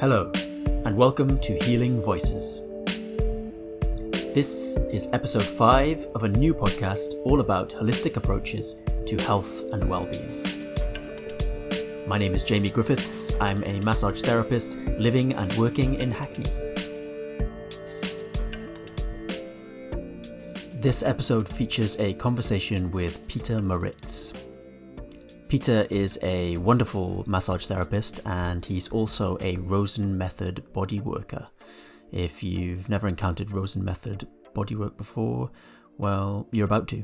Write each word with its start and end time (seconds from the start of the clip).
Hello, 0.00 0.32
and 0.86 0.96
welcome 0.96 1.38
to 1.40 1.58
Healing 1.62 2.00
Voices. 2.00 2.62
This 4.32 4.78
is 4.90 5.10
episode 5.12 5.42
5 5.42 6.06
of 6.14 6.24
a 6.24 6.28
new 6.28 6.54
podcast 6.54 7.16
all 7.26 7.40
about 7.40 7.68
holistic 7.68 8.16
approaches 8.16 8.76
to 9.04 9.18
health 9.18 9.62
and 9.74 9.86
well-being. 9.90 10.74
My 12.08 12.16
name 12.16 12.32
is 12.32 12.44
Jamie 12.44 12.70
Griffiths. 12.70 13.36
I'm 13.42 13.62
a 13.64 13.78
massage 13.80 14.22
therapist 14.22 14.78
living 14.98 15.34
and 15.34 15.52
working 15.58 15.96
in 15.96 16.10
Hackney. 16.10 16.50
This 20.80 21.02
episode 21.02 21.46
features 21.46 22.00
a 22.00 22.14
conversation 22.14 22.90
with 22.90 23.28
Pieter 23.28 23.60
Maritz. 23.60 24.19
Pieter 25.50 25.84
is 25.90 26.16
a 26.22 26.56
wonderful 26.58 27.24
massage 27.26 27.66
therapist 27.66 28.20
and 28.24 28.64
he's 28.64 28.86
also 28.90 29.36
a 29.40 29.56
Rosen 29.56 30.16
Method 30.16 30.72
body 30.72 31.00
worker. 31.00 31.48
If 32.12 32.44
you've 32.44 32.88
never 32.88 33.08
encountered 33.08 33.50
Rosen 33.50 33.84
Method 33.84 34.28
bodywork 34.54 34.96
before, 34.96 35.50
well, 35.98 36.46
you're 36.52 36.66
about 36.66 36.86
to. 36.88 37.02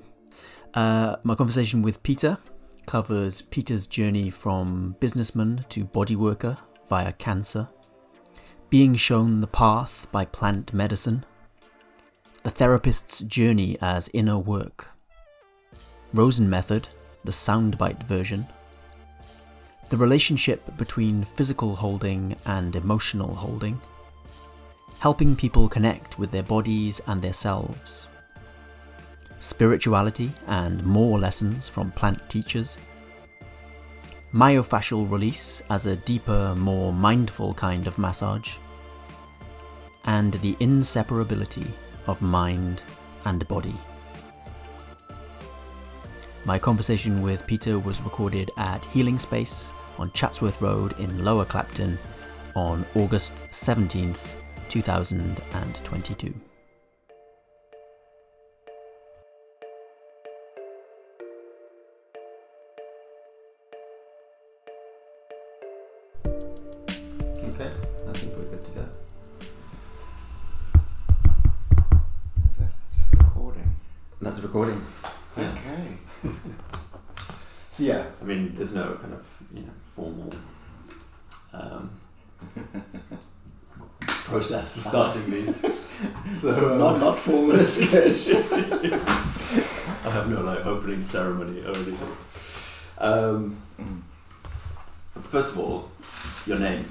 Uh, 0.75 1.17
my 1.25 1.35
conversation 1.35 1.83
with 1.83 2.01
Pieter 2.05 2.39
covers 2.87 3.43
Pieter's 3.43 3.89
journey 3.89 4.31
from 4.31 4.95
businessman 5.01 5.65
to 5.71 5.83
body 5.83 6.15
worker 6.15 6.57
via 6.89 7.13
cancer, 7.15 7.69
being 8.71 8.95
shown 8.95 9.41
the 9.41 9.49
path 9.49 10.07
by 10.13 10.25
plant 10.25 10.73
medicine, 10.73 11.27
the 12.45 12.51
therapist's 12.51 13.23
journey 13.25 13.77
as 13.81 14.09
inner 14.13 14.39
work, 14.39 14.87
Rosen 16.13 16.49
Method, 16.49 16.87
the 17.27 17.33
soundbite 17.33 18.03
version, 18.05 18.47
the 19.91 19.97
relationship 19.97 20.77
between 20.77 21.25
physical 21.25 21.77
holding 21.77 22.37
and 22.47 22.75
emotional 22.75 23.35
holding, 23.35 23.81
helping 24.99 25.37
people 25.37 25.69
connect 25.69 26.19
with 26.19 26.31
their 26.31 26.43
bodies 26.43 27.01
and 27.07 27.21
their 27.21 27.33
selves, 27.33 28.07
spirituality 29.39 30.33
and 30.47 30.83
more 30.85 31.19
lessons 31.19 31.69
from 31.69 31.93
plant 31.93 32.19
teachers, 32.31 32.79
myofascial 34.33 35.11
release 35.11 35.63
as 35.71 35.87
a 35.87 35.97
deeper, 35.97 36.55
more 36.57 36.93
mindful 36.93 37.55
kind 37.55 37.87
of 37.87 37.99
massage, 37.99 38.57
and 40.05 40.35
the 40.35 40.55
inseparability 40.55 41.67
of 42.07 42.23
mind 42.23 42.83
and 43.25 43.47
body. 43.49 43.75
My 46.47 46.61
conversation 46.61 47.23
with 47.23 47.45
Pieter 47.49 47.81
was 47.81 48.01
recorded 48.03 48.53
at 48.57 48.85
Healing 48.85 49.19
Space 49.19 49.73
on 49.99 50.13
Chatsworth 50.13 50.63
Road 50.63 50.97
in 51.01 51.25
Lower 51.25 51.45
Clapton 51.45 51.99
on 52.55 52.87
August 52.95 53.35
17th, 53.51 54.17
2022. 54.69 56.33
Okay, 67.43 67.65
I 67.65 68.13
think 68.13 68.37
we're 68.37 68.45
good 68.45 68.63
to 68.63 68.71
go. 68.71 68.87
Is 72.49 72.57
that 72.59 72.71
recording? 73.19 73.75
That's 74.21 74.39
recording. 74.39 74.85
Yeah. 75.37 75.51
Okay. 75.51 76.06
So 77.71 77.83
yeah, 77.85 78.07
I 78.23 78.25
mean, 78.25 78.55
there's 78.55 78.73
no 78.75 78.95
kind 79.03 79.13
of 79.13 79.27
you 79.55 79.61
know 79.63 79.73
formal 79.95 80.33
um, 81.53 81.91
process 84.01 84.73
for 84.73 84.81
starting 84.81 85.31
these. 85.31 85.65
So 86.31 86.73
um, 86.73 86.79
not 86.79 87.01
not 87.01 87.19
formal 87.19 87.57
good. 87.57 88.13
I 90.05 90.11
have 90.11 90.29
no 90.29 90.43
like 90.43 90.67
opening 90.67 91.03
ceremony 91.03 91.61
or 91.63 91.69
anything. 91.77 91.99
Um, 92.99 93.57
Mm. 93.81 94.03
first 95.23 95.53
of 95.53 95.59
all, 95.59 95.91
your 96.47 96.59
name, 96.59 96.85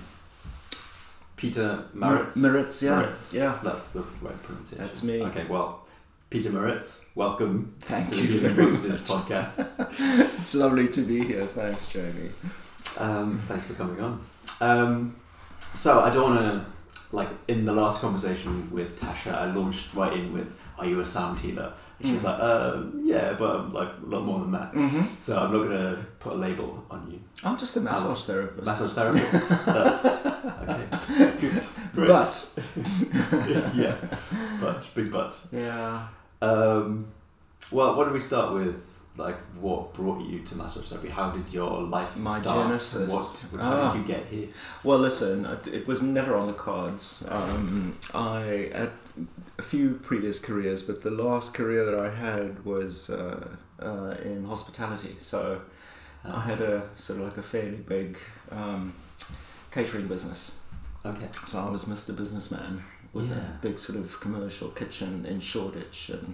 Pieter 1.38 1.86
Maritz. 1.94 2.36
Maritz, 2.38 2.82
yeah. 2.84 2.96
Maritz. 2.96 3.34
Yeah. 3.34 3.60
That's 3.64 3.92
the 3.94 4.02
right 4.22 4.42
pronunciation. 4.44 4.86
That's 4.86 5.04
me. 5.04 5.22
Okay, 5.24 5.46
well, 5.50 5.85
Pieter 6.30 6.50
Maritz, 6.52 7.06
welcome 7.16 7.76
Thank 7.80 8.10
to 8.10 8.16
you 8.18 8.40
the 8.40 8.50
very 8.50 8.66
Voices 8.66 9.02
podcast. 9.04 9.66
It's 10.40 10.56
lovely 10.56 10.88
to 10.90 11.02
be 11.02 11.24
here. 11.24 11.46
Thanks, 11.46 11.90
Jamie. 11.92 12.30
Um, 13.00 13.42
thanks 13.48 13.66
for 13.66 13.74
coming 13.74 14.00
on. 14.02 14.24
Um, 14.62 15.16
so 15.60 16.02
I 16.02 16.10
don't 16.10 16.36
want 16.36 16.40
to 16.40 16.66
like 17.16 17.30
in 17.48 17.64
the 17.64 17.74
last 17.74 18.02
conversation 18.02 18.70
with 18.72 19.00
Tasha, 19.00 19.34
I 19.34 19.52
launched 19.54 19.94
right 19.94 20.14
in 20.14 20.34
with, 20.34 20.60
"Are 20.78 20.86
you 20.86 21.00
a 21.00 21.06
sound 21.06 21.40
healer?" 21.40 21.72
And 22.00 22.08
she 22.08 22.14
was 22.16 22.24
Mm. 22.24 22.26
like, 22.32 22.40
um, 22.42 23.02
"Yeah, 23.06 23.34
but 23.38 23.56
I'm 23.56 23.74
like 23.74 23.90
a 24.04 24.06
lot 24.10 24.24
more 24.26 24.40
than 24.40 24.52
that." 24.52 24.74
Mm-hmm. 24.74 25.18
So 25.18 25.38
I'm 25.38 25.52
not 25.54 25.64
gonna 25.64 26.06
put 26.20 26.34
a 26.34 26.36
label 26.36 26.84
on 26.90 27.10
you. 27.12 27.20
I'm 27.44 27.58
just 27.58 27.78
a 27.78 27.82
massage 27.82 28.24
therapist. 28.26 28.66
Massage 28.66 28.94
therapist. 28.94 29.50
That's 29.66 30.06
okay. 30.26 31.62
Great. 31.96 32.08
But 32.08 32.60
yeah, 33.76 33.96
but 34.60 34.88
big 34.96 35.12
but. 35.12 35.40
yeah. 35.52 36.08
Um, 36.42 37.08
well, 37.72 37.96
what 37.96 38.04
did 38.06 38.14
we 38.14 38.20
start 38.20 38.54
with? 38.54 38.92
Like, 39.18 39.38
what 39.62 39.94
brought 39.94 40.22
you 40.26 40.40
to 40.40 40.56
massage 40.58 40.90
therapy? 40.90 41.08
How 41.08 41.32
did 41.32 41.52
your 41.54 41.84
life 41.84 42.18
My 42.18 42.38
start? 42.38 42.68
genesis. 42.68 43.10
What? 43.10 43.62
How 43.62 43.74
Ah. 43.74 43.94
did 43.94 44.02
you 44.02 44.06
get 44.06 44.26
here? 44.26 44.50
Well, 44.84 45.00
listen, 45.00 45.46
it- 45.46 45.68
it 45.68 45.88
was 45.88 46.02
never 46.02 46.36
on 46.36 46.48
the 46.48 46.54
cards. 46.54 47.24
Um, 47.30 47.96
I 48.14 48.70
had 48.74 48.92
a 49.58 49.62
few 49.62 49.92
previous 50.04 50.38
careers, 50.38 50.84
but 50.84 51.02
the 51.02 51.12
last 51.12 51.54
career 51.54 51.86
that 51.86 51.98
I 51.98 52.10
had 52.10 52.66
was 52.66 53.10
uh, 53.10 53.56
uh, 53.82 54.16
in 54.22 54.44
hospitality. 54.46 55.16
So 55.22 55.62
I 56.26 56.42
had 56.42 56.60
a 56.60 56.82
sort 56.98 57.20
of 57.20 57.26
like 57.28 57.38
a 57.38 57.42
fairly 57.44 57.78
big 57.78 58.18
um, 58.52 58.94
catering 59.72 60.08
business. 60.08 60.60
Okay. 61.06 61.28
So 61.48 61.60
I 61.60 61.70
was 61.70 61.86
Mr. 61.86 62.16
Businessman 62.16 62.84
with 63.14 63.30
Yeah. 63.30 63.36
a 63.38 63.58
big 63.62 63.78
sort 63.80 64.00
of 64.00 64.20
commercial 64.20 64.70
kitchen 64.70 65.26
in 65.26 65.40
Shoreditch 65.40 66.10
and 66.10 66.34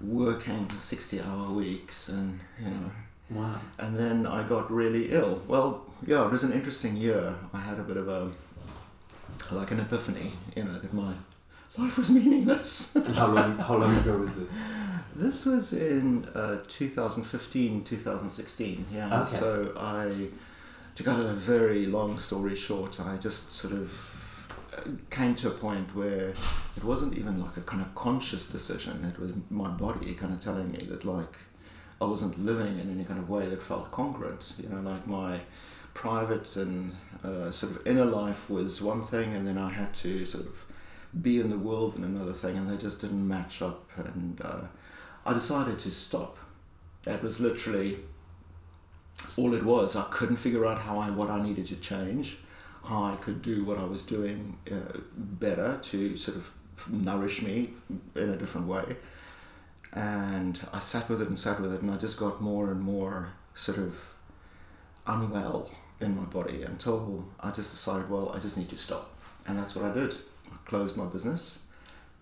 working 0.00 0.68
60 0.70 1.20
hour 1.20 1.50
weeks 1.50 2.08
and, 2.08 2.40
you 2.58 2.66
know, 2.70 2.90
Wow. 3.30 3.60
and 3.78 3.96
then 3.96 4.26
I 4.26 4.42
got 4.46 4.70
really 4.70 5.10
ill. 5.10 5.42
Well, 5.48 5.82
yeah, 6.06 6.24
it 6.26 6.30
was 6.30 6.44
an 6.44 6.52
interesting 6.52 6.96
year. 6.96 7.34
I 7.52 7.60
had 7.60 7.78
a 7.78 7.82
bit 7.82 7.96
of 7.96 8.08
a, 8.08 8.30
like 9.50 9.70
an 9.70 9.80
epiphany, 9.80 10.34
you 10.54 10.64
know, 10.64 10.78
that 10.78 10.92
my 10.92 11.14
life 11.78 11.96
was 11.98 12.10
meaningless. 12.10 12.96
How 13.14 13.28
long? 13.28 13.56
How 13.58 13.76
long 13.76 13.96
ago 13.96 14.18
was 14.18 14.34
this? 14.36 14.52
This 15.16 15.44
was 15.46 15.72
in 15.72 16.24
uh, 16.34 16.58
2015, 16.66 17.84
2016. 17.84 18.84
Yeah. 18.92 19.22
Okay. 19.22 19.36
So 19.36 19.72
I, 19.78 20.26
to 20.94 21.02
cut 21.02 21.18
a 21.18 21.32
very 21.34 21.86
long 21.86 22.18
story 22.18 22.54
short, 22.54 23.00
I 23.00 23.16
just 23.16 23.50
sort 23.50 23.74
of 23.74 24.76
uh, 24.76 24.90
came 25.10 25.34
to 25.36 25.48
a 25.48 25.50
point 25.50 25.94
where 25.94 26.32
it 26.76 26.84
wasn't 26.84 27.16
even 27.18 27.40
like 27.40 27.56
a 27.56 27.62
kind 27.62 27.82
of 27.82 27.94
conscious 27.94 28.48
decision. 28.48 29.04
It 29.04 29.18
was 29.18 29.32
my 29.50 29.68
body 29.68 30.14
kind 30.14 30.32
of 30.32 30.40
telling 30.40 30.70
me 30.70 30.86
that 30.90 31.04
like 31.04 31.36
I 32.00 32.04
wasn't 32.04 32.44
living 32.44 32.78
in 32.78 32.90
any 32.90 33.04
kind 33.04 33.18
of 33.18 33.30
way 33.30 33.46
that 33.46 33.62
felt 33.62 33.90
congruent. 33.90 34.54
You 34.62 34.68
know, 34.68 34.80
like 34.80 35.06
my 35.06 35.40
private 35.94 36.56
and 36.56 36.94
uh, 37.22 37.50
sort 37.50 37.76
of 37.76 37.86
inner 37.86 38.04
life 38.04 38.50
was 38.50 38.80
one 38.82 39.04
thing, 39.04 39.34
and 39.34 39.46
then 39.46 39.58
I 39.58 39.70
had 39.70 39.94
to 39.94 40.24
sort 40.24 40.46
of 40.46 40.64
be 41.20 41.40
in 41.40 41.50
the 41.50 41.58
world 41.58 41.96
in 41.96 42.04
another 42.04 42.32
thing, 42.32 42.56
and 42.56 42.70
they 42.70 42.76
just 42.76 43.00
didn't 43.00 43.26
match 43.26 43.62
up. 43.62 43.90
And 43.96 44.40
uh, 44.42 44.62
I 45.26 45.32
decided 45.32 45.78
to 45.80 45.90
stop. 45.90 46.38
That 47.02 47.22
was 47.22 47.40
literally 47.40 47.98
all 49.36 49.54
it 49.54 49.64
was. 49.64 49.96
I 49.96 50.04
couldn't 50.10 50.36
figure 50.36 50.66
out 50.66 50.78
how 50.78 50.98
I 50.98 51.10
what 51.10 51.30
I 51.30 51.42
needed 51.42 51.66
to 51.66 51.76
change, 51.76 52.38
how 52.84 53.04
I 53.04 53.16
could 53.16 53.42
do 53.42 53.64
what 53.64 53.78
I 53.78 53.84
was 53.84 54.02
doing 54.02 54.58
uh, 54.70 54.98
better 55.16 55.78
to 55.82 56.16
sort 56.16 56.36
of 56.36 56.50
nourish 56.90 57.42
me 57.42 57.70
in 58.16 58.30
a 58.30 58.36
different 58.36 58.66
way. 58.66 58.96
And 59.92 60.60
I 60.72 60.80
sat 60.80 61.08
with 61.08 61.22
it 61.22 61.28
and 61.28 61.38
sat 61.38 61.60
with 61.60 61.72
it, 61.72 61.82
and 61.82 61.90
I 61.90 61.96
just 61.96 62.18
got 62.18 62.40
more 62.40 62.70
and 62.70 62.80
more 62.80 63.32
sort 63.54 63.78
of 63.78 64.14
unwell 65.06 65.70
in 66.00 66.16
my 66.16 66.24
body 66.24 66.62
until 66.62 67.24
I 67.40 67.50
just 67.50 67.70
decided, 67.70 68.10
well, 68.10 68.32
I 68.34 68.40
just 68.40 68.58
need 68.58 68.68
to 68.70 68.76
stop, 68.76 69.10
and 69.46 69.58
that's 69.58 69.76
what 69.76 69.84
I 69.84 69.94
did. 69.94 70.12
I 70.52 70.56
closed 70.64 70.96
my 70.96 71.04
business 71.06 71.60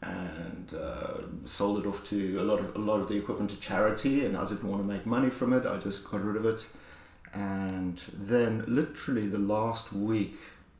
and 0.03 0.75
uh, 0.75 1.19
sold 1.45 1.79
it 1.85 1.87
off 1.88 2.06
to 2.09 2.41
a 2.41 2.45
lot 2.45 2.59
of 2.59 2.75
a 2.75 2.79
lot 2.79 3.00
of 3.00 3.09
the 3.09 3.17
equipment 3.17 3.50
to 3.50 3.61
charity, 3.61 4.27
and 4.27 4.37
I 4.37 4.47
didn't 4.47 4.69
want 4.69 4.83
to 4.83 4.88
make 4.88 5.06
money 5.06 5.31
from 5.31 5.53
it. 5.53 5.65
I 5.65 5.79
just 5.79 6.11
got 6.11 6.25
rid 6.25 6.37
of 6.37 6.45
it, 6.45 6.69
and 7.32 7.99
then 8.12 8.64
literally 8.67 9.26
the 9.26 9.38
last 9.38 9.93
week 9.93 10.37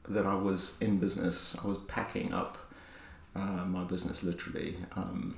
that 0.09 0.27
I 0.27 0.35
was 0.35 0.77
in 0.81 0.99
business, 0.99 1.57
I 1.63 1.67
was 1.67 1.79
packing 1.79 2.33
up 2.33 2.59
uh, 3.35 3.65
my 3.65 3.85
business. 3.85 4.23
Literally, 4.23 4.77
um, 4.97 5.37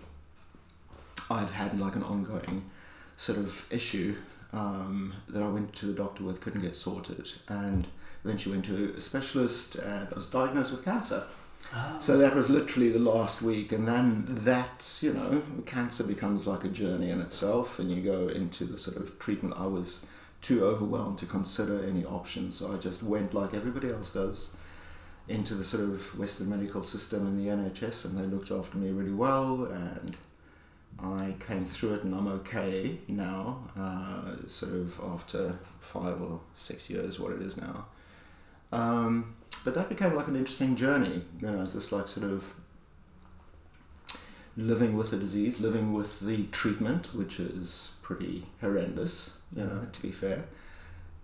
I'd 1.30 1.50
had 1.50 1.78
like 1.78 1.96
an 1.96 2.02
ongoing 2.02 2.64
sort 3.16 3.38
of 3.38 3.66
issue 3.72 4.16
um, 4.52 5.14
that 5.28 5.42
I 5.42 5.48
went 5.48 5.74
to 5.74 5.86
the 5.86 5.92
doctor 5.92 6.24
with, 6.24 6.40
couldn't 6.40 6.62
get 6.62 6.74
sorted, 6.74 7.28
and 7.48 7.86
eventually 8.24 8.54
went 8.54 8.66
to 8.66 8.94
a 8.96 9.00
specialist 9.00 9.76
and 9.76 10.08
I 10.10 10.14
was 10.14 10.28
diagnosed 10.30 10.72
with 10.72 10.84
cancer. 10.84 11.24
So 11.98 12.18
that 12.18 12.34
was 12.36 12.50
literally 12.50 12.90
the 12.90 12.98
last 12.98 13.40
week, 13.42 13.72
and 13.72 13.88
then 13.88 14.26
that, 14.28 14.98
you 15.00 15.12
know, 15.12 15.42
cancer 15.64 16.04
becomes 16.04 16.46
like 16.46 16.62
a 16.64 16.68
journey 16.68 17.10
in 17.10 17.20
itself, 17.20 17.78
and 17.78 17.90
you 17.90 18.02
go 18.02 18.28
into 18.28 18.64
the 18.64 18.78
sort 18.78 18.96
of 18.98 19.18
treatment. 19.18 19.54
I 19.58 19.66
was 19.66 20.06
too 20.44 20.62
overwhelmed 20.62 21.16
to 21.18 21.26
consider 21.26 21.82
any 21.82 22.04
options, 22.04 22.56
so 22.56 22.72
I 22.72 22.76
just 22.76 23.02
went 23.02 23.32
like 23.32 23.54
everybody 23.54 23.90
else 23.90 24.12
does 24.12 24.54
into 25.26 25.54
the 25.54 25.64
sort 25.64 25.84
of 25.84 26.18
Western 26.18 26.50
medical 26.50 26.82
system 26.82 27.26
and 27.26 27.38
the 27.38 27.50
NHS, 27.50 28.04
and 28.04 28.18
they 28.18 28.26
looked 28.26 28.50
after 28.50 28.76
me 28.76 28.90
really 28.90 29.14
well, 29.14 29.64
and 29.64 30.18
I 31.02 31.34
came 31.40 31.64
through 31.64 31.94
it, 31.94 32.04
and 32.04 32.14
I'm 32.14 32.28
okay 32.28 32.98
now, 33.08 33.64
uh, 33.74 34.46
sort 34.46 34.74
of 34.74 35.00
after 35.02 35.58
five 35.80 36.20
or 36.20 36.40
six 36.54 36.90
years, 36.90 37.18
what 37.18 37.32
it 37.32 37.40
is 37.40 37.56
now. 37.56 37.86
Um, 38.70 39.36
but 39.64 39.74
that 39.74 39.88
became 39.88 40.14
like 40.14 40.28
an 40.28 40.36
interesting 40.36 40.76
journey, 40.76 41.24
you 41.40 41.50
know, 41.50 41.58
as 41.60 41.72
this 41.72 41.90
like 41.90 42.06
sort 42.06 42.30
of 42.30 42.52
living 44.58 44.94
with 44.94 45.10
the 45.10 45.16
disease, 45.16 45.58
living 45.58 45.94
with 45.94 46.20
the 46.20 46.44
treatment, 46.48 47.14
which 47.14 47.40
is 47.40 47.92
pretty 48.02 48.44
horrendous, 48.60 49.38
you 49.56 49.64
know, 49.64 49.86
to 49.92 50.02
be 50.02 50.10
fair. 50.10 50.44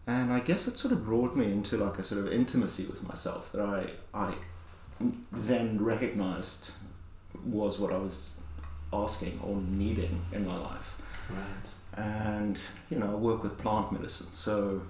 And 0.06 0.32
I 0.32 0.41
guess 0.41 0.67
it 0.67 0.79
sort 0.79 0.93
of 0.93 1.05
brought 1.05 1.37
me 1.37 1.47
into 1.47 1.77
like 1.77 1.99
a 1.99 2.03
sort 2.03 2.27
of 2.27 2.32
intimacy 2.32 2.87
with 2.87 3.06
myself 3.06 3.53
that 3.53 3.61
I 3.61 3.91
I 4.12 4.35
then 5.32 5.82
recognized 5.82 6.71
was 7.44 7.79
what 7.79 7.93
I 7.93 7.97
was 7.97 8.41
asking 8.93 9.41
or 9.43 9.56
needing 9.56 10.21
in 10.32 10.47
my 10.47 10.56
life. 10.56 10.97
Right. 11.31 12.05
And 12.05 12.59
you 12.88 12.99
know, 12.99 13.12
I 13.12 13.15
work 13.15 13.43
with 13.43 13.59
plant 13.59 13.93
medicine, 13.93 14.32
so 14.32 14.82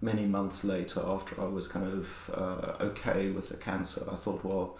many 0.00 0.26
months 0.26 0.64
later, 0.64 1.00
after 1.06 1.40
I 1.40 1.46
was 1.46 1.68
kind 1.68 1.86
of 1.86 2.30
uh, 2.34 2.84
okay 2.84 3.30
with 3.30 3.48
the 3.48 3.56
cancer, 3.56 4.02
I 4.10 4.16
thought, 4.16 4.44
well, 4.44 4.78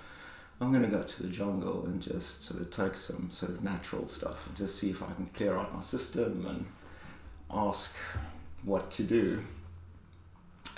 I'm 0.61 0.73
going 0.73 0.85
to 0.85 0.89
go 0.89 1.03
to 1.03 1.23
the 1.23 1.29
jungle 1.29 1.85
and 1.87 2.01
just 2.01 2.45
sort 2.45 2.61
of 2.61 2.71
take 2.71 2.95
some 2.95 3.31
sort 3.31 3.53
of 3.53 3.63
natural 3.63 4.09
stuff 4.09 4.47
and 4.47 4.57
just 4.57 4.79
see 4.79 4.91
if 4.91 5.03
I 5.03 5.13
can 5.13 5.27
clear 5.27 5.57
out 5.57 5.75
my 5.75 5.83
system 5.83 6.47
and 6.49 6.67
ask 7.51 7.97
what 8.65 8.91
to 8.93 9.03
do. 9.03 9.43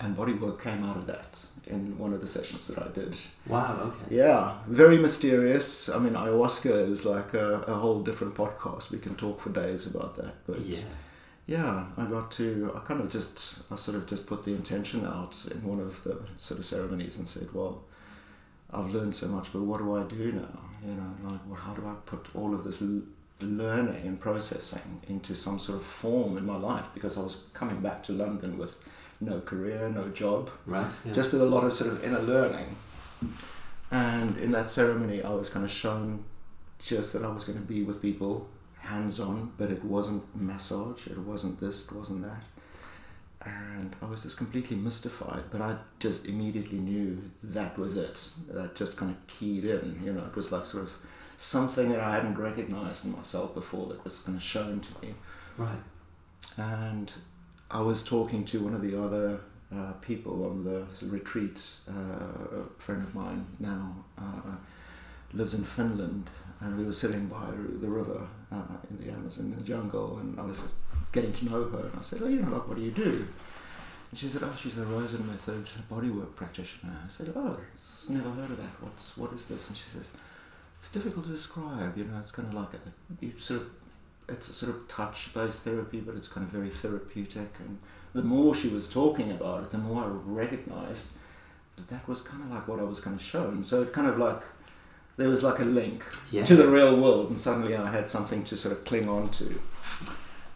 And 0.01 0.17
bodywork 0.17 0.63
came 0.63 0.85
out 0.85 0.97
of 0.97 1.07
that 1.07 1.45
in 1.67 1.99
one 1.99 2.13
of 2.13 2.21
the 2.21 2.27
sessions 2.27 2.69
that 2.69 2.79
I 2.79 2.89
did. 2.93 3.17
Wow. 3.47 3.81
Okay. 3.93 4.17
Yeah, 4.17 4.59
very 4.69 4.97
mysterious. 4.97 5.89
I 5.89 5.99
mean, 5.99 6.13
ayahuasca 6.13 6.89
is 6.89 7.05
like 7.05 7.35
a, 7.35 7.61
a 7.63 7.75
whole 7.75 8.01
different 8.01 8.35
podcast. 8.35 8.91
We 8.91 8.99
can 8.99 9.17
talk 9.17 9.41
for 9.41 9.51
days 9.51 9.87
about 9.87 10.17
that. 10.17 10.35
But 10.47 10.61
Yeah. 10.61 10.79
yeah, 11.47 11.87
I 11.97 12.05
got 12.05 12.31
to, 12.33 12.73
I 12.77 12.79
kind 12.81 13.01
of 13.01 13.11
just, 13.11 13.61
I 13.73 13.75
sort 13.77 13.97
of 13.97 14.07
just 14.07 14.27
put 14.27 14.45
the 14.45 14.53
intention 14.55 15.05
out 15.05 15.37
in 15.51 15.63
one 15.67 15.81
of 15.81 16.03
the 16.05 16.21
sort 16.37 16.61
of 16.61 16.65
ceremonies 16.67 17.19
and 17.19 17.27
said, 17.27 17.49
well, 17.53 17.83
I've 18.73 18.91
learned 18.95 19.15
so 19.17 19.27
much, 19.29 19.53
but 19.53 19.63
what 19.63 19.79
do 19.79 19.97
I 19.97 20.05
do 20.05 20.31
now? 20.33 20.61
You 20.87 20.95
know, 20.95 21.31
like, 21.31 21.41
well, 21.47 21.59
how 21.59 21.73
do 21.75 21.85
I 21.87 21.95
put 22.07 22.29
all 22.37 22.55
of 22.55 22.63
this 22.65 22.83
learning 23.41 24.07
and 24.07 24.21
processing 24.21 25.01
into 25.09 25.35
some 25.35 25.59
sort 25.59 25.79
of 25.79 25.85
form 25.85 26.37
in 26.37 26.47
my 26.47 26.57
life? 26.57 26.87
Because 26.95 27.17
I 27.17 27.21
was 27.23 27.37
coming 27.55 27.81
back 27.81 28.03
to 28.05 28.13
London 28.13 28.59
with 28.59 28.75
no 29.21 29.41
career, 29.41 29.89
no 29.89 30.09
job, 30.09 30.51
Right. 30.67 30.91
Yeah. 31.05 31.13
just 31.13 31.33
did 31.33 31.41
a 31.41 31.45
lot 31.45 31.65
of 31.65 31.73
sort 31.73 31.91
of 31.93 32.05
inner 32.05 32.21
learning. 32.21 32.77
And 33.91 34.37
in 34.37 34.51
that 34.53 34.71
ceremony, 34.71 35.23
I 35.23 35.31
was 35.31 35.49
kind 35.51 35.65
of 35.65 35.71
shown 35.71 36.25
just 36.79 37.13
that 37.15 37.25
I 37.25 37.29
was 37.29 37.45
going 37.45 37.59
to 37.59 37.65
be 37.65 37.83
with 37.83 38.01
people 38.03 38.49
hands 38.79 39.19
on, 39.19 39.53
but 39.59 39.71
it 39.71 39.85
wasn't 39.85 40.23
massage, 40.37 41.07
it 41.09 41.19
wasn't 41.19 41.59
this, 41.61 41.85
it 41.85 41.93
wasn't 41.93 42.23
that. 42.23 42.43
And 43.45 43.95
I 44.03 44.07
was 44.07 44.23
just 44.25 44.37
completely 44.37 44.77
mystified, 44.77 45.45
but 45.51 45.61
I 45.61 45.77
just 46.01 46.27
immediately 46.27 46.79
knew 46.79 47.31
that 47.43 47.79
was 47.79 47.97
it. 47.97 48.29
That 48.51 48.75
just 48.75 48.97
kind 48.97 49.11
of 49.11 49.27
keyed 49.27 49.65
in, 49.65 50.01
you 50.05 50.13
know, 50.13 50.25
it 50.25 50.37
was 50.37 50.53
like 50.53 50.67
sort 50.67 50.85
of 50.85 50.93
something 51.39 51.89
that 51.91 52.01
I 52.01 52.15
hadn't 52.17 52.37
recognized 52.37 53.05
in 53.07 53.13
myself 53.17 53.55
before 53.55 53.87
that 53.89 54.05
was 54.05 54.19
kind 54.21 54.37
of 54.37 54.43
shown 54.43 54.81
to 54.81 54.93
me 55.01 55.15
Right. 55.57 55.79
and 56.57 57.11
I 57.71 57.81
was 57.81 58.03
talking 58.05 58.45
to 58.47 58.61
one 58.61 58.75
of 58.75 58.83
the 58.83 59.01
other 59.03 59.41
uh, 59.75 59.93
people 60.01 60.47
on 60.51 60.65
the 60.65 60.85
retreat. 61.07 61.61
Uh, 61.89 62.61
a 62.61 62.65
friend 62.79 63.03
of 63.03 63.15
mine 63.15 63.47
now 63.61 63.95
uh, 64.17 64.53
lives 65.35 65.53
in 65.55 65.63
Finland, 65.63 66.31
and 66.61 66.79
we 66.79 66.85
were 66.87 66.93
sitting 66.93 67.27
by 67.27 67.45
the 67.83 67.89
river 67.89 68.27
uh, 68.51 68.63
in 68.91 68.97
the 69.05 69.13
Amazon, 69.13 69.47
in 69.47 69.57
the 69.57 69.63
jungle, 69.63 70.19
and 70.19 70.41
I 70.41 70.45
was 70.45 70.63
getting 71.13 71.33
to 71.35 71.45
know 71.45 71.65
her. 71.65 71.81
And 71.81 71.99
I 71.99 72.01
said, 72.03 72.21
"Oh, 72.23 72.29
you 72.29 72.41
know, 72.41 72.53
like, 72.57 72.67
what 72.67 72.77
do 72.79 72.83
you 72.83 72.91
do?" 72.93 73.27
And 74.11 74.19
she 74.19 74.27
said, 74.29 74.43
"Oh, 74.43 74.57
she's 74.59 74.79
a 74.79 74.87
Rosen 74.87 75.27
Method 75.27 75.67
bodywork 75.93 76.35
practitioner." 76.35 76.97
I 77.05 77.09
said, 77.11 77.31
"Oh, 77.37 77.59
s- 77.75 78.07
never 78.09 78.31
heard 78.31 78.51
of 78.51 78.57
that. 78.57 78.73
What's 78.81 79.15
what 79.19 79.35
is 79.35 79.47
this?" 79.49 79.69
And 79.69 79.77
she 79.77 79.85
says, 79.85 80.09
"It's 80.79 80.91
difficult 80.93 81.27
to 81.27 81.31
describe. 81.33 81.97
You 81.97 82.05
know, 82.05 82.19
it's 82.21 82.31
kind 82.33 82.49
of 82.49 82.55
like 82.55 82.73
a 82.75 83.25
you 83.25 83.33
sort 83.39 83.63
of 83.63 83.67
it's 84.29 84.49
a 84.49 84.53
sort 84.53 84.75
of 84.75 84.87
touch-based 84.89 85.63
therapy, 85.63 86.01
but 86.01 86.15
it's 86.15 86.29
kind 86.29 86.47
of 86.47 86.53
very 86.53 86.69
therapeutic. 86.69 87.49
And 87.61 87.79
the 88.13 88.23
more 88.23 88.55
she 88.55 88.69
was 88.69 88.89
talking 88.89 89.31
about 89.31 89.63
it, 89.63 89.71
the 89.71 89.79
more 89.79 90.05
I 90.05 90.09
recognized 90.09 91.13
that 91.77 91.89
that 91.89 92.07
was 92.07 92.21
kind 92.21 92.43
of 92.43 92.51
like 92.51 92.69
what 92.69 92.79
I 92.79 92.83
was 92.83 93.01
kind 93.01 93.17
of 93.17 93.23
shown. 93.23 93.65
So 93.65 93.83
it 93.83 93.93
kind 93.93 94.07
of 94.07 94.19
like 94.19 94.43
there 95.17 95.29
was 95.29 95.43
like 95.43 95.59
a 95.61 95.65
link 95.65 96.05
Yeah. 96.31 96.45
to 96.45 96.55
the 96.57 96.69
real 96.69 96.97
world, 97.01 97.31
and 97.31 97.41
suddenly 97.41 97.75
I 97.75 97.91
had 97.91 98.09
something 98.09 98.45
to 98.45 98.57
sort 98.57 98.73
of 98.77 98.85
cling 98.85 99.09
on 99.09 99.31
to. 99.31 99.61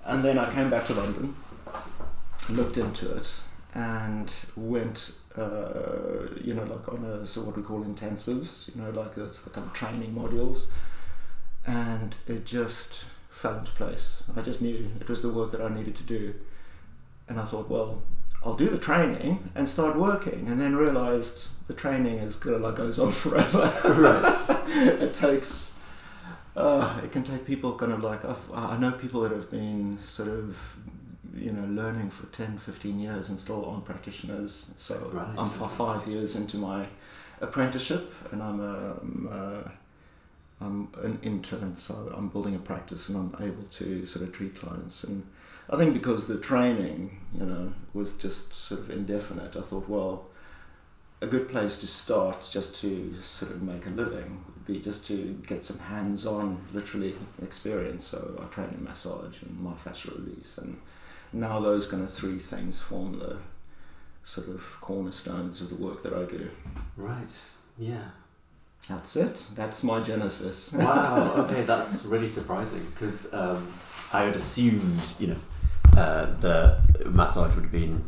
And 0.05 0.23
then 0.23 0.39
I 0.39 0.53
came 0.53 0.69
back 0.71 0.85
to 0.87 0.95
London, 0.95 1.35
looked 2.51 2.77
into 2.77 3.11
it, 3.17 3.41
and 3.75 4.33
went, 4.57 5.13
uh, 5.37 6.29
you 6.43 6.55
know, 6.55 6.65
like 6.65 6.89
on 6.89 7.05
a 7.05 7.25
so 7.25 7.43
what 7.43 7.57
we 7.57 7.63
call 7.63 7.85
intensives, 7.85 8.75
you 8.75 8.83
know, 8.83 8.91
like 8.91 9.15
that's 9.15 9.43
the 9.43 9.51
kind 9.51 9.67
of 9.67 9.73
training 9.73 10.15
modules, 10.15 10.71
and 11.67 12.15
it 12.27 12.45
just 12.45 13.07
fell 13.31 13.59
into 13.59 13.73
place. 13.73 14.23
I 14.37 14.43
just 14.43 14.63
knew 14.63 14.91
it 15.01 15.09
was 15.09 15.23
the 15.23 15.31
work 15.31 15.53
that 15.53 15.61
I 15.61 15.69
needed 15.69 15.95
to 15.97 16.03
do, 16.03 16.35
and 17.29 17.41
I 17.41 17.45
thought, 17.45 17.71
well, 17.71 18.03
I'll 18.45 18.57
do 18.57 18.69
the 18.69 18.79
training 18.79 19.51
and 19.55 19.69
start 19.69 19.97
working, 19.97 20.49
and 20.49 20.61
then 20.61 20.77
realized 20.77 21.49
the 21.69 21.75
training 21.75 22.19
is 22.19 22.37
kind 22.37 22.57
of 22.57 22.63
like 22.63 22.77
goes 22.77 22.99
on 22.99 23.11
forever. 23.25 23.73
Right. 23.85 24.61
it 24.69 25.15
takes. 25.15 25.79
Uh, 26.55 27.01
it 27.03 27.11
can 27.11 27.25
take 27.25 27.47
people 27.47 27.79
kind 27.79 27.93
of 27.93 28.05
like 28.05 28.27
I've, 28.27 28.53
I 28.53 28.77
know 28.77 28.91
people 28.93 29.23
that 29.23 29.33
have 29.33 29.51
been 29.51 29.99
sort 30.03 30.29
of 30.29 30.59
you 31.35 31.53
know 31.53 31.65
learning 31.67 32.11
for 32.11 32.27
10 32.27 32.59
15 32.59 32.99
years 32.99 33.29
and 33.29 33.39
still 33.39 33.65
aren't 33.65 33.85
practitioners. 33.85 34.73
So 34.77 35.11
Right, 35.13 35.39
I'm 35.39 35.51
for 35.51 35.69
five 35.69 36.07
years 36.07 36.37
into 36.37 36.57
my 36.57 36.87
apprenticeship 37.41 38.13
and 38.31 38.43
I'm 38.43 38.61
a, 38.61 38.91
um, 38.93 39.29
uh, 39.31 39.69
I'm 40.65 40.89
an 41.03 41.19
intern. 41.23 41.77
So 41.77 42.13
I'm 42.17 42.29
building 42.29 42.55
a 42.55 42.59
practice 42.59 43.09
and 43.09 43.19
I'm 43.19 43.47
able 43.47 43.65
to 43.65 44.07
sort 44.07 44.25
of 44.25 44.33
treat 44.33 44.55
clients. 44.55 45.05
And 45.05 45.27
I 45.71 45.77
think 45.77 45.95
because 45.95 46.27
the 46.27 46.39
training 46.39 47.21
you 47.35 47.47
know 47.47 47.73
was 47.95 48.17
just 48.17 48.53
sort 48.53 48.81
of 48.81 48.91
indefinite 48.91 49.57
I 49.57 49.63
thought 49.63 49.89
well 49.89 50.29
a 51.23 51.27
good 51.27 51.49
place 51.49 51.79
to 51.79 51.87
start 51.87 52.49
just 52.53 52.75
to 52.83 53.15
sort 53.23 53.53
of 53.53 53.63
make 53.63 53.87
a 53.87 53.91
living 53.91 54.45
would 54.45 54.67
be 54.67 54.81
just 54.81 55.07
to 55.07 55.41
get 55.47 55.65
some 55.65 55.79
hands-on 55.79 56.67
literally 56.73 57.15
experience. 57.41 58.05
So 58.05 58.43
I 58.43 58.53
train 58.53 58.71
in 58.77 58.83
massage 58.83 59.41
and 59.43 59.57
myofascial 59.65 60.19
release 60.19 60.59
and 60.59 60.81
now 61.33 61.61
those 61.61 61.87
kind 61.87 62.03
of 62.03 62.13
three 62.13 62.39
things 62.39 62.81
form 62.81 63.19
the 63.19 63.37
sort 64.25 64.49
of 64.49 64.61
cornerstones 64.81 65.61
of 65.61 65.69
the 65.69 65.75
work 65.77 66.03
that 66.03 66.13
I 66.13 66.25
do 66.25 66.51
Right. 66.97 67.33
Yeah. 67.79 68.05
that's 68.89 69.17
it 69.17 69.47
that's 69.55 69.83
my 69.83 70.01
genesis 70.01 70.73
Wow. 70.75 71.35
Okay, 71.39 71.63
that's 71.65 72.05
really 72.05 72.29
surprising 72.29 72.85
because 72.95 73.33
um, 73.35 73.67
I 74.13 74.23
had 74.25 74.37
assumed, 74.37 75.01
you 75.19 75.29
know, 75.29 75.37
uh, 75.97 76.27
the 76.41 76.79
massage 77.07 77.55
would 77.55 77.65
have 77.65 77.73
been 77.73 78.05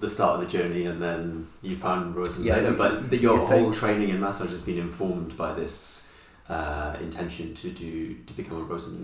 the 0.00 0.08
start 0.08 0.40
of 0.40 0.40
the 0.50 0.58
journey, 0.58 0.86
and 0.86 1.02
then 1.02 1.46
you 1.62 1.76
found 1.76 2.16
Rosen 2.16 2.44
Yeah, 2.44 2.56
later. 2.56 2.72
But 2.72 3.10
the, 3.10 3.18
your 3.18 3.36
you 3.38 3.44
whole 3.46 3.72
training 3.72 4.08
in 4.08 4.20
massage 4.20 4.50
has 4.50 4.60
been 4.62 4.78
informed 4.78 5.36
by 5.36 5.52
this 5.52 6.08
uh, 6.48 6.96
intention 7.00 7.54
to 7.54 7.70
do 7.70 8.14
to 8.26 8.32
become 8.32 8.58
a 8.58 8.62
Rosen 8.62 9.02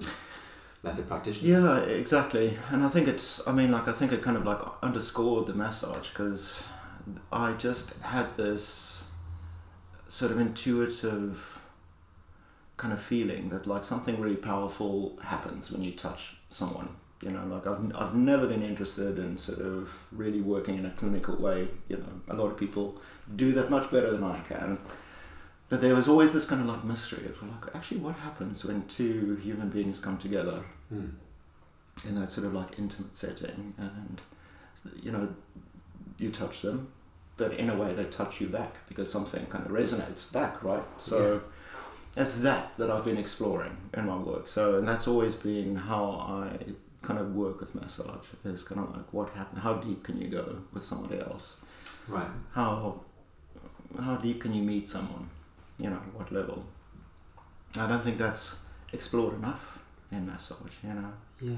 method 0.85 1.09
practitioner. 1.09 1.49
Yeah, 1.49 1.79
exactly. 1.81 2.57
And 2.71 2.85
I 2.85 2.89
think 2.89 3.09
it's, 3.09 3.47
I 3.49 3.53
mean, 3.53 3.73
like, 3.73 3.89
I 3.89 3.93
think 3.93 4.13
it 4.13 4.23
kind 4.23 4.37
of 4.37 4.45
like 4.45 4.59
underscored 4.83 5.47
the 5.47 5.55
massage 5.55 6.11
because 6.11 6.63
I 7.33 7.53
just 7.55 7.95
had 8.03 8.37
this 8.37 9.09
sort 10.09 10.31
of 10.31 10.39
intuitive 10.39 11.61
kind 12.77 12.93
of 12.93 13.01
feeling 13.01 13.49
that 13.49 13.67
like 13.67 13.85
something 13.85 14.21
really 14.21 14.37
powerful 14.37 15.19
happens 15.23 15.71
when 15.73 15.83
you 15.83 15.93
touch 15.93 16.37
someone. 16.51 16.89
You 17.23 17.31
know, 17.31 17.45
like 17.47 17.67
I've, 17.67 17.97
I've 17.97 18.15
never 18.15 18.47
been 18.47 18.63
interested 18.63 19.19
in 19.19 19.39
sort 19.39 19.61
of 19.61 19.91
really 20.13 20.43
working 20.43 20.77
in 20.77 20.85
a 20.85 20.91
clinical 20.91 21.37
way. 21.37 21.69
You 21.89 21.97
know, 21.97 22.21
a 22.29 22.35
lot 22.35 22.51
of 22.51 22.59
people 22.59 23.01
do 23.35 23.53
that 23.53 23.71
much 23.71 23.91
better 23.91 24.11
than 24.11 24.23
I 24.23 24.41
can. 24.41 24.79
But 25.71 25.81
there 25.81 25.95
was 25.95 26.09
always 26.09 26.33
this 26.33 26.45
kind 26.45 26.61
of 26.61 26.69
like 26.69 26.85
mystery 26.85 27.27
of 27.27 27.43
like, 27.43 27.75
actually, 27.75 28.01
what 28.01 28.17
happens 28.17 28.65
when 28.65 28.83
two 28.87 29.37
human 29.43 29.71
beings 29.71 29.99
come 29.99 30.19
together? 30.19 30.63
Hmm. 30.89 31.09
in 32.07 32.21
that 32.21 32.31
sort 32.31 32.47
of 32.47 32.55
like 32.55 32.79
intimate 32.79 33.17
setting, 33.17 33.75
and 33.79 34.21
you 35.03 35.11
know, 35.11 35.29
you 36.19 36.31
touch 36.31 36.63
them, 36.63 36.93
but 37.37 37.55
in 37.55 37.71
a 37.71 37.77
way 37.77 37.95
they 37.95 38.05
touch 38.05 38.41
you 38.41 38.49
back 38.49 38.75
because 38.89 39.11
something 39.11 39.47
kind 39.47 39.65
of 39.65 39.73
resonates 39.73 40.31
back, 40.33 40.63
right? 40.63 40.85
So. 40.99 41.43
It's 42.17 42.43
that 42.43 42.79
that 42.79 42.93
I've 42.93 43.05
been 43.05 43.17
exploring 43.19 43.77
in 43.93 44.07
my 44.07 44.17
work. 44.17 44.47
So, 44.47 44.79
and 44.79 44.87
that's 44.87 45.09
always 45.09 45.35
been 45.35 45.75
how 45.75 46.11
I 46.13 46.57
kind 47.03 47.19
of 47.19 47.35
work 47.35 47.61
with 47.61 47.75
massage. 47.75 48.27
Is 48.45 48.63
kind 48.63 48.81
of 48.81 48.97
like 48.97 49.13
what 49.13 49.31
happened. 49.31 49.61
How 49.63 49.75
deep 49.75 50.05
can 50.05 50.21
you 50.21 50.29
go 50.29 50.63
with 50.73 50.83
somebody 50.83 51.21
else? 51.21 51.59
Right. 52.09 52.29
How 52.53 53.01
how 54.01 54.17
deep 54.17 54.41
can 54.41 54.55
you 54.55 54.63
meet 54.63 54.89
someone? 54.89 55.29
You 55.79 55.91
know, 55.91 56.03
what 56.15 56.33
level? 56.33 56.65
I 57.79 57.87
don't 57.89 58.03
think 58.03 58.19
that's 58.19 58.63
explored 58.93 59.35
enough 59.35 59.74
in 60.17 60.27
massage. 60.27 60.77
You 60.83 60.95
know. 60.95 61.13
Yeah. 61.41 61.57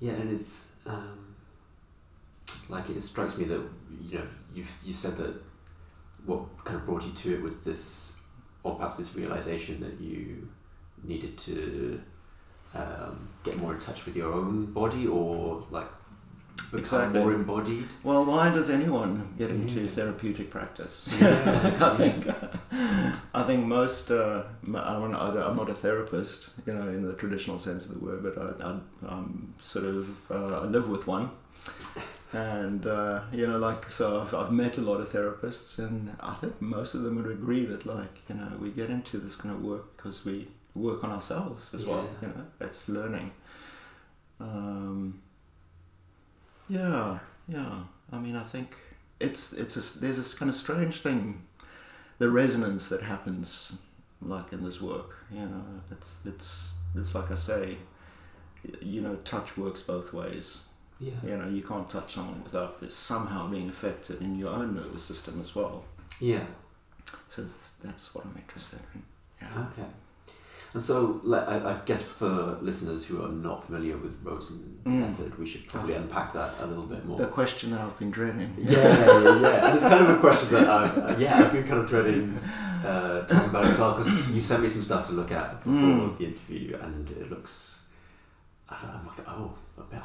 Yeah, 0.00 0.12
and 0.12 0.30
it's 0.30 0.72
um, 0.86 1.34
like 2.68 2.90
it 2.90 3.00
strikes 3.02 3.38
me 3.38 3.44
that 3.44 3.60
you 4.10 4.18
know 4.18 4.26
you 4.54 4.64
you 4.84 4.92
said 4.94 5.16
that 5.16 5.34
what 6.26 6.40
kind 6.64 6.76
of 6.78 6.86
brought 6.86 7.04
you 7.04 7.12
to 7.12 7.34
it 7.34 7.42
was 7.42 7.56
this, 7.60 8.16
or 8.62 8.74
perhaps 8.76 8.96
this 8.96 9.14
realization 9.14 9.80
that 9.80 10.00
you 10.00 10.48
needed 11.02 11.36
to 11.38 12.00
um, 12.74 13.28
get 13.44 13.56
more 13.58 13.74
in 13.74 13.78
touch 13.78 14.04
with 14.06 14.16
your 14.16 14.32
own 14.32 14.66
body, 14.72 15.06
or 15.06 15.64
like 15.70 15.88
become 16.70 16.80
Exactly. 16.80 17.20
more 17.20 17.32
embodied. 17.34 17.84
Well, 18.02 18.24
why 18.24 18.50
does 18.50 18.68
anyone 18.70 19.34
get 19.38 19.50
into 19.50 19.82
Yeah. 19.82 19.88
therapeutic 19.88 20.50
practice? 20.50 21.14
Yeah. 21.20 21.76
I 21.80 21.96
think 21.96 22.26
I 23.34 23.44
think 23.46 23.66
most. 23.66 24.10
Uh, 24.10 24.42
I'm, 24.66 25.10
not, 25.12 25.70
a 25.70 25.74
therapist, 25.74 26.50
you 26.66 26.72
know, 26.72 26.88
in 26.88 27.02
the 27.02 27.14
traditional 27.14 27.58
sense 27.58 27.86
of 27.86 27.94
the 27.94 28.04
word, 28.04 28.22
but 28.22 28.36
I, 28.38 28.68
I, 28.68 28.78
I'm 29.14 29.54
sort 29.60 29.84
of 29.84 30.08
uh, 30.30 30.62
I 30.62 30.64
live 30.64 30.88
with 30.88 31.06
one, 31.06 31.30
and 32.32 32.86
uh, 32.86 33.20
you 33.32 33.46
know, 33.46 33.58
like 33.58 33.90
so, 33.90 34.20
I've, 34.20 34.34
I've 34.34 34.52
met 34.52 34.78
a 34.78 34.80
lot 34.80 35.00
of 35.00 35.08
therapists, 35.08 35.78
and 35.78 36.16
I 36.20 36.34
think 36.34 36.60
most 36.60 36.94
of 36.94 37.02
them 37.02 37.16
would 37.16 37.30
agree 37.30 37.64
that, 37.66 37.86
like, 37.86 38.28
you 38.28 38.34
know, 38.34 38.50
we 38.60 38.70
get 38.70 38.90
into 38.90 39.18
this 39.18 39.36
kind 39.36 39.54
of 39.54 39.62
work 39.62 39.96
because 39.96 40.24
we 40.24 40.48
work 40.74 41.04
on 41.04 41.10
ourselves 41.10 41.72
as 41.74 41.86
well. 41.86 42.08
You 42.22 42.28
know, 42.28 42.46
it's 42.60 42.88
learning. 42.88 43.30
Um, 44.40 45.20
yeah, 46.68 47.18
yeah. 47.46 47.82
I 48.10 48.18
mean, 48.18 48.36
I 48.36 48.42
think 48.42 48.74
it's 49.20 49.52
it's 49.52 49.76
a, 49.76 50.00
there's 50.00 50.16
this 50.16 50.34
kind 50.34 50.48
of 50.48 50.56
strange 50.56 51.00
thing, 51.00 51.42
the 52.24 52.30
resonance 52.30 52.88
that 52.88 53.02
happens, 53.02 53.76
like 54.22 54.50
in 54.54 54.64
this 54.64 54.80
work. 54.80 55.10
You 55.30 55.40
know, 55.40 55.62
it's 55.90 56.20
it's 56.24 56.74
it's 56.96 57.14
like 57.14 57.30
I 57.30 57.34
say, 57.34 57.76
you 58.80 59.02
know, 59.02 59.16
touch 59.16 59.58
works 59.58 59.82
both 59.82 60.14
ways. 60.14 60.68
Yeah. 60.98 61.12
You 61.22 61.36
know, 61.36 61.48
you 61.50 61.60
can't 61.60 61.90
touch 61.90 62.14
someone 62.14 62.42
without 62.42 62.78
it 62.80 62.94
somehow 62.94 63.46
being 63.48 63.68
affected 63.68 64.22
in 64.22 64.38
your 64.38 64.54
own 64.54 64.74
nervous 64.74 65.04
system 65.04 65.38
as 65.38 65.54
well. 65.54 65.84
Yeah. 66.18 66.46
So 67.28 67.42
that's 67.84 68.14
what 68.14 68.24
I'm 68.24 68.36
interested 68.38 68.80
in. 68.94 69.02
Yeah. 69.42 69.66
Okay. 69.66 69.90
And 70.74 70.82
so, 70.82 71.20
like, 71.22 71.46
I, 71.48 71.56
I 71.72 71.80
guess 71.86 72.02
for 72.10 72.58
listeners 72.60 73.06
who 73.06 73.22
are 73.24 73.28
not 73.28 73.64
familiar 73.64 73.96
with 73.96 74.22
Rosen 74.24 74.70
Mm. 74.84 75.00
method, 75.00 75.38
we 75.38 75.46
should 75.46 75.66
probably 75.66 75.94
unpack 75.94 76.34
that 76.34 76.50
a 76.60 76.66
little 76.66 76.84
bit 76.84 77.06
more. 77.06 77.16
The 77.16 77.26
question 77.28 77.70
that 77.70 77.80
I've 77.80 77.98
been 77.98 78.10
dreading. 78.10 78.54
Yeah, 78.58 78.72
yeah, 78.82 79.40
yeah. 79.40 79.66
And 79.66 79.74
it's 79.76 79.84
kind 79.88 80.02
of 80.04 80.10
a 80.10 80.18
question 80.20 80.50
that 80.56 80.68
I've, 80.68 80.98
uh, 80.98 81.14
yeah, 81.18 81.38
I've 81.38 81.52
been 81.52 81.64
kind 81.66 81.80
of 81.80 81.88
dreading 81.88 82.38
uh, 82.84 83.22
talking 83.22 83.48
about 83.48 83.64
as 83.64 83.78
well 83.78 83.96
because 83.96 84.28
you 84.28 84.42
sent 84.42 84.62
me 84.62 84.68
some 84.68 84.82
stuff 84.82 85.06
to 85.06 85.12
look 85.14 85.30
at 85.32 85.64
before 85.64 85.72
Mm. 85.72 86.18
the 86.18 86.24
interview 86.26 86.76
and 86.82 87.08
it 87.08 87.30
looks, 87.30 87.86
I 88.68 88.76
don't 88.76 88.90
know, 88.90 88.98
I'm 89.00 89.06
like, 89.06 89.28
oh, 89.28 89.54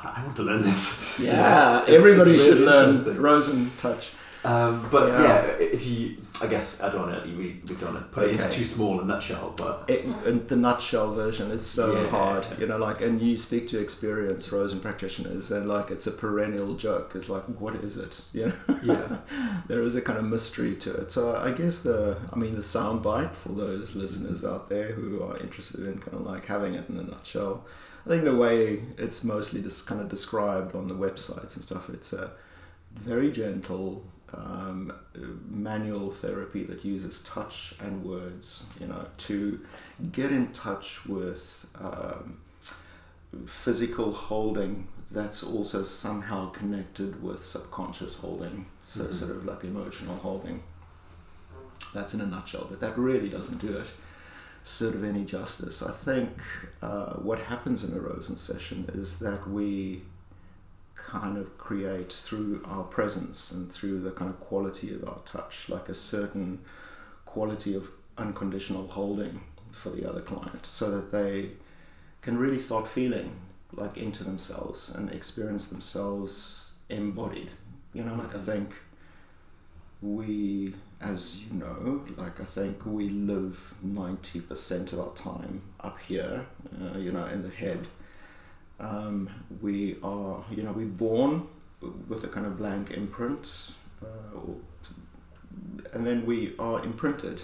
I 0.01 0.21
I 0.21 0.23
want 0.23 0.35
to 0.37 0.43
learn 0.43 0.61
this. 0.61 1.03
Yeah, 1.19 1.81
It's- 1.83 1.97
everybody 1.97 2.35
it's 2.35 2.45
should 2.45 2.59
learn. 2.59 3.17
Rosen 3.21 3.71
touch. 3.77 4.11
Um, 4.45 4.87
but 4.91 5.09
Yeah. 5.09 5.21
yeah. 5.23 5.45
if 5.59 5.85
you, 5.85 6.17
I 6.41 6.47
guess, 6.47 6.81
I 6.81 6.89
don't 6.89 7.09
want 7.09 7.23
to, 7.23 7.29
we, 7.29 7.59
we 7.67 7.75
don't 7.75 7.93
want 7.93 8.03
to 8.03 8.09
put 8.09 8.29
it 8.29 8.31
into 8.39 8.49
too 8.49 8.63
small 8.63 9.01
a 9.01 9.05
nutshell, 9.05 9.53
but 9.57 9.83
it, 9.89 10.47
the 10.47 10.55
nutshell 10.55 11.13
version 11.13 11.51
is 11.51 11.65
so 11.65 11.93
Yeah. 12.01 12.07
hard 12.07 12.45
you 12.59 12.65
know 12.67 12.77
like 12.77 13.01
and 13.01 13.21
you 13.21 13.35
speak 13.35 13.67
to 13.69 13.79
experienced 13.79 14.51
rosen 14.51 14.79
practitioners 14.79 15.51
and 15.51 15.67
like 15.67 15.91
it's 15.91 16.07
a 16.07 16.11
perennial 16.11 16.75
joke 16.75 17.11
it's 17.15 17.27
like 17.29 17.43
what 17.59 17.75
is 17.75 17.97
it 17.97 18.21
you 18.33 18.45
know 18.45 18.53
yeah. 18.83 19.17
there 19.67 19.81
is 19.81 19.95
a 19.95 20.01
kind 20.01 20.17
of 20.19 20.25
mystery 20.25 20.75
to 20.75 20.93
it 21.01 21.11
so 21.11 21.35
i 21.37 21.51
guess 21.51 21.79
the 21.81 22.15
i 22.31 22.35
mean 22.37 22.55
the 22.55 22.61
sound 22.61 23.01
bite 23.03 23.35
for 23.35 23.49
those 23.49 23.95
listeners 23.95 24.43
out 24.45 24.69
there 24.69 24.91
who 24.93 25.21
are 25.23 25.37
interested 25.39 25.81
in 25.85 25.97
kind 25.99 26.13
of 26.13 26.21
like 26.25 26.45
having 26.45 26.73
it 26.75 26.87
in 26.89 26.97
a 26.97 27.03
nutshell 27.03 27.65
i 28.05 28.09
think 28.09 28.23
the 28.23 28.35
way 28.35 28.81
it's 28.97 29.23
mostly 29.23 29.61
just 29.61 29.85
kind 29.87 29.99
of 29.99 30.07
described 30.09 30.75
on 30.75 30.87
the 30.87 30.95
websites 30.95 31.55
and 31.55 31.63
stuff 31.63 31.89
it's 31.89 32.13
a 32.13 32.31
very 32.95 33.31
gentle 33.31 34.03
um, 34.33 34.93
manual 35.49 36.11
therapy 36.11 36.63
that 36.63 36.83
uses 36.85 37.21
touch 37.23 37.73
and 37.81 38.03
words 38.03 38.65
you 38.79 38.87
know 38.87 39.05
to 39.17 39.59
get 40.11 40.31
in 40.31 40.51
touch 40.53 41.05
with 41.05 41.65
um, 41.79 42.37
physical 43.45 44.11
holding 44.11 44.87
that's 45.11 45.43
also 45.43 45.83
somehow 45.83 46.49
connected 46.51 47.21
with 47.23 47.43
subconscious 47.43 48.19
holding 48.19 48.65
so 48.85 49.03
Mhm. 49.05 49.13
sort 49.13 49.31
of 49.31 49.45
like 49.45 49.63
emotional 49.63 50.15
holding. 50.17 50.61
That's 51.93 52.13
in 52.13 52.21
a 52.21 52.25
nutshell 52.27 52.67
but 52.69 52.79
that 52.81 52.97
really 52.97 53.29
doesn't 53.29 53.59
do 53.59 53.77
it. 53.77 53.91
Sort 54.63 54.93
of 54.93 55.03
any 55.03 55.23
justice. 55.25 55.81
I 55.81 55.91
think 55.91 56.29
uh, 56.81 57.13
what 57.13 57.39
happens 57.39 57.83
in 57.83 57.95
a 57.97 57.99
rosen 57.99 58.35
session 58.37 58.85
is 58.93 59.17
that 59.19 59.49
we 59.49 60.03
kind 61.07 61.37
of 61.37 61.57
create 61.57 62.11
through 62.11 62.61
our 62.65 62.83
presence 62.83 63.51
and 63.51 63.71
through 63.71 63.99
the 63.99 64.11
kind 64.11 64.29
of 64.29 64.39
quality 64.39 64.93
of 64.93 65.03
our 65.07 65.19
touch 65.25 65.69
like 65.69 65.89
a 65.89 65.93
certain 65.93 66.59
quality 67.25 67.73
of 67.73 67.89
unconditional 68.17 68.87
holding 68.87 69.41
for 69.71 69.89
the 69.89 70.07
other 70.07 70.21
client 70.21 70.65
so 70.65 70.91
that 70.91 71.11
they 71.11 71.49
can 72.21 72.37
really 72.37 72.59
start 72.59 72.87
feeling 72.87 73.31
like 73.73 73.97
into 73.97 74.23
themselves 74.23 74.89
and 74.89 75.11
experience 75.11 75.67
themselves 75.67 76.73
embodied. 76.89 77.49
You 77.93 78.03
know 78.03 78.15
like 78.15 78.35
i 78.35 78.39
think 78.39 78.73
we 80.01 80.73
as 81.01 81.43
you 81.45 81.53
know 81.59 82.03
like 82.17 82.39
i 82.39 82.43
think 82.43 82.85
we 82.85 83.09
live 83.09 83.73
90% 83.85 84.93
of 84.93 84.99
our 84.99 85.13
time 85.13 85.59
up 85.81 85.99
here 86.01 86.45
uh, 86.81 86.97
you 86.97 87.11
know 87.11 87.25
in 87.25 87.41
the 87.41 87.49
head 87.49 87.87
um, 88.79 89.29
we 89.61 89.97
are 90.03 90.43
you 90.51 90.63
know 90.63 90.71
we're 90.71 90.85
born 90.85 91.47
with 92.07 92.23
a 92.23 92.27
kind 92.27 92.45
of 92.45 92.57
blank 92.57 92.91
imprint 92.91 93.73
uh, 94.03 94.39
and 95.93 96.05
then 96.05 96.25
we 96.25 96.53
are 96.59 96.83
imprinted 96.83 97.41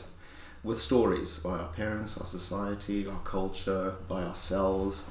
with 0.63 0.79
stories 0.79 1.39
by 1.39 1.51
our 1.51 1.67
parents 1.69 2.17
our 2.17 2.25
society 2.25 3.07
our 3.07 3.19
culture 3.23 3.95
by 4.07 4.23
ourselves 4.23 5.09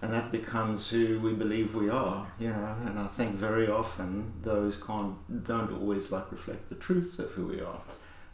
and 0.00 0.12
that 0.12 0.32
becomes 0.32 0.90
who 0.90 1.18
we 1.20 1.32
believe 1.32 1.74
we 1.74 1.88
are 1.88 2.26
you 2.38 2.48
know 2.48 2.76
and 2.86 2.98
i 2.98 3.06
think 3.06 3.36
very 3.36 3.68
often 3.68 4.32
those 4.42 4.76
can't 4.82 5.44
don't 5.44 5.72
always 5.72 6.10
like 6.10 6.30
reflect 6.32 6.68
the 6.68 6.74
truth 6.76 7.18
of 7.18 7.30
who 7.32 7.46
we 7.46 7.60
are 7.60 7.80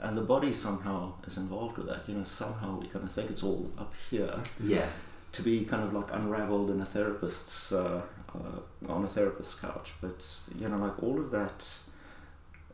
and 0.00 0.16
the 0.16 0.22
body 0.22 0.52
somehow 0.52 1.12
is 1.26 1.36
involved 1.36 1.76
with 1.76 1.86
that 1.86 2.08
you 2.08 2.14
know 2.14 2.24
somehow 2.24 2.78
we 2.78 2.86
kind 2.86 3.04
of 3.04 3.12
think 3.12 3.30
it's 3.30 3.42
all 3.42 3.70
up 3.78 3.92
here 4.10 4.34
Yeah. 4.62 4.88
To 5.32 5.42
be 5.42 5.64
kind 5.64 5.84
of 5.84 5.92
like 5.92 6.12
unraveled 6.12 6.70
in 6.70 6.80
a 6.80 6.86
therapist's 6.86 7.72
uh, 7.72 8.02
uh, 8.34 8.90
on 8.92 9.04
a 9.04 9.08
therapist's 9.08 9.54
couch 9.54 9.92
but 10.00 10.24
you 10.58 10.68
know 10.68 10.78
like 10.78 11.02
all 11.02 11.18
of 11.18 11.30
that 11.30 11.64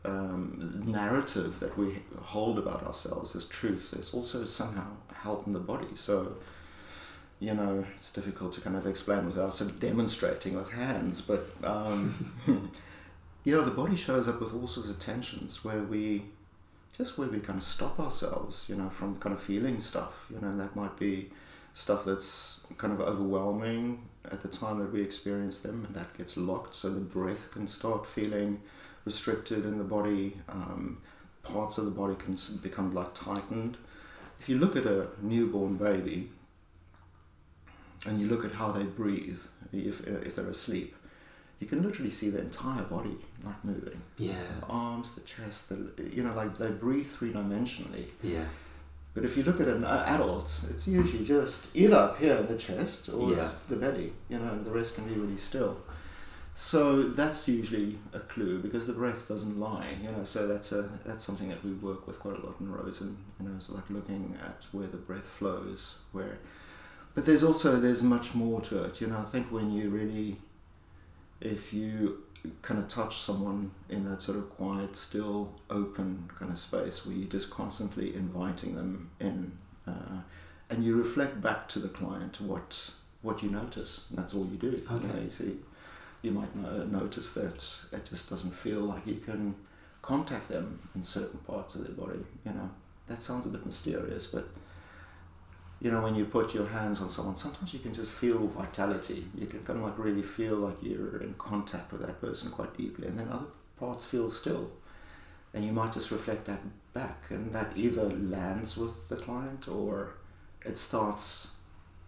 um, 0.05 0.83
narrative 0.85 1.59
that 1.59 1.77
we 1.77 1.99
hold 2.21 2.59
about 2.59 2.83
ourselves 2.83 3.35
as 3.35 3.45
truth 3.45 3.93
is 3.97 4.13
also 4.13 4.45
somehow 4.45 4.85
held 5.13 5.47
in 5.47 5.53
the 5.53 5.59
body. 5.59 5.87
So 5.95 6.35
you 7.39 7.53
know 7.53 7.85
it's 7.97 8.13
difficult 8.13 8.53
to 8.53 8.61
kind 8.61 8.75
of 8.75 8.87
explain 8.87 9.25
without 9.25 9.57
sort 9.57 9.69
of 9.69 9.79
demonstrating 9.79 10.55
with 10.55 10.69
hands 10.71 11.19
but 11.19 11.45
um, 11.65 12.33
you 13.43 13.51
know 13.51 13.65
the 13.65 13.71
body 13.71 13.95
shows 13.95 14.27
up 14.29 14.39
with 14.39 14.53
all 14.53 14.67
sorts 14.67 14.89
of 14.89 14.97
tensions 14.99 15.63
where 15.63 15.83
we 15.83 16.23
just 16.97 17.17
where 17.17 17.27
we 17.27 17.39
kind 17.39 17.59
of 17.59 17.65
stop 17.65 17.99
ourselves 17.99 18.67
you 18.69 18.75
know 18.75 18.89
from 18.89 19.17
kind 19.19 19.35
of 19.35 19.41
feeling 19.41 19.81
stuff 19.81 20.25
you 20.33 20.39
know 20.39 20.55
that 20.55 20.73
might 20.77 20.97
be 20.97 21.29
stuff 21.75 22.05
that's 22.05 22.61
kind 22.77 22.93
of 22.93 23.01
overwhelming 23.01 24.07
at 24.31 24.41
the 24.41 24.47
time 24.47 24.79
that 24.79 24.91
we 24.91 25.01
experience 25.01 25.59
them, 25.59 25.85
and 25.85 25.93
that 25.93 26.17
gets 26.17 26.37
locked, 26.37 26.73
so 26.73 26.89
the 26.89 27.01
breath 27.01 27.51
can 27.51 27.67
start 27.67 28.07
feeling 28.07 28.61
restricted 29.03 29.65
in 29.65 29.77
the 29.77 29.83
body. 29.83 30.37
Um, 30.49 31.01
parts 31.43 31.77
of 31.77 31.85
the 31.85 31.91
body 31.91 32.15
can 32.15 32.35
become 32.63 32.93
like 32.93 33.13
tightened. 33.13 33.77
If 34.39 34.49
you 34.49 34.57
look 34.57 34.75
at 34.75 34.85
a 34.85 35.07
newborn 35.21 35.75
baby 35.75 36.29
and 38.07 38.19
you 38.19 38.27
look 38.27 38.45
at 38.45 38.53
how 38.53 38.71
they 38.71 38.83
breathe, 38.83 39.39
if, 39.73 40.05
if 40.07 40.35
they're 40.35 40.47
asleep, 40.47 40.95
you 41.59 41.67
can 41.67 41.83
literally 41.83 42.09
see 42.09 42.29
the 42.29 42.39
entire 42.39 42.83
body 42.83 43.17
like 43.43 43.63
moving. 43.63 44.01
Yeah. 44.17 44.33
The 44.61 44.67
arms, 44.67 45.13
the 45.13 45.21
chest, 45.21 45.69
the, 45.69 45.91
you 46.11 46.23
know, 46.23 46.33
like 46.33 46.57
they 46.57 46.69
breathe 46.69 47.05
three 47.05 47.31
dimensionally 47.33 48.09
Yeah. 48.23 48.45
But 49.15 49.23
if 49.23 49.37
you 49.37 49.43
look 49.43 49.61
at 49.61 49.67
an 49.69 49.85
adult, 49.85 50.65
it's 50.69 50.87
usually 50.87 51.23
just 51.25 51.73
either 51.73 51.95
up 51.95 52.19
here 52.19 52.35
in 52.35 52.47
the 52.47 52.57
chest 52.57 53.07
or 53.09 53.31
Yeah. 53.31 53.37
it's 53.37 53.59
the 53.61 53.77
belly, 53.77 54.11
you 54.29 54.37
know, 54.37 54.51
and 54.51 54.65
the 54.65 54.71
rest 54.71 54.95
can 54.95 55.05
be 55.05 55.13
really 55.15 55.37
still. 55.37 55.77
So 56.53 57.01
that's 57.03 57.47
usually 57.47 57.97
a 58.13 58.19
clue 58.19 58.59
because 58.59 58.85
the 58.87 58.93
breath 58.93 59.27
doesn't 59.27 59.57
lie, 59.59 59.95
you 60.01 60.09
know. 60.11 60.23
So 60.25 60.47
that's 60.47 60.71
a 60.73 60.89
that's 61.05 61.23
something 61.23 61.47
that 61.49 61.63
we 61.63 61.71
work 61.73 62.07
with 62.07 62.19
quite 62.19 62.37
a 62.37 62.45
lot 62.45 62.59
in 62.59 62.71
Rosen, 62.71 63.17
you 63.39 63.47
know. 63.47 63.55
It's 63.55 63.69
like 63.69 63.89
looking 63.89 64.37
at 64.43 64.65
where 64.73 64.87
the 64.87 64.97
breath 64.97 65.25
flows, 65.25 65.99
where. 66.11 66.37
But 67.13 67.25
there's 67.25 67.43
also 67.43 67.77
there's 67.79 68.03
much 68.03 68.35
more 68.35 68.59
to 68.61 68.83
it, 68.83 68.99
you 69.01 69.07
know. 69.07 69.17
I 69.19 69.23
think 69.23 69.47
when 69.51 69.71
you 69.71 69.89
really, 69.89 70.37
if 71.39 71.73
you 71.73 72.23
kind 72.61 72.79
of 72.79 72.87
touch 72.87 73.17
someone 73.17 73.71
in 73.89 74.09
that 74.09 74.21
sort 74.21 74.37
of 74.37 74.49
quiet, 74.49 74.95
still, 74.95 75.53
open 75.69 76.29
kind 76.37 76.51
of 76.51 76.57
space 76.57 77.05
where 77.05 77.15
you're 77.15 77.29
just 77.29 77.49
constantly 77.49 78.15
inviting 78.15 78.75
them 78.75 79.09
in, 79.19 79.57
uh, 79.87 80.21
and 80.69 80.83
you 80.83 80.95
reflect 80.95 81.41
back 81.41 81.67
to 81.69 81.79
the 81.79 81.87
client 81.89 82.41
what 82.41 82.91
what 83.21 83.41
you 83.41 83.49
notice. 83.49 84.05
And 84.09 84.19
that's 84.19 84.33
all 84.35 84.45
you 84.45 84.57
do. 84.57 84.67
You, 84.71 84.83
know, 84.89 84.95
Okay. 84.97 85.23
you 85.23 85.29
see, 85.29 85.57
you 86.21 86.31
might 86.31 86.55
no- 86.55 86.83
notice 86.85 87.31
that 87.33 87.63
it 87.91 88.05
just 88.07 88.29
doesn't 88.29 88.53
feel 88.53 88.81
like 88.81 89.05
you 89.07 89.15
can 89.15 89.55
contact 90.03 90.47
them 90.49 90.79
in 90.93 91.03
certain 91.03 91.39
parts 91.39 91.73
of 91.75 91.83
their 91.85 91.95
body. 91.95 92.23
You 92.45 92.51
know, 92.51 92.69
that 93.07 93.21
sounds 93.23 93.45
a 93.47 93.49
bit 93.49 93.65
mysterious, 93.65 94.27
but 94.27 94.47
you 95.81 95.91
know, 95.91 96.01
when 96.01 96.15
you 96.15 96.25
put 96.25 96.53
your 96.53 96.67
hands 96.67 97.01
on 97.01 97.09
someone, 97.09 97.35
sometimes 97.35 97.73
you 97.73 97.79
can 97.79 97.93
just 97.93 98.11
feel 98.11 98.47
vitality. 98.47 99.25
You 99.35 99.47
can 99.47 99.63
kind 99.63 99.79
of 99.79 99.85
like 99.85 99.99
really 99.99 100.23
feel 100.23 100.55
like 100.55 100.77
you're 100.81 101.21
in 101.21 101.33
contact 101.37 101.91
with 101.91 102.01
that 102.01 102.21
person 102.21 102.51
quite 102.51 102.75
deeply, 102.77 103.07
and 103.07 103.19
then 103.19 103.27
other 103.29 103.47
parts 103.79 104.05
feel 104.05 104.29
still. 104.29 104.69
And 105.53 105.63
you 105.63 105.71
might 105.71 105.93
just 105.93 106.11
reflect 106.11 106.45
that 106.45 106.61
back, 106.93 107.23
and 107.29 107.53
that 107.53 107.71
either 107.75 108.09
lands 108.09 108.77
with 108.77 109.09
the 109.09 109.15
client 109.15 109.67
or 109.67 110.15
it 110.65 110.77
starts 110.77 111.55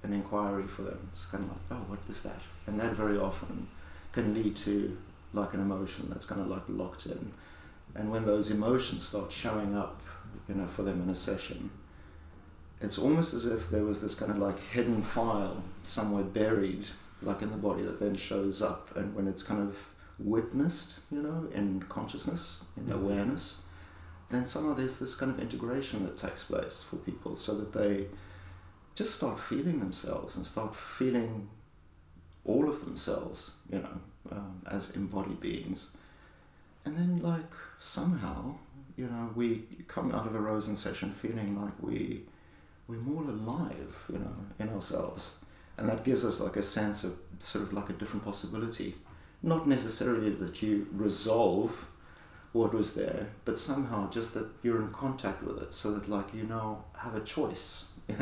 an 0.04 0.14
inquiry 0.14 0.68
for 0.68 0.84
them. 0.84 1.10
It's 1.12 1.26
kind 1.26 1.44
of 1.44 1.50
like, 1.50 1.60
oh, 1.72 1.86
what 1.88 2.00
is 2.10 2.24
that? 2.24 2.40
And 2.66 2.80
that 2.80 2.94
very 2.94 3.18
often 3.18 3.68
can 4.12 4.34
lead 4.34 4.56
to 4.58 4.98
like 5.34 5.54
an 5.54 5.60
emotion 5.60 6.08
that's 6.10 6.26
kind 6.26 6.42
of 6.42 6.48
like 6.48 6.64
locked 6.68 7.06
in. 7.06 7.32
And 7.96 8.12
when 8.12 8.26
those 8.26 8.52
emotions 8.52 9.08
start 9.08 9.32
showing 9.32 9.78
up, 9.78 10.02
you 10.48 10.56
know, 10.56 10.68
for 10.68 10.84
them 10.84 11.02
in 11.02 11.10
a 11.10 11.16
session, 11.16 11.70
it's 12.82 12.98
almost 12.98 13.34
as 13.34 13.46
if 13.46 13.70
there 13.70 13.84
was 13.84 14.02
this 14.02 14.16
kind 14.16 14.32
of 14.32 14.38
like 14.38 14.60
hidden 14.70 15.02
file 15.04 15.64
somewhere 15.84 16.24
buried, 16.24 16.86
like 17.22 17.42
in 17.42 17.52
the 17.52 17.58
body, 17.58 17.84
that 17.84 18.00
then 18.00 18.16
shows 18.16 18.62
up. 18.62 18.96
And 18.96 19.16
when 19.16 19.28
it's 19.28 19.44
kind 19.44 19.62
of 19.62 19.78
witnessed, 20.20 21.00
you 21.12 21.22
know, 21.22 21.48
in 21.54 21.82
consciousness, 21.90 22.64
in 22.76 22.86
Mhm. 22.86 22.94
awareness, 23.02 23.62
then 24.30 24.46
somehow 24.46 24.74
there's 24.74 25.00
this 25.00 25.16
kind 25.16 25.32
of 25.32 25.40
integration 25.40 26.04
that 26.04 26.18
takes 26.18 26.44
place 26.44 26.84
for 26.84 26.98
people 26.98 27.38
so 27.38 27.56
that 27.58 27.74
they 27.74 28.08
just 28.96 29.16
start 29.16 29.40
feeling 29.40 29.80
themselves 29.80 30.36
and 30.36 30.46
start 30.46 30.76
feeling 30.76 31.48
all 32.44 32.68
of 32.70 32.84
themselves, 32.86 33.52
you 33.72 33.80
know, 33.80 34.02
um, 34.32 34.62
as 34.68 34.96
embodied 34.96 35.40
beings. 35.40 35.92
And 36.86 36.98
then, 36.98 37.22
like, 37.22 37.52
somehow, 37.80 38.56
you 38.96 39.08
know, 39.08 39.30
we 39.36 39.64
come 39.88 40.14
out 40.14 40.26
of 40.26 40.36
a 40.36 40.40
Rosen 40.40 40.76
session 40.76 41.12
feeling 41.12 41.62
like 41.62 41.74
we, 41.82 42.24
we're 42.88 42.98
more 42.98 43.24
alive, 43.24 44.06
you 44.12 44.20
know, 44.20 44.34
in 44.60 44.70
ourselves. 44.70 45.36
And 45.78 45.90
that 45.90 46.04
gives 46.04 46.26
us, 46.26 46.40
like, 46.40 46.56
a 46.56 46.64
sense 46.64 47.04
of 47.04 47.18
sort 47.40 47.66
of 47.66 47.74
like 47.74 47.90
a 47.90 47.94
different 47.94 48.26
possibility. 48.26 48.96
Not 49.44 49.68
necessarily 49.68 50.32
that 50.32 50.62
you 50.62 50.88
resolve 50.92 51.88
what 52.54 52.74
was 52.74 52.96
there, 52.96 53.28
but 53.46 53.60
somehow 53.60 54.10
just 54.10 54.34
that 54.34 54.48
you're 54.64 54.82
in 54.82 54.90
contact 54.90 55.44
with 55.44 55.62
it 55.62 55.74
so 55.74 55.94
that, 55.94 56.10
like, 56.10 56.34
you 56.34 56.44
now 56.44 56.86
have 56.98 57.16
a 57.16 57.22
choice, 57.22 57.86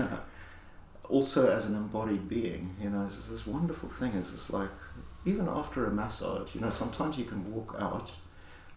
also 1.10 1.56
as 1.56 1.66
an 1.66 1.76
embodied 1.76 2.28
being, 2.28 2.76
you 2.82 2.90
know, 2.90 3.06
it's 3.06 3.30
this 3.30 3.48
wonderful 3.48 3.88
thing. 3.88 4.12
Is 4.14 4.34
it's 4.34 4.50
like 4.50 4.70
even 5.24 5.48
after 5.48 5.86
a 5.86 5.92
massage, 5.92 6.56
you 6.56 6.62
know, 6.62 6.70
sometimes 6.70 7.18
you 7.18 7.26
can 7.26 7.54
walk 7.54 7.76
out 7.80 8.12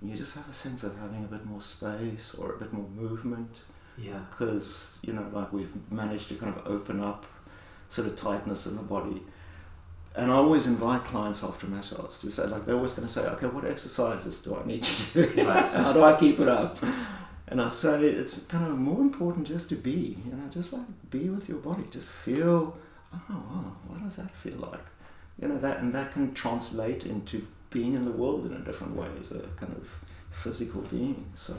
you 0.01 0.15
just 0.15 0.37
have 0.37 0.49
a 0.49 0.53
sense 0.53 0.85
of 0.85 0.97
having 0.99 1.25
a 1.25 1.27
bit 1.27 1.45
more 1.45 1.61
space 1.61 2.35
or 2.35 2.55
a 2.55 2.59
bit 2.59 2.73
more 2.73 2.89
movement 2.91 3.61
Yeah. 3.99 4.21
because 4.31 4.99
you 5.03 5.13
know, 5.13 5.27
like 5.33 5.53
we've 5.53 5.73
managed 5.91 6.29
to 6.29 6.35
kind 6.35 6.55
of 6.57 6.67
open 6.67 7.01
up 7.03 7.27
sort 7.89 8.07
of 8.09 8.17
tightness 8.17 8.67
in 8.67 8.77
the 8.77 8.83
body. 8.83 9.23
And 10.17 10.33
I 10.33 10.35
always 10.35 10.67
invite 10.67 11.05
clients 11.05 11.45
after 11.45 11.67
massage 11.67 12.17
to 12.19 12.31
say, 12.31 12.47
like, 12.47 12.67
they're 12.67 12.75
always 12.75 12.93
going 12.93 13.07
to 13.07 13.13
say, 13.13 13.25
okay, 13.27 13.47
what 13.47 13.65
exercises 13.65 14.43
do 14.43 14.57
I 14.57 14.67
need 14.67 14.83
to 14.83 15.27
do? 15.27 15.45
How 15.45 15.93
do 15.93 16.03
I 16.03 16.17
keep 16.17 16.41
it 16.41 16.49
up? 16.49 16.79
And 17.47 17.61
I 17.61 17.69
say 17.69 18.03
it's 18.03 18.43
kind 18.43 18.67
of 18.67 18.77
more 18.77 19.01
important 19.01 19.47
just 19.47 19.69
to 19.69 19.77
be, 19.77 20.19
you 20.25 20.33
know, 20.33 20.49
just 20.51 20.73
like 20.73 20.83
be 21.11 21.31
with 21.31 21.49
your 21.49 21.59
body, 21.59 21.85
just 21.91 22.09
feel, 22.09 22.77
oh, 23.15 23.21
wow, 23.29 23.73
what 23.87 24.03
does 24.03 24.17
that 24.17 24.31
feel 24.33 24.59
like? 24.59 24.85
You 25.41 25.49
know, 25.49 25.59
that, 25.59 25.79
and 25.79 25.95
that 25.95 26.13
can 26.13 26.35
translate 26.35 27.07
into 27.07 27.47
being 27.71 27.93
in 27.93 28.05
the 28.05 28.11
world 28.11 28.45
in 28.47 28.53
a 28.53 28.61
different 28.61 28.97
way 28.97 29.07
as 29.21 29.31
a 29.31 29.41
kind 29.57 29.73
of 29.75 29.89
physical 30.31 30.83
being. 30.83 31.25
So 31.35 31.55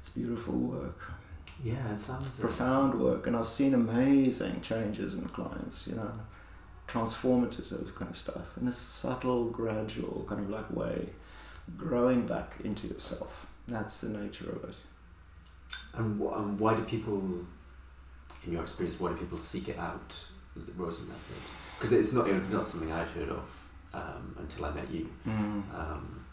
it's 0.00 0.10
beautiful 0.10 0.54
work 0.54 1.12
Yeah, 1.62 1.92
it 1.92 1.98
sounds 1.98 2.26
profound 2.38 2.94
work, 3.00 3.26
and 3.26 3.36
I've 3.36 3.46
seen 3.46 3.74
amazing 3.74 4.60
changes 4.62 5.14
in 5.14 5.24
clients. 5.28 5.86
You 5.86 5.94
know, 5.96 6.10
transformative 6.88 7.94
kind 7.94 8.10
of 8.10 8.16
stuff 8.16 8.56
in 8.60 8.66
a 8.68 8.72
subtle, 8.72 9.46
gradual 9.50 10.24
kind 10.28 10.40
of 10.42 10.50
like 10.50 10.70
way, 10.74 11.08
growing 11.76 12.26
back 12.26 12.54
into 12.64 12.88
yourself. 12.88 13.46
That's 13.68 14.00
the 14.00 14.10
nature 14.18 14.50
of 14.50 14.64
it. 14.68 14.76
And, 15.94 16.20
wh- 16.20 16.36
and 16.36 16.58
why 16.58 16.74
do 16.74 16.82
people, 16.84 17.18
in 18.44 18.52
your 18.52 18.62
experience, 18.62 18.98
why 18.98 19.10
do 19.10 19.16
people 19.16 19.38
seek 19.38 19.68
it 19.68 19.78
out, 19.78 20.14
the 20.56 20.72
Rosen 20.72 21.08
method? 21.08 21.36
Because 21.78 21.92
it's 21.92 22.12
not 22.12 22.26
not 22.50 22.66
something 22.66 22.90
I'd 22.92 23.08
heard 23.08 23.28
of 23.28 23.68
um, 23.94 24.36
until 24.38 24.64
I 24.64 24.72
met 24.72 24.90
you. 24.90 25.08
Um, 25.74 26.24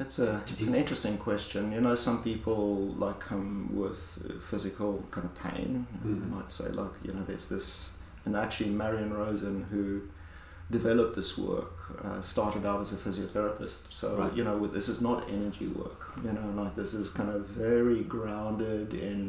It's 0.00 0.18
a 0.18 0.42
it's 0.46 0.66
an 0.66 0.74
interesting 0.74 1.18
question. 1.18 1.72
You 1.72 1.80
know, 1.80 1.94
some 1.94 2.22
people 2.22 2.94
like 3.04 3.20
come 3.20 3.68
with 3.82 4.00
uh, 4.24 4.40
physical 4.50 5.04
kind 5.10 5.26
of 5.26 5.34
pain. 5.34 5.86
and 5.92 6.02
Mhm. 6.04 6.20
They 6.20 6.36
might 6.36 6.50
say 6.50 6.68
like, 6.82 6.94
you 7.04 7.12
know, 7.14 7.22
there's 7.28 7.48
this, 7.48 7.66
and 8.24 8.34
actually 8.36 8.70
Marion 8.70 9.12
Rosen 9.12 9.56
who 9.70 9.84
developed 10.70 11.14
this 11.16 11.36
work 11.36 11.72
uh, 12.04 12.20
started 12.20 12.64
out 12.64 12.80
as 12.80 12.92
a 12.92 12.96
physiotherapist. 13.04 13.80
So 13.90 14.06
Right. 14.18 14.34
you 14.36 14.44
know, 14.44 14.56
this 14.78 14.88
is 14.88 15.00
not 15.08 15.28
energy 15.28 15.68
work. 15.82 16.00
You 16.24 16.32
know, 16.36 16.46
like 16.62 16.74
this 16.76 16.92
is 16.94 17.06
kind 17.10 17.30
of 17.36 17.42
very 17.46 18.00
grounded 18.16 18.94
in 18.94 19.20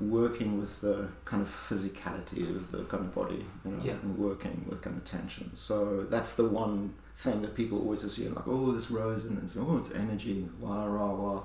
working 0.00 0.50
with 0.60 0.72
the 0.82 0.96
kind 1.24 1.40
of 1.42 1.48
physicality 1.48 2.42
of 2.58 2.70
the 2.70 2.82
kind 2.92 3.02
of 3.06 3.14
body. 3.14 3.42
You 3.64 3.70
know, 3.72 3.82
Yeah. 3.82 3.96
and 4.02 4.18
working 4.18 4.56
with 4.68 4.82
kind 4.82 4.96
of 5.00 5.04
tension. 5.04 5.46
So 5.54 5.76
that's 6.14 6.32
the 6.40 6.48
one 6.64 6.78
thing 7.16 7.40
that 7.42 7.54
people 7.54 7.78
always 7.78 8.04
assume 8.04 8.34
like 8.34 8.46
oh 8.46 8.72
this 8.72 8.90
Rosen 8.90 9.36
and 9.36 9.44
it's, 9.44 9.56
oh 9.56 9.78
it's 9.78 9.90
energy 9.92 10.46
wah 10.60 10.84
rah 10.84 11.12
wah. 11.12 11.42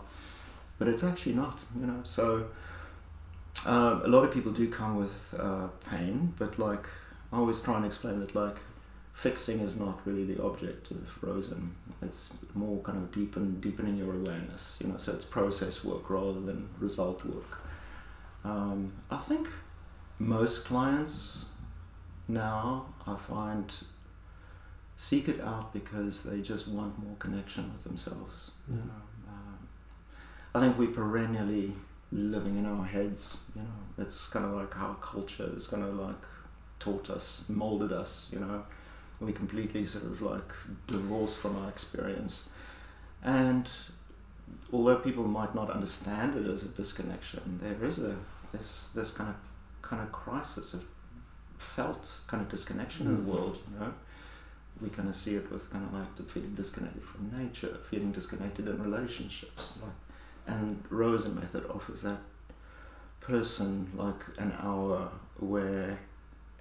But 0.78 0.88
it's 0.88 1.04
actually 1.04 1.34
not 1.34 1.60
you 1.80 1.88
know. 1.88 2.02
So 2.04 2.48
um, 3.66 4.02
a 4.04 4.08
lot 4.08 4.24
of 4.24 4.34
people 4.34 4.52
do 4.52 4.70
come 4.70 4.98
with 4.98 5.34
uh, 5.38 5.68
pain 5.90 6.34
but 6.38 6.60
like 6.60 6.88
I 7.32 7.38
always 7.38 7.62
try 7.62 7.78
and 7.78 7.86
explain 7.86 8.20
that 8.20 8.36
like 8.36 8.58
fixing 9.14 9.60
is 9.60 9.78
not 9.78 10.00
really 10.06 10.26
the 10.26 10.44
object 10.44 10.92
of 10.92 11.24
Rosen 11.24 11.76
it's 12.02 12.34
more 12.54 12.82
kind 12.82 12.98
of 12.98 13.12
deepen 13.12 13.60
deepening 13.62 13.96
your 13.98 14.14
awareness 14.14 14.78
you 14.82 14.90
know. 14.90 14.98
So 14.98 15.14
it's 15.14 15.26
process 15.26 15.86
work 15.86 16.10
rather 16.10 16.42
than 16.42 16.70
result 16.80 17.24
work. 17.26 17.60
Um, 18.44 18.92
I 19.10 19.18
think 19.18 19.48
most 20.20 20.66
clients 20.66 21.46
now 22.28 22.88
I 23.08 23.16
find 23.16 23.74
seek 25.02 25.28
it 25.28 25.42
out 25.42 25.74
because 25.74 26.22
they 26.24 26.40
just 26.42 26.68
want 26.68 26.98
more 27.04 27.16
connection 27.18 27.64
with 27.74 27.84
themselves. 27.84 28.52
You 28.70 28.76
Mhm. 28.76 28.88
know, 28.88 29.04
um, 29.34 29.58
I 30.54 30.60
think 30.60 30.78
we 30.78 30.88
perennially 30.88 31.74
living 32.12 32.56
in 32.60 32.66
our 32.68 32.86
heads. 32.86 33.24
You 33.56 33.64
know, 33.64 33.80
it's 34.04 34.30
kind 34.30 34.46
of 34.46 34.52
like 34.62 34.74
how 34.76 34.94
culture 35.14 35.50
is 35.58 35.68
kind 35.68 35.84
of 35.84 35.96
like 35.96 36.24
taught 36.80 37.10
us, 37.10 37.50
molded 37.50 37.92
us. 37.92 38.30
You 38.32 38.40
know, 38.42 38.64
we 39.20 39.34
completely 39.34 39.86
sort 39.88 40.06
of 40.06 40.22
like 40.22 40.52
divorced 40.86 41.40
from 41.40 41.58
our 41.58 41.70
experience, 41.70 42.50
and 43.24 43.66
although 44.72 44.98
people 45.08 45.24
might 45.40 45.56
not 45.56 45.70
understand 45.72 46.38
it 46.38 46.46
as 46.54 46.62
a 46.64 46.68
disconnection, 46.82 47.60
there 47.64 47.84
is 47.90 47.98
a 47.98 48.16
this 48.52 48.90
this 48.94 49.12
kind 49.18 49.30
of 49.32 49.38
kind 49.82 50.02
of 50.04 50.12
crisis 50.12 50.76
of 50.76 50.84
felt 51.58 52.20
kind 52.28 52.42
of 52.44 52.50
disconnection 52.50 53.08
in 53.08 53.14
Mm. 53.18 53.26
the 53.26 53.32
world. 53.32 53.58
You 53.74 53.80
know 53.80 53.94
we 54.82 54.90
kind 54.90 55.08
of 55.08 55.16
see 55.16 55.36
it 55.36 55.52
with 55.52 55.72
kind 55.72 55.86
of 55.86 55.94
like 55.94 56.16
the 56.16 56.24
feeling 56.24 56.56
disconnected 56.56 57.04
from 57.04 57.32
nature, 57.38 57.78
feeling 57.90 58.12
disconnected 58.12 58.68
in 58.68 58.82
relationships. 58.82 59.78
Like, 59.82 59.92
and 60.48 60.84
Rosen 60.90 61.36
method 61.36 61.66
offers 61.70 62.02
that 62.02 62.20
person 63.20 63.92
like 63.96 64.24
an 64.40 64.54
hour 64.60 65.10
where 65.40 66.00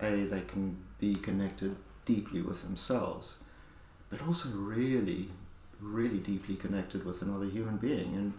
a 0.02 0.24
they 0.24 0.42
can 0.42 0.76
be 0.98 1.14
connected 1.14 1.76
deeply 2.04 2.42
with 2.42 2.62
themselves, 2.62 3.38
but 4.10 4.20
also 4.26 4.48
really, 4.50 5.28
really 5.80 6.18
deeply 6.18 6.56
connected 6.56 7.04
with 7.04 7.22
another 7.22 7.46
human 7.46 7.76
being, 7.76 8.14
and 8.14 8.32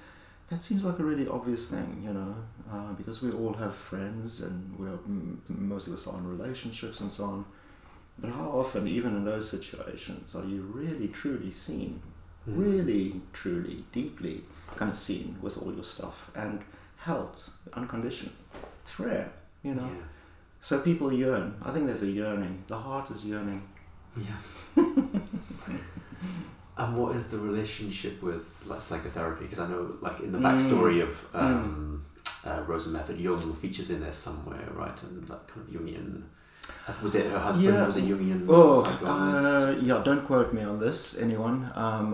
that 0.50 0.63
seems 0.63 0.84
like 0.84 1.00
a 1.00 1.04
really 1.04 1.28
obvious 1.28 1.70
thing, 1.70 2.02
you 2.06 2.13
know, 2.13 2.36
uh, 2.72 2.91
because 2.94 3.22
we 3.22 3.32
all 3.32 3.54
have 3.54 3.74
friends 3.74 4.41
and 4.41 4.78
we're 4.78 4.89
m- 4.89 5.41
most 5.48 5.88
of 5.88 5.94
us 5.94 6.06
are 6.08 6.17
in 6.17 6.28
relationships 6.28 7.00
and 7.00 7.12
so 7.12 7.24
on. 7.24 7.46
But 8.19 8.32
how 8.32 8.50
often, 8.52 8.88
even 8.88 9.15
in 9.15 9.26
those 9.26 9.50
situations, 9.50 10.36
are 10.36 10.45
you 10.45 10.62
really 10.62 11.08
truly 11.08 11.52
seen, 11.52 12.02
Mm. 12.47 12.58
really 12.58 13.21
truly, 13.34 13.86
deeply 13.91 14.43
kind 14.76 14.89
of 14.91 14.97
seen 14.97 15.38
with 15.41 15.58
all 15.58 15.71
your 15.74 15.84
stuff 15.84 16.32
and 16.36 16.62
held 16.97 17.50
unconditionally? 17.74 18.36
It's 18.82 19.00
rare, 19.00 19.32
you 19.63 19.76
know. 19.76 19.84
Yeah. 19.86 20.04
So 20.60 20.80
people 20.82 21.12
yearn. 21.13 21.56
I 21.63 21.71
think 21.71 21.86
there's 21.88 22.04
a 22.04 22.08
yearning. 22.12 22.63
The 22.67 22.78
heart 22.78 23.10
is 23.12 23.26
yearning. 23.26 23.62
Yeah. 24.17 24.38
and 26.78 26.97
what 26.97 27.15
is 27.15 27.28
the 27.28 27.38
relationship 27.38 28.21
with 28.21 28.63
like 28.67 28.82
psychotherapy? 28.82 29.43
Because 29.45 29.60
I 29.60 29.67
know, 29.67 29.95
like 30.02 30.19
in 30.21 30.32
the 30.32 30.38
Mm. 30.39 30.43
backstory 30.45 31.02
of 31.04 31.28
um, 31.36 32.04
uh, 32.45 32.63
Rosen 32.67 32.93
Method, 32.93 33.19
Jung 33.19 33.54
features 33.54 33.89
in 33.91 34.00
there 34.02 34.12
somewhere, 34.13 34.67
right? 34.74 35.02
And 35.04 35.30
like 35.30 35.47
kind 35.47 35.67
of 35.67 35.74
Jungian. 35.74 36.24
Was 37.01 37.15
it 37.15 37.31
her 37.31 37.39
husband 37.39 37.73
Yeah. 37.75 37.86
was 37.88 37.97
a 37.97 38.01
Jungian 38.01 38.45
Oh, 38.49 38.84
uh, 39.05 39.75
yeah, 39.81 40.01
don't 40.03 40.25
quote 40.25 40.53
me 40.53 40.62
on 40.63 40.79
this, 40.79 41.17
anyone, 41.19 41.65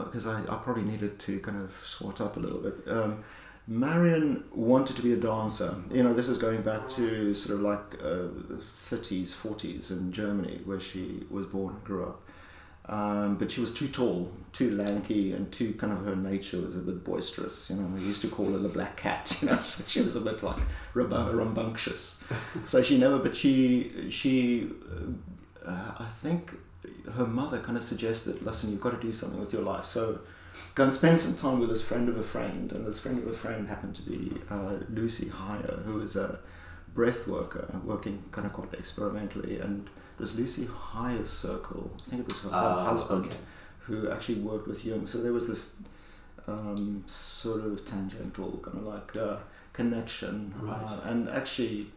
because 0.06 0.28
I, 0.28 0.42
I 0.44 0.56
probably 0.58 0.84
needed 0.84 1.18
to 1.20 1.40
kind 1.40 1.62
of 1.64 1.72
swat 1.84 2.22
up 2.22 2.38
a 2.38 2.40
little 2.40 2.60
bit. 2.60 2.76
Um, 2.88 3.24
Marion 3.70 4.46
wanted 4.54 4.96
to 4.96 5.02
be 5.02 5.12
a 5.14 5.18
dancer. 5.18 5.76
You 5.92 6.04
know, 6.04 6.14
this 6.14 6.30
is 6.30 6.38
going 6.38 6.62
back 6.62 6.88
to 6.90 7.34
sort 7.34 7.60
of 7.60 7.62
like 7.66 7.96
uh, 8.02 8.30
the 8.48 8.62
30s, 8.90 9.36
40s 9.36 9.92
in 9.92 10.12
Germany, 10.12 10.62
where 10.64 10.80
she 10.80 11.26
was 11.30 11.46
born 11.48 11.74
and 11.76 11.84
grew 11.84 12.04
up. 12.04 12.22
Um, 12.90 13.36
but 13.36 13.52
she 13.52 13.60
was 13.60 13.74
too 13.74 13.90
tall, 13.90 14.32
too 14.54 14.72
lanky, 14.72 15.34
and 15.34 15.52
too 15.52 15.74
kind 15.74 15.92
of 15.92 16.06
her 16.06 16.16
nature 16.16 16.62
was 16.62 16.76
a 16.76 16.80
bit 16.80 17.04
boisterous. 17.04 17.70
You 17.70 17.76
know, 17.76 17.98
they 17.98 18.04
used 18.04 18.22
to 18.22 18.30
call 18.30 18.52
her 18.52 18.58
the 18.58 18.70
black 18.70 18.96
cat. 18.96 19.38
You 19.42 19.50
know, 19.50 19.60
so 19.60 19.84
she 19.88 20.02
was 20.02 20.16
a 20.16 20.22
bit 20.22 20.42
like 20.42 20.58
rambunctious. 20.94 22.24
so 22.64 22.82
she 22.82 22.98
never, 22.98 23.20
but 23.20 23.36
she 23.36 24.10
she, 24.10 24.70
uh, 25.66 25.92
I 26.00 26.06
think 26.06 26.54
her 27.16 27.26
mother 27.26 27.60
kind 27.60 27.78
of 27.78 27.84
suggested, 27.84 28.42
listen, 28.42 28.72
you've 28.72 28.82
got 28.82 29.00
to 29.00 29.06
do 29.06 29.12
something 29.12 29.40
with 29.40 29.52
your 29.52 29.64
life. 29.64 29.86
So 29.86 30.20
go 30.76 30.86
and 30.86 30.94
spend 30.94 31.20
some 31.20 31.36
time 31.36 31.60
with 31.60 31.70
this 31.70 31.82
friend 31.82 32.08
of 32.08 32.18
a 32.18 32.24
friend, 32.24 32.72
and 32.72 32.86
this 32.86 33.00
friend 33.00 33.18
of 33.20 33.28
a 33.28 33.34
friend 33.34 33.68
happened 33.68 33.96
to 33.96 34.02
be 34.02 34.32
uh, 34.50 34.76
Lucy 34.90 35.26
Heyer, 35.26 35.84
who 35.84 35.96
was 35.96 36.16
a 36.16 36.40
breath 36.94 37.28
worker 37.28 37.68
working 37.84 38.24
kind 38.32 38.48
of 38.48 38.54
quite 38.54 38.74
experimentally, 38.74 39.60
and 39.60 39.90
it 40.18 40.22
was 40.22 40.38
Lucy 40.38 40.66
Heyer's 40.66 41.30
circle. 41.30 41.92
I 42.08 42.10
think 42.10 42.22
it 42.24 42.28
was 42.28 42.42
her 42.44 42.50
Ah, 42.52 42.86
husband 42.90 43.26
okay. 43.28 43.38
who 43.82 44.10
actually 44.12 44.40
worked 44.40 44.68
with 44.68 44.84
Jung. 44.84 45.06
So 45.08 45.22
there 45.22 45.34
was 45.34 45.48
this 45.48 45.76
um, 46.48 47.04
sort 47.06 47.62
of 47.66 47.86
tangential 47.86 48.60
kind 48.64 48.78
of 48.78 48.84
like 48.84 49.16
uh, 49.16 49.38
connection, 49.74 50.54
Right. 50.60 50.82
uh, 50.82 51.02
and 51.10 51.30
actually 51.30 51.92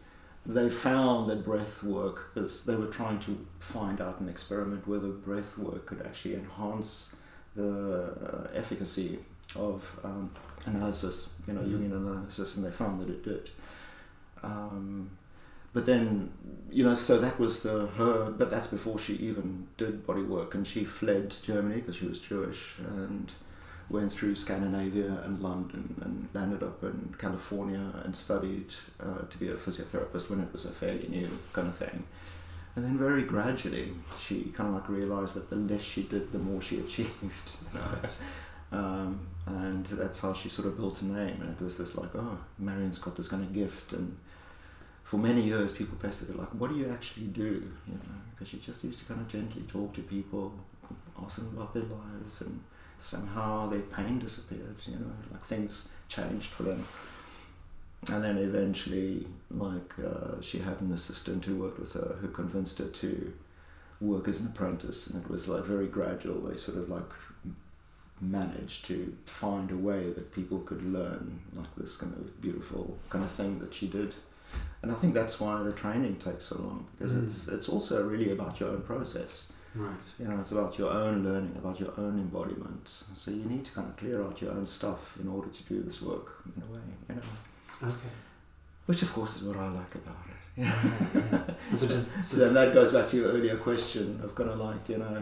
they 0.45 0.69
found 0.69 1.27
that 1.27 1.43
breath 1.45 1.83
work 1.83 2.31
because 2.33 2.65
they 2.65 2.75
were 2.75 2.87
trying 2.87 3.19
to 3.19 3.37
find 3.59 4.01
out 4.01 4.19
an 4.19 4.27
experiment 4.29 4.87
whether 4.87 5.07
breath 5.09 5.57
work 5.57 5.85
could 5.85 6.01
actually 6.01 6.35
enhance 6.35 7.15
the 7.55 8.13
uh, 8.27 8.47
efficacy 8.53 9.19
of 9.55 9.99
um, 10.03 10.31
analysis, 10.65 11.33
you 11.47 11.53
know, 11.53 11.61
Mhm. 11.61 11.71
Jungian 11.71 11.91
analysis, 11.97 12.55
and 12.57 12.65
they 12.65 12.71
found 12.71 13.01
that 13.01 13.09
it 13.09 13.23
did. 13.23 13.49
Um, 14.43 15.09
but 15.73 15.85
then, 15.85 16.33
you 16.69 16.83
know, 16.83 16.95
so 16.95 17.17
that 17.19 17.39
was 17.39 17.63
the 17.63 17.87
her, 17.87 18.31
but 18.31 18.49
that's 18.49 18.67
before 18.67 18.99
she 18.99 19.13
even 19.15 19.67
did 19.77 20.05
body 20.05 20.23
work, 20.23 20.55
and 20.55 20.67
she 20.67 20.83
fled 20.83 21.33
Germany 21.43 21.75
because 21.75 21.95
she 21.95 22.07
was 22.07 22.19
Jewish 22.19 22.75
and 22.79 23.31
went 23.89 24.11
through 24.11 24.35
Scandinavia 24.35 25.21
and 25.25 25.41
London 25.41 26.01
and 26.01 26.29
landed 26.33 26.63
up 26.63 26.83
in 26.83 27.13
California 27.17 27.91
and 28.03 28.15
studied 28.15 28.73
uh, 29.01 29.25
to 29.29 29.37
be 29.37 29.49
a 29.49 29.55
physiotherapist 29.55 30.29
when 30.29 30.39
it 30.39 30.51
was 30.53 30.65
a 30.65 30.69
fairly 30.69 31.07
new 31.09 31.29
kind 31.53 31.67
of 31.67 31.75
thing. 31.75 32.05
And 32.75 32.85
then 32.85 32.97
very 32.97 33.23
gradually, 33.23 33.91
she 34.17 34.43
kind 34.55 34.69
of 34.69 34.75
like 34.75 34.89
realized 34.89 35.35
that 35.35 35.49
the 35.49 35.57
less 35.57 35.81
she 35.81 36.03
did, 36.03 36.31
the 36.31 36.39
more 36.39 36.61
she 36.61 36.79
achieved. 36.85 37.57
You 37.73 37.79
know? 37.79 38.09
Um, 38.71 39.27
and 39.45 39.85
that's 39.85 40.21
how 40.21 40.33
she 40.33 40.47
sort 40.47 40.67
of 40.69 40.77
built 40.77 41.01
a 41.01 41.05
name. 41.05 41.41
And 41.41 41.49
it 41.49 41.61
was 41.61 41.77
this 41.77 41.97
like, 41.97 42.15
oh, 42.15 42.39
Marion's 42.57 42.99
got 42.99 43.17
this 43.17 43.27
kind 43.27 43.43
of 43.43 43.53
gift. 43.53 43.91
And 43.91 44.17
for 45.11 45.17
many 45.17 45.41
years, 45.41 45.73
people 45.73 45.97
pestered 46.01 46.29
her 46.29 46.35
like, 46.35 46.47
what 46.57 46.69
do 46.69 46.77
you 46.77 46.89
actually 46.89 47.25
do? 47.25 47.69
You 47.85 47.95
know, 47.95 48.15
because 48.29 48.47
she 48.47 48.59
just 48.59 48.81
used 48.81 48.99
to 48.99 49.05
kind 49.05 49.19
of 49.19 49.27
gently 49.27 49.61
talk 49.63 49.91
to 49.95 50.01
people, 50.01 50.53
ask 51.21 51.35
them 51.39 51.51
about 51.53 51.73
their 51.73 51.83
lives, 51.83 52.39
and 52.39 52.61
somehow 52.97 53.67
their 53.67 53.81
pain 53.81 54.19
disappeared. 54.19 54.77
You 54.87 54.99
know, 54.99 55.11
like 55.33 55.43
things 55.43 55.89
changed 56.07 56.51
for 56.51 56.63
them. 56.63 56.85
And 58.09 58.23
then 58.23 58.37
eventually, 58.37 59.27
like, 59.49 59.95
uh, 59.99 60.39
she 60.39 60.59
had 60.59 60.79
an 60.79 60.93
assistant 60.93 61.43
who 61.43 61.57
worked 61.57 61.79
with 61.79 61.91
her 61.91 62.15
who 62.21 62.29
convinced 62.29 62.77
her 62.77 62.87
to 62.87 63.33
work 63.99 64.29
as 64.29 64.39
an 64.39 64.47
apprentice, 64.47 65.07
and 65.07 65.21
it 65.21 65.29
was 65.29 65.49
like 65.49 65.65
very 65.65 65.87
gradual. 65.87 66.39
They 66.39 66.55
sort 66.55 66.77
of 66.77 66.89
like 66.89 67.11
managed 68.21 68.85
to 68.85 69.13
find 69.25 69.71
a 69.71 69.75
way 69.75 70.09
that 70.11 70.33
people 70.33 70.59
could 70.59 70.83
learn 70.85 71.41
like 71.53 71.75
this 71.75 71.97
kind 71.97 72.13
of 72.13 72.41
beautiful 72.41 72.97
kind 73.09 73.25
of 73.25 73.31
thing 73.31 73.59
that 73.59 73.73
she 73.73 73.87
did. 73.87 74.13
And 74.83 74.91
I 74.91 74.95
think 74.95 75.13
that's 75.13 75.39
why 75.39 75.61
the 75.63 75.71
training 75.73 76.15
takes 76.15 76.45
so 76.45 76.57
long 76.57 76.87
because 76.97 77.13
Mm. 77.13 77.23
it's 77.23 77.47
it's 77.47 77.69
also 77.69 78.07
really 78.07 78.31
about 78.31 78.59
your 78.59 78.69
own 78.69 78.81
process. 78.81 79.51
Right. 79.75 79.95
You 80.19 80.27
know, 80.27 80.37
it's 80.41 80.51
about 80.51 80.77
your 80.79 80.91
own 80.91 81.23
learning, 81.23 81.55
about 81.57 81.79
your 81.79 81.93
own 81.97 82.19
embodiment. 82.19 82.87
So 83.13 83.31
you 83.31 83.45
need 83.45 83.63
to 83.65 83.71
kind 83.71 83.87
of 83.87 83.95
clear 83.95 84.21
out 84.23 84.41
your 84.41 84.51
own 84.51 84.65
stuff 84.67 85.17
in 85.21 85.27
order 85.29 85.49
to 85.49 85.63
do 85.63 85.81
this 85.81 86.01
work 86.01 86.27
in 86.55 86.61
a 86.63 86.65
way, 86.73 86.81
you 87.07 87.15
know. 87.15 87.87
Okay. 87.87 88.11
Which 88.87 89.01
of 89.03 89.13
course 89.13 89.37
is 89.37 89.43
what 89.47 89.57
I 89.57 89.69
like 89.69 89.95
about 89.95 90.17
it. 90.27 90.35
And 91.69 91.79
so 91.79 91.87
does 91.87 92.11
So 92.23 92.35
then 92.43 92.53
that 92.55 92.73
goes 92.73 92.91
back 92.91 93.07
to 93.09 93.17
your 93.17 93.29
earlier 93.31 93.55
question 93.57 94.19
of 94.23 94.35
kind 94.35 94.49
of 94.49 94.59
like, 94.59 94.89
you 94.89 94.97
know, 94.97 95.17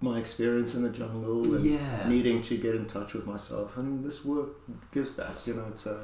my 0.00 0.18
experience 0.18 0.74
in 0.76 0.82
the 0.82 0.90
jungle 0.90 1.54
and 1.56 1.64
yeah 1.64 2.06
needing 2.08 2.42
to 2.42 2.56
get 2.58 2.74
in 2.74 2.84
touch 2.86 3.14
with 3.14 3.26
myself 3.26 3.76
and 3.78 4.04
this 4.04 4.22
work 4.22 4.50
gives 4.92 5.14
that 5.14 5.34
you 5.46 5.54
know 5.54 5.64
it's 5.72 5.86
a 5.86 5.98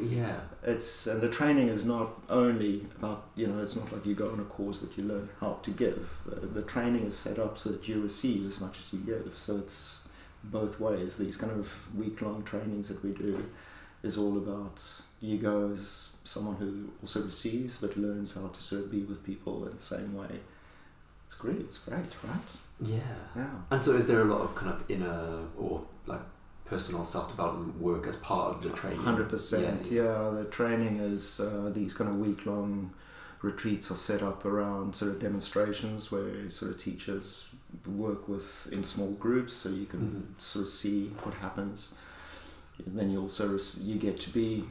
yeah. 0.00 0.40
It's 0.62 1.06
and 1.06 1.20
the 1.20 1.28
training 1.28 1.68
is 1.68 1.84
not 1.84 2.10
only 2.28 2.86
about 2.96 3.24
you 3.34 3.46
know 3.46 3.62
it's 3.62 3.76
not 3.76 3.92
like 3.92 4.06
you 4.06 4.14
go 4.14 4.30
on 4.30 4.40
a 4.40 4.44
course 4.44 4.78
that 4.78 4.96
you 4.96 5.04
learn 5.04 5.28
how 5.40 5.58
to 5.62 5.70
give. 5.70 6.08
The, 6.26 6.46
the 6.46 6.62
training 6.62 7.04
is 7.04 7.16
set 7.16 7.38
up 7.38 7.58
so 7.58 7.70
that 7.70 7.88
you 7.88 8.02
receive 8.02 8.46
as 8.46 8.60
much 8.60 8.78
as 8.78 8.92
you 8.92 9.00
give. 9.00 9.32
So 9.36 9.58
it's 9.58 10.02
both 10.44 10.80
ways. 10.80 11.16
These 11.16 11.36
kind 11.36 11.52
of 11.52 11.72
week-long 11.96 12.42
trainings 12.44 12.88
that 12.88 13.02
we 13.04 13.12
do 13.12 13.50
is 14.02 14.18
all 14.18 14.36
about 14.36 14.82
you 15.20 15.38
go 15.38 15.70
as 15.70 16.08
someone 16.24 16.56
who 16.56 16.88
also 17.00 17.22
receives 17.22 17.76
but 17.78 17.96
learns 17.96 18.34
how 18.34 18.48
to 18.48 18.62
sort 18.62 18.82
of 18.82 18.90
be 18.90 19.02
with 19.02 19.24
people 19.24 19.64
in 19.66 19.76
the 19.76 19.82
same 19.82 20.14
way. 20.14 20.40
It's 21.26 21.34
great. 21.34 21.60
It's 21.60 21.78
great 21.78 22.12
right? 22.24 22.40
Yeah. 22.80 22.98
yeah. 23.36 23.50
And 23.70 23.80
so 23.80 23.92
is 23.92 24.06
there 24.06 24.20
a 24.20 24.24
lot 24.24 24.40
of 24.40 24.54
kind 24.54 24.72
of 24.72 24.90
inner 24.90 25.44
or 25.56 25.84
like 26.06 26.20
personal 26.72 27.04
self 27.04 27.28
development 27.28 27.78
work 27.80 28.06
as 28.06 28.16
part 28.16 28.54
of 28.54 28.62
the 28.62 28.70
training? 28.70 28.98
Hundred 29.02 29.28
percent. 29.28 29.90
Yeah. 29.90 30.02
Yeah, 30.02 30.30
the 30.40 30.44
training 30.50 31.00
is 31.00 31.38
uh, 31.40 31.70
these 31.74 31.92
kind 31.94 32.08
of 32.10 32.16
week 32.18 32.46
long 32.46 32.92
retreats 33.42 33.90
are 33.90 33.94
set 34.10 34.22
up 34.22 34.44
around 34.44 34.94
sort 34.96 35.10
of 35.12 35.20
demonstrations 35.20 36.10
where 36.12 36.48
sort 36.50 36.70
of 36.70 36.78
teachers 36.78 37.48
work 37.86 38.28
with 38.28 38.68
in 38.72 38.84
small 38.84 39.10
groups, 39.12 39.52
so 39.52 39.68
you 39.68 39.86
can 39.86 40.00
Mhm. 40.00 40.40
sort 40.42 40.64
of 40.66 40.70
see 40.70 40.98
what 41.24 41.34
happens. 41.34 41.78
And 42.86 42.98
then 42.98 43.10
you 43.10 43.20
also 43.20 43.44
you 43.90 43.96
get 43.96 44.18
to 44.20 44.30
be 44.30 44.64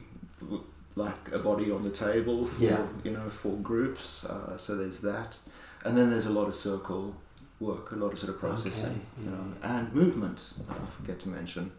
like 0.96 1.22
a 1.32 1.38
body 1.38 1.70
on 1.70 1.82
the 1.82 1.90
table 2.06 2.46
for 2.46 2.62
Yeah. 2.64 2.86
you 3.04 3.12
know 3.12 3.28
for 3.30 3.52
groups. 3.70 4.24
Uh, 4.24 4.56
so 4.58 4.76
there's 4.76 5.00
that, 5.00 5.38
and 5.84 5.96
then 5.96 6.10
there's 6.10 6.26
a 6.26 6.32
lot 6.40 6.48
of 6.48 6.54
circle 6.54 7.14
work, 7.60 7.92
a 7.92 7.96
lot 8.04 8.12
of 8.12 8.18
sort 8.18 8.32
of 8.34 8.38
processing, 8.40 8.90
Okay, 8.90 9.24
you 9.24 9.30
know, 9.30 9.44
and 9.62 9.94
movement. 9.94 10.38
I 10.68 10.74
forget 10.98 11.20
to 11.20 11.28
mention. 11.28 11.70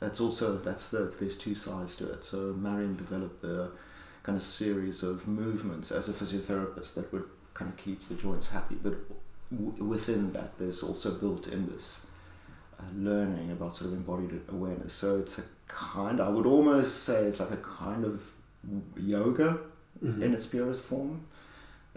That's 0.00 0.20
also 0.20 0.58
that's 0.58 0.90
the 0.90 1.14
there's 1.18 1.36
two 1.38 1.54
sides 1.54 1.96
to 1.96 2.12
it. 2.12 2.22
So 2.24 2.52
Marion 2.52 2.96
developed 2.96 3.42
the 3.42 3.70
kind 4.22 4.36
of 4.36 4.42
series 4.42 5.02
of 5.02 5.26
movements 5.26 5.90
as 5.92 6.08
a 6.08 6.12
physiotherapist 6.12 6.94
that 6.94 7.12
would 7.12 7.24
kind 7.54 7.70
of 7.70 7.76
keep 7.76 8.06
the 8.08 8.14
joints 8.14 8.50
happy, 8.50 8.74
but 8.82 8.94
w- 9.50 9.84
within 9.84 10.32
that 10.32 10.58
there's 10.58 10.82
also 10.82 11.12
built 11.12 11.46
in 11.48 11.66
this 11.68 12.06
uh, 12.78 12.82
learning 12.94 13.52
about 13.52 13.76
sort 13.76 13.92
of 13.92 13.96
embodied 13.96 14.40
awareness. 14.50 14.92
So 14.92 15.16
it's 15.18 15.38
a 15.38 15.42
kind 15.68 16.20
I 16.20 16.28
would 16.28 16.44
almost 16.46 17.04
say 17.04 17.24
it's 17.24 17.40
like 17.40 17.52
a 17.52 17.56
kind 17.58 18.04
of 18.04 18.22
yoga 18.96 19.58
Mhm. 20.04 20.20
in 20.22 20.34
its 20.34 20.46
purest 20.46 20.82
form 20.82 21.22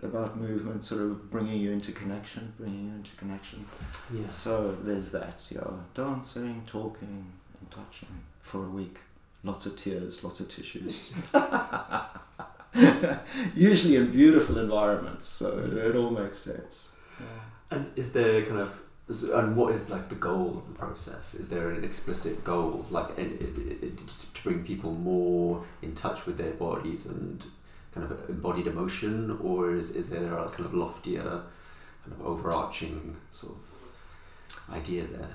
about 0.02 0.38
movement, 0.40 0.82
sort 0.86 1.02
of 1.02 1.30
bringing 1.30 1.60
you 1.60 1.72
into 1.72 1.92
connection, 1.92 2.54
bringing 2.58 2.86
you 2.88 2.94
into 2.96 3.14
connection. 3.18 3.66
Yeah. 4.14 4.30
So 4.30 4.78
there's 4.84 5.10
that, 5.12 5.46
yeah, 5.52 5.70
dancing, 5.94 6.64
talking, 6.66 7.26
and 7.70 7.86
touching 7.86 8.10
for 8.42 8.66
a 8.66 8.70
week. 8.70 8.98
Lots 9.44 9.66
of 9.66 9.78
tears, 9.78 10.24
lots 10.24 10.40
of 10.40 10.50
tissues. 10.50 11.10
Usually 13.56 13.96
in 13.96 14.12
beautiful 14.12 14.58
environments, 14.58 15.28
so 15.28 15.58
it 15.58 15.96
all 15.96 16.10
makes 16.10 16.38
sense. 16.38 16.92
And 17.72 17.92
is 17.96 18.14
there 18.14 18.42
kind 18.44 18.60
of 18.60 18.82
And 19.34 19.56
what 19.56 19.74
is 19.74 19.90
like 19.90 20.10
the 20.10 20.16
goal 20.16 20.58
of 20.58 20.68
the 20.68 20.74
process? 20.78 21.36
Is 21.36 21.50
there 21.50 21.70
an 21.70 21.84
explicit 21.84 22.44
goal, 22.44 22.86
like 22.90 23.18
in, 23.18 23.98
to 24.34 24.44
bring 24.44 24.64
people 24.64 24.94
more 24.94 25.64
in 25.82 25.96
touch 25.96 26.26
with 26.26 26.38
their 26.38 26.52
bodies 26.52 27.06
and 27.06 27.44
kind 27.94 28.12
of 28.12 28.30
embodied 28.30 28.68
emotion, 28.68 29.38
or 29.42 29.76
is, 29.76 29.92
is 29.96 30.10
there 30.10 30.38
a 30.38 30.50
kind 30.50 30.66
of 30.66 30.74
loftier, 30.74 31.44
kind 32.04 32.12
of 32.12 32.22
overarching 32.26 33.16
sort 33.32 33.54
of 33.54 34.76
idea 34.76 35.04
there? 35.06 35.30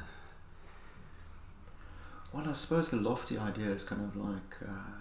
Well, 2.35 2.49
I 2.49 2.53
suppose 2.53 2.91
the 2.91 2.97
lofty 2.97 3.39
idea 3.39 3.67
is 3.69 3.85
kind 3.85 4.03
of 4.03 4.17
like 4.17 4.69
uh, 4.69 4.95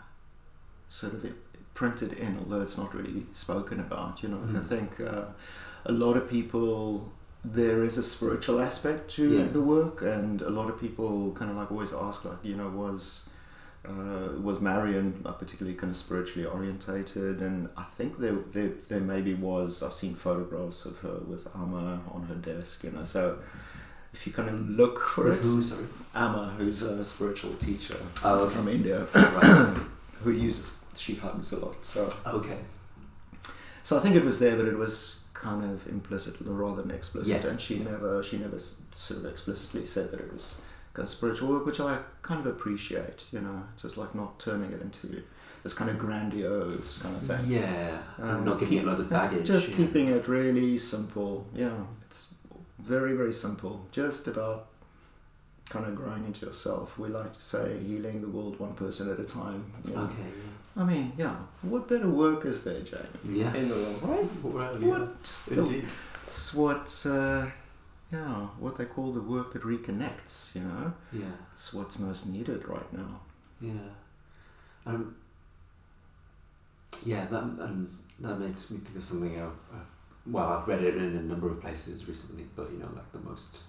sort 0.87 1.13
of 1.15 1.25
printed 1.73 2.13
in, 2.13 2.37
although 2.37 2.61
it's 2.61 2.77
not 2.77 2.93
really 2.93 3.25
spoken 3.33 3.79
about. 3.79 4.21
You 4.21 4.29
know, 4.29 4.37
I 4.37 4.59
Mm. 4.59 4.67
think 4.73 4.99
uh, 5.01 5.25
a 5.85 5.91
lot 5.91 6.15
of 6.17 6.29
people 6.29 7.11
there 7.43 7.83
is 7.83 7.97
a 7.97 8.03
spiritual 8.03 8.59
aspect 8.61 9.09
to 9.15 9.23
Yeah. 9.29 9.47
the 9.51 9.61
work, 9.61 10.01
and 10.01 10.41
a 10.41 10.49
lot 10.49 10.69
of 10.69 10.79
people 10.79 11.33
kind 11.33 11.49
of 11.51 11.57
like 11.57 11.71
always 11.71 11.91
ask, 11.93 12.23
like, 12.23 12.41
you 12.43 12.55
know, 12.55 12.69
was 12.69 13.29
uh, 13.85 14.29
was 14.41 14.61
Marion 14.61 15.07
uh, 15.25 15.31
particularly 15.33 15.75
kind 15.77 15.91
of 15.91 15.97
spiritually 15.97 16.45
orientated? 16.47 17.41
And 17.41 17.67
I 17.75 17.83
think 17.97 18.17
there, 18.19 18.37
there 18.55 18.71
there 18.89 19.01
maybe 19.01 19.33
was. 19.33 19.83
I've 19.83 19.93
seen 20.03 20.13
photographs 20.15 20.85
of 20.85 20.95
her 20.99 21.17
with 21.31 21.43
Amma 21.55 21.99
on 22.15 22.21
her 22.29 22.35
desk. 22.35 22.83
You 22.85 22.91
know, 22.91 23.03
so. 23.05 23.39
If 24.13 24.27
you 24.27 24.33
kind 24.33 24.49
of 24.49 24.69
look 24.69 24.99
for 24.99 25.31
it, 25.31 25.39
who, 25.43 25.61
sorry? 25.61 25.85
Amma, 26.15 26.53
who's 26.57 26.81
a 26.83 27.03
spiritual 27.03 27.53
teacher 27.55 27.95
Oh, 28.23 28.41
okay. 28.43 28.55
from 28.55 28.67
India, 28.67 29.05
right. 29.15 29.77
who 30.23 30.31
uses 30.31 30.77
she 30.95 31.15
hugs 31.15 31.51
a 31.51 31.59
lot. 31.59 31.83
So, 31.83 32.07
Okay. 32.27 32.59
so 33.83 33.97
I 33.97 33.99
think 33.99 34.15
it 34.15 34.23
was 34.23 34.39
there, 34.39 34.55
but 34.55 34.65
it 34.67 34.77
was 34.77 35.25
kind 35.33 35.63
of 35.63 35.87
implicit 35.87 36.35
rather 36.41 36.81
than 36.83 36.91
explicit, 36.91 37.41
Yeah. 37.43 37.49
and 37.49 37.59
she 37.59 37.79
never 37.79 38.21
she 38.23 38.37
never 38.37 38.59
sort 38.59 39.19
of 39.21 39.25
explicitly 39.25 39.85
said 39.85 40.11
that 40.11 40.19
it 40.19 40.31
was 40.31 40.61
kind 40.93 41.05
of 41.07 41.09
spiritual 41.09 41.49
work, 41.49 41.65
which 41.65 41.79
I 41.79 41.97
kind 42.21 42.39
of 42.39 42.45
appreciate. 42.45 43.25
You 43.31 43.41
know, 43.41 43.63
just 43.81 43.97
like 43.97 44.13
not 44.13 44.39
turning 44.39 44.71
it 44.71 44.81
into 44.81 45.23
this 45.63 45.73
kind 45.73 45.89
of 45.89 45.97
grandiose 45.97 47.01
kind 47.01 47.15
of 47.15 47.23
thing. 47.23 47.45
Yeah. 47.47 47.97
Um, 48.21 48.45
not 48.45 48.59
giving 48.59 48.77
it 48.77 48.85
loads 48.85 48.99
of 48.99 49.09
baggage. 49.19 49.47
Just 49.47 49.69
yeah. 49.69 49.77
keeping 49.77 50.07
it 50.09 50.27
really 50.27 50.77
simple. 50.77 51.47
Yeah, 51.55 51.71
it's 52.01 52.02
very 52.83 53.13
very 53.15 53.33
simple. 53.33 53.85
Just 53.91 54.27
about 54.27 54.67
kind 55.69 55.85
of 55.85 55.95
growing 55.95 56.25
into 56.25 56.45
yourself. 56.45 56.97
We 56.99 57.07
like 57.09 57.33
to 57.33 57.41
say 57.41 57.79
healing 57.79 58.21
the 58.21 58.27
world 58.27 58.59
one 58.59 58.73
person 58.75 59.11
at 59.11 59.19
a 59.19 59.23
time. 59.23 59.71
You 59.87 59.95
know? 59.95 60.01
Okay. 60.03 60.29
I 60.75 60.83
mean, 60.83 61.13
yeah. 61.17 61.35
What 61.61 61.87
better 61.87 62.09
work 62.09 62.45
is 62.45 62.63
there, 62.63 62.81
Jamie? 62.81 63.39
Yeah. 63.41 63.53
In 63.55 63.69
the 63.69 63.75
world, 63.75 63.99
right? 64.03 64.29
Well, 64.43 64.75
What? 64.75 65.43
Indeed. 65.49 65.85
It's 66.25 66.53
what, 66.53 67.05
uh, 67.05 67.45
yeah, 68.11 68.47
what 68.59 68.77
they 68.77 68.85
call 68.85 69.11
the 69.13 69.21
work 69.21 69.53
that 69.53 69.61
reconnects. 69.63 70.55
You 70.55 70.61
know, 70.61 70.93
Yeah. 71.11 71.31
it's 71.53 71.73
what's 71.73 71.97
most 71.99 72.25
needed 72.27 72.67
right 72.67 72.91
now. 72.93 73.21
Yeah. 73.61 73.89
Um, 74.85 75.15
yeah, 77.05 77.25
that 77.25 77.43
um, 77.43 77.89
that 78.19 78.39
makes 78.39 78.69
me 78.71 78.77
think 78.79 78.97
of 78.97 79.03
something 79.03 79.35
I've, 79.39 79.57
I've 79.77 79.92
well, 80.25 80.47
I've 80.53 80.67
read 80.67 80.81
it 80.83 80.95
in 80.95 81.03
a 81.17 81.21
number 81.21 81.47
of 81.49 81.59
places 81.61 82.07
recently, 82.07 82.45
but 82.55 82.71
you 82.71 82.79
know, 82.79 82.89
like 82.95 83.11
the 83.11 83.19
most 83.19 83.59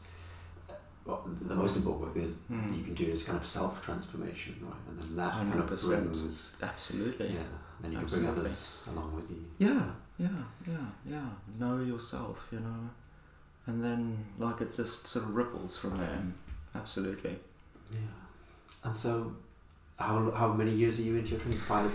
well, 1.04 1.22
the 1.42 1.54
most 1.54 1.76
important 1.76 2.14
work 2.16 2.24
is 2.24 2.32
Hmm. 2.48 2.72
you 2.72 2.82
can 2.82 2.94
do 2.94 3.04
is 3.04 3.24
kind 3.24 3.38
of 3.38 3.46
self 3.46 3.84
transformation, 3.84 4.56
right? 4.62 4.74
And 4.88 5.00
then 5.00 5.16
that 5.16 5.32
kind 5.32 5.60
of 5.60 5.66
100%. 5.70 5.86
brings 5.88 6.52
Absolutely. 6.62 7.26
yeah, 7.34 7.40
then 7.80 7.92
you 7.92 7.98
can 7.98 8.04
Absolutely. 8.04 8.32
bring 8.32 8.38
others 8.40 8.78
along 8.90 9.14
with 9.16 9.30
you. 9.30 9.44
Yeah, 9.58 9.84
yeah, 10.18 10.28
yeah, 10.66 10.86
yeah. 11.04 11.28
Know 11.58 11.80
yourself, 11.82 12.48
you 12.52 12.60
know, 12.60 12.88
and 13.66 13.82
then 13.84 14.24
like 14.38 14.60
it 14.62 14.74
just 14.74 15.06
sort 15.06 15.26
of 15.26 15.34
ripples 15.34 15.76
from 15.76 15.96
there. 15.98 16.22
Absolutely. 16.74 17.36
Yeah. 17.92 17.98
And 18.84 18.94
so, 18.96 19.34
how 19.98 20.30
how 20.30 20.52
many 20.52 20.72
years 20.72 20.98
are 20.98 21.02
you 21.02 21.16
into 21.16 21.32
your 21.32 21.40
training? 21.40 21.58
Five. 21.60 21.90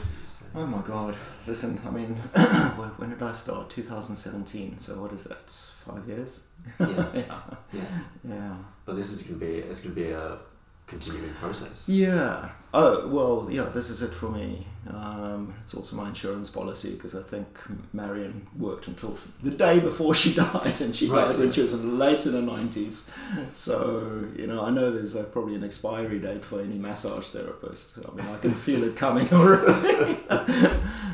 Oh 0.55 0.65
my 0.65 0.81
God! 0.81 1.15
Listen, 1.45 1.79
I 1.85 1.91
mean, 1.91 2.15
when 2.77 2.89
when 2.97 3.09
did 3.12 3.21
I 3.21 3.31
start? 3.33 3.69
2017. 3.69 4.79
So 4.79 5.01
what 5.01 5.13
is 5.13 5.25
that? 5.25 5.49
Five 5.85 6.07
years? 6.07 6.41
Yeah. 6.79 6.88
yeah. 7.13 7.39
Yeah. 7.73 7.81
Yeah. 8.23 8.55
But 8.85 8.95
this 8.95 9.12
is 9.12 9.23
gonna 9.23 9.39
be 9.39 9.57
it's 9.59 9.81
gonna 9.81 9.95
be 9.95 10.12
a 10.12 10.38
continuing 10.88 11.33
process. 11.35 11.88
Yeah. 11.88 12.49
Oh 12.73 13.08
well, 13.08 13.47
yeah. 13.49 13.63
This 13.63 13.89
is 13.89 14.01
it 14.03 14.13
for 14.13 14.29
me. 14.29 14.67
Um, 14.89 15.53
it's 15.62 15.73
also 15.73 15.95
my 15.95 16.08
insurance 16.10 16.49
policy 16.49 16.91
because 16.93 17.15
I 17.15 17.21
think 17.21 17.47
Marion 17.93 18.47
worked 18.58 18.88
until 18.88 19.15
the 19.43 19.51
day 19.51 19.79
before 19.79 20.13
she 20.13 20.34
died, 20.45 20.79
and 20.82 20.95
she 20.95 21.08
Right. 21.10 21.29
died 21.32 21.39
when 21.39 21.51
she 21.51 21.62
was 21.62 21.84
late 21.84 22.25
in 22.27 22.34
her 22.34 22.41
nineties. 22.41 23.12
So 23.53 24.23
you 24.36 24.45
know, 24.47 24.63
I 24.63 24.69
know 24.69 24.91
there's 24.91 25.15
uh, 25.15 25.23
probably 25.23 25.55
an 25.55 25.63
expiry 25.63 26.19
date 26.19 26.45
for 26.45 26.62
any 26.62 26.75
massage 26.77 27.25
therapist. 27.27 27.97
I 28.08 28.15
mean, 28.15 28.27
I 28.27 28.38
can 28.38 28.53
feel 28.53 28.84
it 28.84 28.95
coming 28.95 29.27
already. 29.34 30.17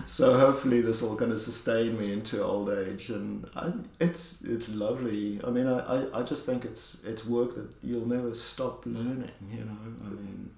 so 0.06 0.38
hopefully, 0.38 0.82
this 0.82 1.02
will 1.02 1.16
kind 1.16 1.32
of 1.32 1.40
sustain 1.40 1.98
me 1.98 2.12
into 2.14 2.44
old 2.44 2.70
age, 2.70 3.10
and 3.10 3.46
I, 3.56 3.72
it's 4.00 4.42
it's 4.44 4.76
lovely. 4.76 5.40
I 5.46 5.50
mean, 5.52 5.68
I, 5.68 5.80
I, 5.80 6.20
I 6.20 6.24
just 6.24 6.46
think 6.46 6.66
it's 6.66 7.02
it's 7.06 7.26
work 7.26 7.56
that 7.56 7.74
you'll 7.82 8.08
never 8.08 8.34
stop 8.36 8.86
learning. 8.86 9.32
You 9.50 9.64
know, 9.64 9.78
I 10.06 10.10
mean 10.10 10.52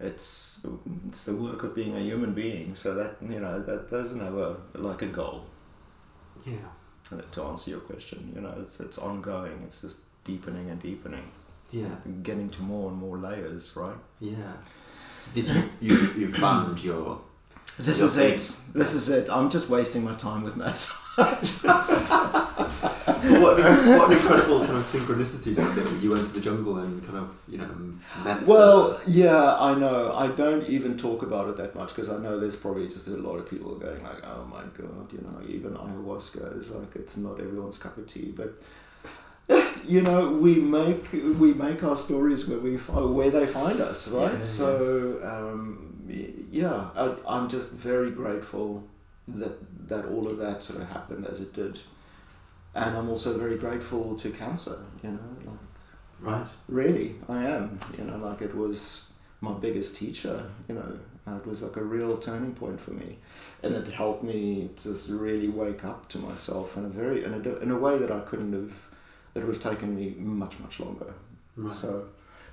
it's 0.00 0.64
it's 1.08 1.24
the 1.24 1.34
work 1.36 1.62
of 1.62 1.74
being 1.74 1.94
a 1.96 2.00
human 2.00 2.32
being. 2.34 2.74
So 2.74 2.94
that 2.94 3.16
you 3.20 3.40
know 3.40 3.60
that 3.60 3.90
doesn't 3.90 4.20
have 4.20 4.36
a 4.36 4.56
like 4.74 5.02
a 5.02 5.06
goal. 5.06 5.44
Yeah. 6.46 6.54
uh, 7.12 7.20
To 7.32 7.42
answer 7.44 7.70
your 7.70 7.80
question, 7.80 8.32
you 8.34 8.40
know, 8.40 8.54
it's 8.62 8.80
it's 8.80 8.98
ongoing. 8.98 9.62
It's 9.66 9.82
just 9.82 9.98
deepening 10.24 10.70
and 10.70 10.80
deepening, 10.82 11.30
Yeah. 11.72 11.94
getting 12.22 12.50
to 12.50 12.62
more 12.62 12.90
and 12.90 12.98
more 12.98 13.18
layers. 13.18 13.76
Right. 13.76 13.96
Yeah. 14.20 14.54
So 15.14 15.30
this 15.34 15.50
you 15.54 15.62
you, 15.80 15.96
you 16.20 16.32
found 16.32 16.82
your 16.84 17.20
This 17.78 17.98
Your 17.98 18.08
is 18.08 18.14
thing. 18.14 18.32
it. 18.34 18.56
This 18.74 18.94
is 18.94 19.08
it. 19.08 19.28
I'm 19.28 19.48
just 19.50 19.68
wasting 19.68 20.04
my 20.04 20.14
time 20.14 20.42
with 20.44 20.56
massage. 20.56 20.99
What, 21.16 21.42
an- 23.60 23.98
what 23.98 24.10
an 24.10 24.12
incredible 24.12 24.60
kind 24.60 24.76
of 24.76 24.82
synchronicity 24.84 25.54
that 25.56 25.74
that 25.74 26.02
you 26.02 26.10
went 26.12 26.26
to 26.26 26.32
the 26.32 26.40
jungle 26.40 26.78
and 26.78 27.02
kind 27.04 27.18
of 27.18 27.34
you 27.48 27.58
know 27.58 27.68
met. 28.24 28.46
Well, 28.46 29.00
yeah, 29.06 29.56
I 29.58 29.74
know. 29.74 30.12
I 30.14 30.28
don't 30.28 30.66
even 30.68 30.96
talk 30.96 31.22
about 31.22 31.48
it 31.48 31.56
that 31.56 31.74
much 31.74 31.88
because 31.88 32.08
I 32.08 32.18
know 32.18 32.38
there's 32.38 32.56
probably 32.56 32.88
just 32.88 33.08
a 33.08 33.16
lot 33.16 33.36
of 33.36 33.48
people 33.50 33.74
going 33.74 34.02
like, 34.02 34.24
"Oh 34.24 34.44
my 34.44 34.62
god," 34.76 35.12
you 35.12 35.20
know. 35.20 35.40
Even 35.48 35.72
ayahuasca 35.74 36.58
is 36.58 36.70
like 36.70 36.94
it's 36.96 37.16
not 37.16 37.40
everyone's 37.40 37.78
cup 37.78 37.96
of 37.98 38.06
tea, 38.06 38.32
but 38.36 38.54
you 39.86 40.02
know, 40.02 40.30
we 40.30 40.54
make 40.56 41.12
we 41.12 41.52
make 41.54 41.82
our 41.82 41.96
stories 41.96 42.46
where 42.48 42.58
we 42.58 42.76
where 42.76 43.30
they 43.30 43.46
find 43.46 43.80
us, 43.80 44.08
right? 44.08 44.30
Yeah, 44.30 44.36
yeah. 44.36 44.40
so 44.40 45.20
um, 45.24 46.46
yeah, 46.52 46.88
I, 46.96 47.14
I'm 47.26 47.48
just 47.48 47.70
very 47.70 48.10
grateful 48.10 48.84
that 49.28 49.58
that 49.90 50.06
all 50.06 50.26
of 50.28 50.38
that 50.38 50.62
sort 50.62 50.80
of 50.80 50.88
happened 50.88 51.26
as 51.26 51.40
it 51.42 51.52
did, 51.52 51.78
and 52.74 52.96
I'm 52.96 53.08
also 53.10 53.36
very 53.38 53.58
grateful 53.58 54.16
to 54.16 54.30
cancer. 54.30 54.78
You 55.04 55.10
know, 55.10 55.18
like 55.44 55.58
right. 56.20 56.46
really 56.68 57.14
i 57.28 57.42
am 57.44 57.78
you 57.96 58.04
know 58.04 58.16
like 58.18 58.42
it 58.42 58.54
was 58.54 59.08
my 59.40 59.52
biggest 59.52 59.96
teacher 59.96 60.44
you 60.68 60.74
know 60.74 60.98
it 61.38 61.46
was 61.46 61.62
like 61.62 61.76
a 61.76 61.82
real 61.82 62.18
turning 62.18 62.52
point 62.54 62.78
for 62.80 62.90
me 62.90 63.16
and 63.62 63.74
it 63.74 63.86
helped 63.88 64.22
me 64.22 64.68
just 64.82 65.08
really 65.10 65.48
wake 65.48 65.84
up 65.84 66.08
to 66.08 66.18
myself 66.18 66.76
in 66.76 66.84
a 66.84 66.88
very 66.88 67.24
in 67.24 67.32
a, 67.32 67.56
in 67.64 67.70
a 67.70 67.78
way 67.78 67.96
that 67.98 68.10
i 68.10 68.20
couldn't 68.20 68.52
have 68.52 68.72
that 69.32 69.46
would 69.46 69.54
have 69.54 69.62
taken 69.72 69.94
me 69.96 70.14
much 70.18 70.58
much 70.60 70.80
longer 70.80 71.12
Right. 71.56 71.74
so 71.74 72.04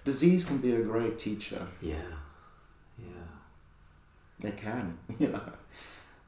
disease 0.05 0.43
can 0.45 0.57
be 0.59 0.73
a 0.75 0.81
great 0.81 1.17
teacher 1.19 1.67
yeah. 1.81 1.95
Yeah. 2.97 4.47
it 4.49 4.57
can 4.57 4.97
you 5.19 5.27
know 5.29 5.41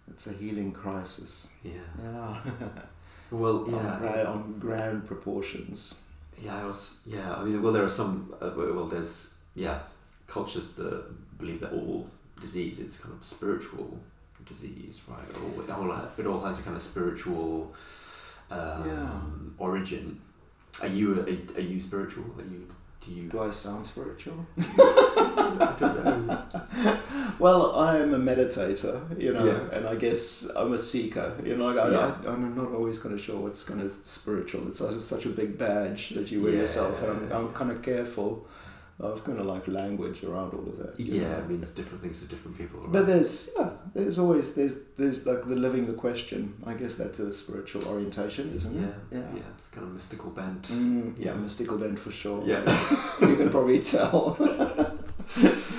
it's 0.09 0.27
a 0.27 0.33
healing 0.33 0.71
crisis 0.71 1.47
Yeah. 1.63 1.71
yeah 2.03 2.35
Well, 3.31 3.65
on, 3.65 3.71
yeah. 3.73 3.97
gra- 3.99 4.25
on 4.25 4.59
grand 4.59 5.05
proportions 5.05 6.01
Yeah, 6.43 6.55
I 6.61 6.65
was. 6.65 6.97
Yeah, 7.05 7.35
I 7.35 7.43
mean, 7.43 7.61
well, 7.61 7.73
there 7.73 7.83
are 7.83 7.95
some. 8.01 8.33
Uh, 8.41 8.51
well, 8.55 8.87
there's 8.87 9.33
yeah, 9.55 9.79
cultures 10.27 10.73
that 10.79 10.93
believe 11.37 11.59
that 11.59 11.73
all 11.73 12.07
disease 12.41 12.79
is 12.79 12.97
kind 13.03 13.13
of 13.13 13.21
spiritual 13.25 13.99
disease, 14.45 15.01
right? 15.07 15.29
Or 15.37 15.63
it 15.63 15.69
all 15.69 15.91
it 16.21 16.25
all 16.25 16.41
has 16.47 16.59
a 16.61 16.63
kind 16.63 16.75
of 16.75 16.81
spiritual 16.81 17.73
um, 18.51 18.81
Yeah. 18.89 19.19
origin. 19.57 20.05
Are 20.81 20.87
you 20.97 21.07
are, 21.19 21.57
are 21.59 21.67
you 21.73 21.79
spiritual? 21.79 22.25
Are 22.39 22.47
you 22.53 22.61
do 23.09 23.15
you? 23.15 23.29
do 23.29 23.39
i 23.41 23.49
sound 23.51 23.85
spiritual 23.85 24.45
I 24.57 25.75
don't 25.79 26.27
know. 26.27 26.43
Well, 27.39 27.75
I 27.79 27.97
am 27.97 28.13
a 28.13 28.19
meditator, 28.19 28.97
you 29.19 29.33
know, 29.33 29.45
Yeah. 29.45 29.77
and 29.77 29.87
I 29.87 29.95
guess 29.95 30.49
I'm 30.55 30.73
a 30.73 30.79
seeker. 30.79 31.35
You 31.45 31.55
know, 31.57 31.65
like 31.69 31.77
I, 31.77 31.91
Yeah. 31.91 32.15
I, 32.25 32.31
I'm 32.31 32.55
not 32.55 32.71
always 32.73 32.99
kind 32.99 33.13
of 33.15 33.21
sure 33.21 33.37
what's 33.39 33.63
kind 33.63 33.81
of 33.81 33.91
spiritual. 34.03 34.67
It's 34.67 34.79
such, 34.79 34.95
such 34.97 35.25
a 35.25 35.29
big 35.29 35.57
badge 35.57 36.09
that 36.11 36.31
you 36.31 36.41
wear 36.43 36.51
Yeah, 36.53 36.59
yourself, 36.61 37.01
and 37.03 37.11
I'm. 37.11 37.31
I'm 37.47 37.53
kind 37.53 37.71
of 37.71 37.81
careful 37.81 38.45
of 38.99 39.23
kind 39.23 39.39
of 39.39 39.45
like 39.45 39.65
language 39.67 40.23
around 40.25 40.53
all 40.53 40.67
of 40.67 40.77
that. 40.77 40.99
Yeah, 40.99 41.21
know. 41.29 41.37
it 41.37 41.49
means 41.49 41.71
different 41.71 42.01
things 42.01 42.21
to 42.21 42.27
different 42.27 42.57
people. 42.57 42.85
But 42.87 43.07
there's 43.07 43.49
yeah, 43.57 43.69
there's 43.93 44.19
always 44.19 44.53
there's 44.55 44.75
there's 44.97 45.25
like 45.25 45.41
the 45.47 45.55
living 45.55 45.85
the 45.87 45.93
question. 45.93 46.53
I 46.65 46.73
guess 46.73 46.95
that's 46.95 47.19
a 47.19 47.31
spiritual 47.31 47.85
orientation, 47.87 48.53
isn't 48.55 48.75
yeah, 48.75 48.87
it? 48.87 48.93
yeah, 49.11 49.35
yeah, 49.35 49.41
it's 49.57 49.67
kind 49.69 49.87
of 49.87 49.93
mystical 49.93 50.31
bent. 50.31 50.63
Mm, 50.63 51.17
yeah, 51.17 51.31
Yeah. 51.31 51.33
mystical 51.35 51.77
bent 51.77 51.97
for 51.97 52.11
sure. 52.11 52.43
Yeah. 52.45 52.61
you 53.21 53.35
can 53.37 53.49
probably 53.49 53.79
tell. 53.81 54.35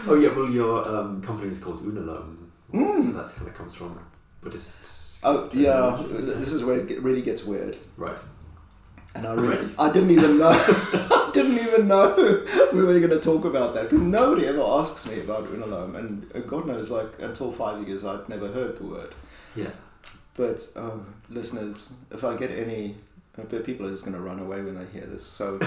oh 0.09 0.19
yeah, 0.21 0.35
well 0.35 0.49
your 0.51 0.89
um, 0.89 1.21
company 1.23 1.51
is 1.51 1.59
called 1.59 1.85
Unalome, 1.85 2.37
Mm. 2.73 3.05
so 3.05 3.13
that's 3.13 3.33
kind 3.35 3.49
of 3.49 3.55
comes 3.55 3.75
from 3.75 3.99
Buddhist. 4.41 5.19
oh 5.25 5.51
yeah, 5.53 6.01
this 6.09 6.53
is 6.53 6.65
where 6.65 6.79
it 6.81 7.03
really 7.03 7.21
gets 7.23 7.45
weird. 7.45 7.77
Right. 7.97 8.17
And 9.15 9.27
I 9.27 9.35
really? 9.35 9.73
I 9.79 9.93
didn't 9.93 10.11
even 10.11 10.39
know, 10.39 10.51
I 10.53 11.31
didn't 11.33 11.59
even 11.59 11.89
know 11.89 12.15
we 12.73 12.83
were 12.83 12.99
going 12.99 13.11
to 13.11 13.21
talk 13.21 13.45
about 13.45 13.75
that 13.75 13.85
because 13.85 14.01
nobody 14.01 14.47
ever 14.47 14.63
asks 14.63 15.09
me 15.09 15.21
about 15.21 15.47
Unalome, 15.47 15.97
and 15.97 16.31
uh, 16.35 16.41
God 16.41 16.67
knows, 16.67 16.91
like 16.91 17.21
until 17.21 17.53
five 17.53 17.87
years, 17.87 18.05
I'd 18.05 18.29
never 18.29 18.49
heard 18.49 18.79
the 18.79 18.85
word. 18.85 19.15
Yeah. 19.57 19.71
But 20.37 20.67
uh, 20.77 20.99
listeners, 21.29 21.93
if 22.11 22.25
I 22.25 22.37
get 22.37 22.51
any, 22.51 22.97
uh, 23.39 23.43
but 23.49 23.65
people 23.67 23.87
are 23.87 23.91
just 23.91 24.05
going 24.05 24.17
to 24.17 24.23
run 24.23 24.39
away 24.39 24.63
when 24.63 24.77
they 24.79 24.87
hear 24.93 25.07
this. 25.07 25.25
So 25.25 25.59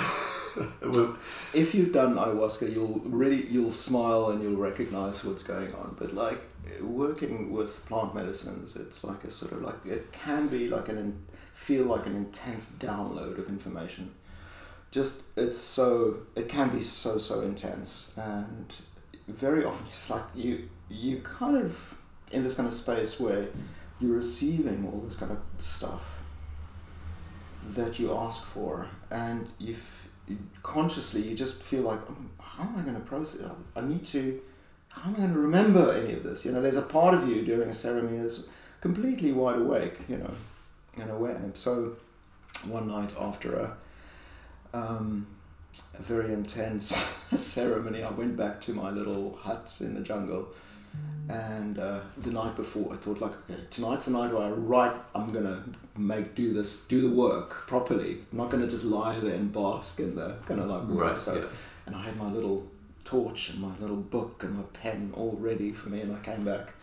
Well, 0.82 1.18
if 1.54 1.74
you've 1.74 1.92
done 1.92 2.16
ayahuasca, 2.16 2.72
you'll 2.74 3.02
really 3.06 3.48
you'll 3.48 3.72
smile 3.72 4.30
and 4.30 4.42
you'll 4.42 4.56
recognize 4.58 5.24
what's 5.26 5.44
going 5.44 5.74
on. 5.74 5.96
But 6.00 6.14
like 6.14 6.40
working 6.82 7.52
with 7.52 7.86
plant 7.86 8.16
medicines, 8.16 8.76
it's 8.76 9.04
like 9.04 9.24
a 9.24 9.32
sort 9.32 9.54
of 9.54 9.62
like 9.62 9.86
it 9.86 10.12
can 10.12 10.48
be 10.48 10.68
like 10.68 10.90
an 10.90 11.26
feel 11.54 11.86
like 11.86 12.06
an 12.06 12.16
intense 12.16 12.72
download 12.80 13.38
of 13.38 13.48
information. 13.48 14.14
Just 14.92 15.22
it's 15.36 15.60
so 15.60 16.18
it 16.36 16.50
can 16.50 16.70
be 16.70 16.82
so 16.82 17.18
so 17.18 17.42
intense 17.42 18.12
and 18.16 18.72
very 19.28 19.66
often 19.66 19.86
it's 19.90 20.10
like 20.10 20.24
you 20.36 20.70
you 20.90 21.20
kind 21.24 21.58
of 21.58 21.96
in 22.32 22.44
this 22.44 22.56
kind 22.56 22.68
of 22.68 22.74
space 22.74 23.20
where 23.20 23.48
you're 24.00 24.16
receiving 24.16 24.86
all 24.92 25.00
this 25.00 25.16
kind 25.16 25.32
of 25.32 25.40
stuff 25.60 26.20
that 27.70 27.98
you 27.98 28.14
ask 28.14 28.44
for 28.44 28.88
and 29.10 29.48
you 29.58 29.76
consciously 30.62 31.22
you 31.22 31.36
just 31.36 31.64
feel 31.64 31.84
like 31.84 32.00
"Um, 32.08 32.30
how 32.40 32.64
am 32.64 32.78
i 32.78 32.82
going 32.82 32.96
to 32.96 33.02
process 33.02 33.42
it? 33.42 33.52
I 33.76 33.82
need 33.82 34.06
to 34.08 34.42
how 34.90 35.10
am 35.10 35.16
i 35.16 35.18
going 35.20 35.34
to 35.34 35.40
remember 35.40 35.92
any 35.94 36.14
of 36.14 36.24
this? 36.24 36.46
You 36.46 36.52
know 36.52 36.62
there's 36.62 36.76
a 36.76 36.82
part 36.84 37.14
of 37.14 37.28
you 37.28 37.44
during 37.44 37.70
a 37.70 37.74
ceremony 37.74 38.20
that's 38.20 38.44
completely 38.82 39.32
wide 39.32 39.60
awake 39.60 40.02
you 40.08 40.18
know 40.18 40.30
and 41.00 41.10
aware 41.10 41.36
and 41.36 41.56
so 41.58 41.96
one 42.68 42.88
night 42.88 43.14
after 43.20 43.56
a 43.56 43.78
um, 44.78 45.28
a 45.98 46.02
very 46.02 46.34
intense 46.34 46.88
ceremony 47.36 48.04
i 48.04 48.10
went 48.12 48.36
back 48.38 48.62
to 48.62 48.74
my 48.74 48.90
little 48.90 49.36
hut 49.38 49.76
in 49.82 49.94
the 49.96 50.02
jungle 50.02 50.48
and 51.30 51.80
uh, 51.80 52.02
the 52.18 52.30
night 52.32 52.56
before, 52.56 52.94
I 52.94 52.98
thought 52.98 53.22
like, 53.22 53.32
okay, 53.50 53.60
tonight's 53.72 54.06
the 54.06 54.12
night 54.12 54.32
where 54.32 54.44
I 54.44 54.50
write. 54.50 54.94
I'm 55.16 55.32
gonna 55.32 55.64
make 55.98 56.36
do 56.36 56.54
this, 56.54 56.86
do 56.86 57.02
the 57.02 57.16
work 57.16 57.66
properly. 57.66 58.18
I'm 58.32 58.38
not 58.38 58.50
gonna 58.52 58.68
just 58.68 58.84
lie 58.84 59.18
there 59.20 59.34
and 59.34 59.52
bask 59.52 60.00
in 60.02 60.16
the 60.16 60.36
kind 60.46 60.60
of 60.60 60.70
like 60.70 60.84
work. 60.84 61.10
right. 61.10 61.18
So, 61.18 61.36
Yeah. 61.36 61.46
and 61.88 61.96
I 61.96 62.02
had 62.04 62.18
my 62.18 62.30
little 62.32 62.68
torch 63.06 63.52
and 63.52 63.60
my 63.62 63.72
little 63.80 63.96
book 63.96 64.44
and 64.44 64.56
my 64.58 64.64
pen 64.74 65.12
all 65.16 65.38
ready 65.40 65.72
for 65.72 65.90
me, 65.90 66.02
and 66.02 66.14
I 66.16 66.20
came 66.20 66.44
back. 66.44 66.74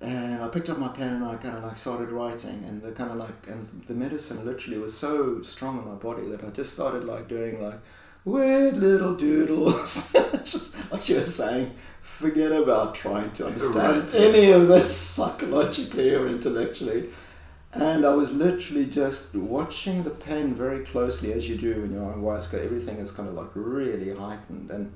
And 0.00 0.42
I 0.42 0.48
picked 0.48 0.70
up 0.70 0.78
my 0.78 0.88
pen 0.88 1.14
and 1.14 1.24
I 1.24 1.34
kind 1.36 1.56
of 1.56 1.64
like 1.64 1.76
started 1.76 2.10
writing, 2.10 2.62
and 2.64 2.80
the 2.80 2.92
kind 2.92 3.10
of 3.10 3.16
like, 3.16 3.48
and 3.48 3.82
the 3.88 3.94
medicine 3.94 4.44
literally 4.44 4.78
was 4.78 4.96
so 4.96 5.42
strong 5.42 5.78
in 5.78 5.88
my 5.88 5.96
body 5.96 6.28
that 6.28 6.44
I 6.44 6.50
just 6.50 6.72
started 6.72 7.04
like 7.04 7.26
doing 7.28 7.60
like 7.60 7.80
weird 8.24 8.76
little 8.76 9.14
doodles, 9.16 10.12
just 10.44 10.92
like 10.92 11.02
she 11.02 11.14
was 11.14 11.34
saying, 11.34 11.74
forget 12.00 12.52
about 12.52 12.94
trying 12.94 13.32
to 13.32 13.46
understand 13.46 14.12
Right, 14.12 14.14
any 14.14 14.50
of 14.50 14.68
this 14.68 14.96
psychologically 14.96 16.14
or 16.14 16.28
intellectually. 16.28 17.08
And 17.72 18.06
I 18.06 18.14
was 18.14 18.32
literally 18.32 18.86
just 18.86 19.34
watching 19.34 20.02
the 20.02 20.10
pen 20.10 20.54
very 20.54 20.84
closely, 20.84 21.32
as 21.32 21.48
you 21.48 21.56
do 21.56 21.80
when 21.80 21.92
you're 21.92 22.04
on 22.04 22.14
ayahuasca. 22.20 22.64
Everything 22.64 22.96
is 22.96 23.12
kind 23.12 23.28
of 23.28 23.34
like 23.34 23.50
really 23.54 24.14
heightened, 24.14 24.70
and 24.70 24.92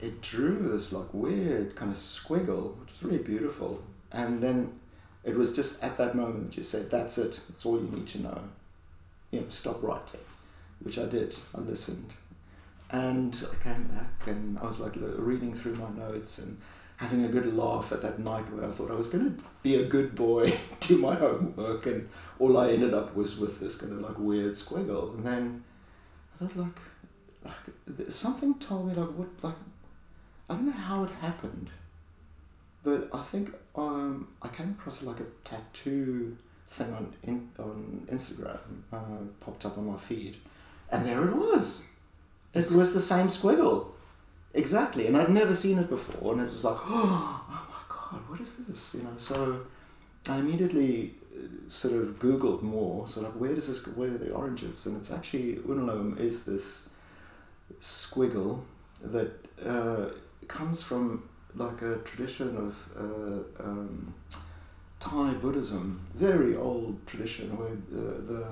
it 0.00 0.22
drew 0.22 0.70
this 0.72 0.92
like 0.92 1.12
weird 1.12 1.74
kind 1.76 1.90
of 1.90 1.96
squiggle, 1.98 2.78
which 2.78 2.92
was 2.92 3.02
really 3.02 3.22
beautiful. 3.22 3.82
And 4.12 4.42
then 4.42 4.78
it 5.24 5.36
was 5.36 5.54
just 5.54 5.82
at 5.82 5.96
that 5.98 6.14
moment 6.14 6.50
that 6.50 6.56
you 6.56 6.64
said, 6.64 6.90
"That's 6.90 7.18
it. 7.18 7.40
That's 7.48 7.64
all 7.66 7.80
you 7.80 7.88
need 7.88 8.08
to 8.08 8.22
know." 8.22 8.40
You 9.30 9.40
know, 9.40 9.46
stop 9.48 9.82
writing, 9.82 10.20
which 10.80 10.98
I 10.98 11.06
did. 11.06 11.36
I 11.54 11.60
listened, 11.60 12.12
and 12.90 13.36
I 13.52 13.62
came 13.62 13.84
back 13.84 14.26
and 14.26 14.58
I 14.58 14.66
was 14.66 14.80
like 14.80 14.94
reading 14.96 15.54
through 15.54 15.76
my 15.76 15.90
notes 15.90 16.38
and 16.38 16.58
having 16.96 17.24
a 17.24 17.28
good 17.28 17.56
laugh 17.56 17.92
at 17.92 18.02
that 18.02 18.18
night 18.18 18.44
where 18.52 18.68
I 18.68 18.70
thought 18.70 18.90
I 18.90 18.94
was 18.94 19.08
going 19.08 19.34
to 19.34 19.44
be 19.62 19.76
a 19.76 19.84
good 19.84 20.14
boy, 20.14 20.52
do 20.80 20.98
my 20.98 21.14
homework, 21.14 21.86
and 21.86 22.08
all 22.38 22.58
I 22.58 22.72
ended 22.72 22.92
up 22.92 23.16
was 23.16 23.38
with 23.38 23.58
this 23.58 23.76
kind 23.76 23.92
of 23.92 24.00
like 24.00 24.18
weird 24.18 24.52
squiggle. 24.52 25.14
And 25.14 25.24
then 25.24 25.64
I 26.34 26.44
thought 26.44 26.56
like, 26.56 26.80
like 27.44 28.10
something 28.10 28.54
told 28.58 28.88
me 28.88 28.94
like 28.94 29.10
what 29.16 29.28
like 29.42 29.54
I 30.48 30.54
don't 30.54 30.66
know 30.66 30.72
how 30.72 31.04
it 31.04 31.10
happened, 31.22 31.70
but 32.82 33.08
I 33.12 33.22
think 33.22 33.52
um, 33.76 34.28
I 34.42 34.48
came 34.48 34.76
across 34.78 35.02
like 35.02 35.20
a 35.20 35.26
tattoo 35.44 36.36
thing 36.70 36.92
on 36.92 37.12
in, 37.22 37.50
on 37.58 38.06
Instagram 38.10 38.58
uh, 38.92 39.24
popped 39.40 39.66
up 39.66 39.76
on 39.78 39.86
my 39.86 39.96
feed, 39.96 40.36
and 40.90 41.04
there 41.04 41.26
it 41.28 41.34
was. 41.34 41.86
It 42.52 42.70
was 42.72 42.94
the 42.94 43.00
same 43.00 43.28
squiggle, 43.28 43.88
exactly, 44.54 45.06
and 45.06 45.16
I'd 45.16 45.30
never 45.30 45.54
seen 45.54 45.78
it 45.78 45.88
before, 45.88 46.32
and 46.32 46.42
it 46.42 46.46
was 46.46 46.64
like, 46.64 46.78
oh, 46.84 47.44
my 47.48 47.82
god, 47.88 48.28
what 48.28 48.40
is 48.40 48.56
this? 48.56 48.96
You 48.96 49.04
know, 49.04 49.14
so 49.18 49.66
I 50.28 50.38
immediately 50.38 51.14
uh, 51.34 51.46
sort 51.68 51.94
of 51.94 52.18
googled 52.18 52.62
more. 52.62 53.06
So 53.08 53.20
like, 53.20 53.32
where 53.32 53.54
does 53.54 53.68
this? 53.68 53.86
Where 53.96 54.08
are 54.12 54.18
the 54.18 54.32
oranges? 54.32 54.86
And 54.86 54.96
it's 54.96 55.12
actually 55.12 55.56
unalome 55.56 56.18
is 56.18 56.44
this 56.44 56.88
squiggle 57.80 58.62
that 59.02 59.32
uh, 59.64 60.10
comes 60.48 60.82
from 60.82 61.29
like 61.54 61.82
a 61.82 61.96
tradition 61.98 62.56
of 62.56 62.76
uh, 62.96 63.62
um, 63.62 64.14
Thai 64.98 65.34
Buddhism, 65.34 66.00
very 66.14 66.56
old 66.56 67.06
tradition 67.06 67.56
where 67.56 67.70
the 67.90 68.44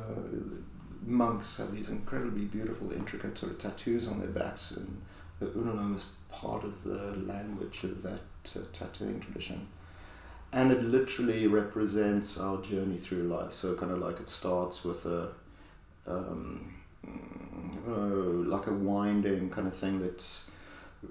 monks 1.08 1.56
have 1.58 1.72
these 1.74 1.88
incredibly 1.88 2.44
beautiful, 2.44 2.92
intricate 2.92 3.38
sort 3.38 3.52
of 3.52 3.58
tattoos 3.58 4.06
on 4.06 4.20
their 4.20 4.28
backs, 4.28 4.72
and 4.72 5.00
the 5.40 5.46
unalome 5.46 5.96
is 5.96 6.04
part 6.30 6.64
of 6.64 6.84
the 6.84 7.14
language 7.26 7.84
of 7.84 8.02
that 8.02 8.20
uh, 8.56 8.61
tattooing 8.72 9.20
tradition. 9.20 9.66
And 10.52 10.72
it 10.72 10.82
literally 10.82 11.46
represents 11.46 12.38
our 12.38 12.61
journey 12.62 12.96
through 12.96 13.24
life. 13.24 13.52
So, 13.52 13.74
kind 13.74 13.92
of 13.92 13.98
like 13.98 14.18
it 14.18 14.28
starts 14.30 14.84
with 14.84 15.04
a, 15.04 15.28
um, 16.06 16.74
uh, 17.87 17.90
like 17.92 18.66
a 18.66 18.72
winding 18.72 19.50
kind 19.50 19.68
of 19.68 19.74
thing 19.74 20.00
that's 20.00 20.50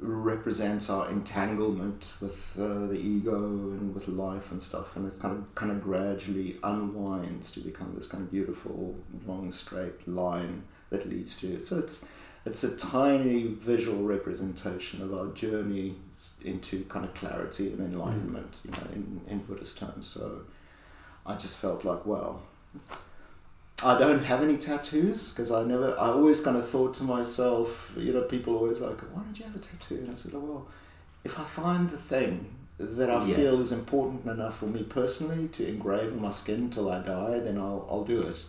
represents 0.01 0.89
our 0.89 1.09
entanglement 1.09 2.13
with 2.21 2.53
uh, 2.59 2.87
the 2.87 2.99
ego 2.99 3.35
and 3.35 3.95
with 3.95 4.07
life 4.07 4.51
and 4.51 4.61
stuff, 4.61 4.95
and 4.95 5.07
it 5.11 5.19
kind 5.19 5.37
of 5.37 5.55
kind 5.55 5.71
of 5.71 5.81
gradually 5.81 6.57
unwinds 6.63 7.51
to 7.53 7.59
become 7.61 7.93
this 7.95 8.07
kind 8.07 8.23
of 8.23 8.31
beautiful 8.31 8.95
long 9.25 9.51
straight 9.51 10.07
line 10.07 10.63
that 10.89 11.09
leads 11.09 11.39
to 11.39 11.55
it. 11.55 11.65
So 11.65 11.79
it's 11.79 12.05
it's 12.45 12.63
a 12.63 12.75
tiny 12.77 13.43
visual 13.43 14.03
representation 14.03 15.01
of 15.01 15.13
our 15.13 15.27
journey 15.27 15.95
into 16.43 16.83
kind 16.85 17.05
of 17.05 17.13
clarity 17.13 17.67
and 17.67 17.79
enlightenment, 17.79 18.61
you 18.65 18.71
know, 18.71 18.87
in, 18.93 19.21
in 19.27 19.39
Buddhist 19.39 19.77
terms. 19.77 20.07
So 20.07 20.41
I 21.25 21.35
just 21.35 21.57
felt 21.57 21.83
like, 21.83 22.05
well, 22.05 22.43
I 23.83 23.97
don't 23.99 24.23
have 24.23 24.41
any 24.41 24.57
tattoos 24.57 25.29
because 25.31 25.51
I 25.51 25.63
never, 25.63 25.91
I 25.99 26.07
always 26.07 26.41
kind 26.41 26.57
of 26.57 26.67
thought 26.67 26.95
to 26.95 27.03
myself, 27.03 27.91
you 27.95 28.11
know, 28.11 28.21
people 28.21 28.55
always 28.55 28.79
like, 28.79 28.99
why 29.13 29.21
don't 29.21 29.37
you 29.37 29.45
have 29.45 29.55
a 29.55 29.59
tattoo? 29.59 29.95
And 29.97 30.11
I 30.11 30.15
said, 30.15 30.31
oh, 30.35 30.39
well, 30.39 30.67
if 31.23 31.39
I 31.39 31.43
find 31.43 31.87
the 31.89 31.97
thing 31.97 32.55
that 32.79 33.09
I 33.09 33.23
Yeah. 33.25 33.35
feel 33.35 33.61
is 33.61 33.71
important 33.71 34.25
enough 34.25 34.57
for 34.57 34.65
me 34.65 34.83
personally 34.83 35.47
to 35.49 35.67
engrave 35.67 36.11
on 36.11 36.21
my 36.21 36.31
skin 36.31 36.69
till 36.71 36.89
I 36.91 36.99
die, 36.99 37.39
then 37.39 37.57
I'll, 37.57 37.87
I'll 37.89 38.03
do 38.03 38.21
it. 38.21 38.45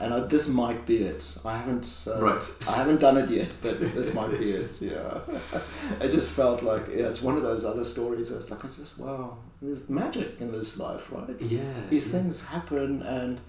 And 0.00 0.12
I, 0.12 0.20
this 0.20 0.48
might 0.48 0.84
be 0.84 0.96
it. 1.04 1.38
I 1.44 1.58
haven't, 1.58 2.04
uh, 2.08 2.20
Right. 2.20 2.42
I 2.68 2.72
haven't 2.72 3.00
done 3.00 3.16
it 3.18 3.30
yet, 3.30 3.48
but 3.62 3.78
this 3.78 4.14
might 4.14 4.36
be 4.36 4.50
it. 4.50 4.72
Yeah, 4.82 5.20
it 6.00 6.08
just 6.10 6.32
felt 6.32 6.62
like 6.64 6.88
yeah, 6.88 7.06
it's 7.06 7.22
one 7.22 7.36
of 7.36 7.44
those 7.44 7.64
other 7.64 7.84
stories. 7.84 8.32
It's 8.32 8.50
like 8.50 8.64
I 8.64 8.68
just 8.76 8.98
wow, 8.98 9.38
there's 9.62 9.88
magic 9.88 10.40
in 10.40 10.50
this 10.50 10.76
life, 10.76 11.12
right? 11.12 11.40
Yeah. 11.40 11.60
These 11.88 12.12
yeah. 12.12 12.18
things 12.20 12.44
happen, 12.46 13.02
and 13.02 13.40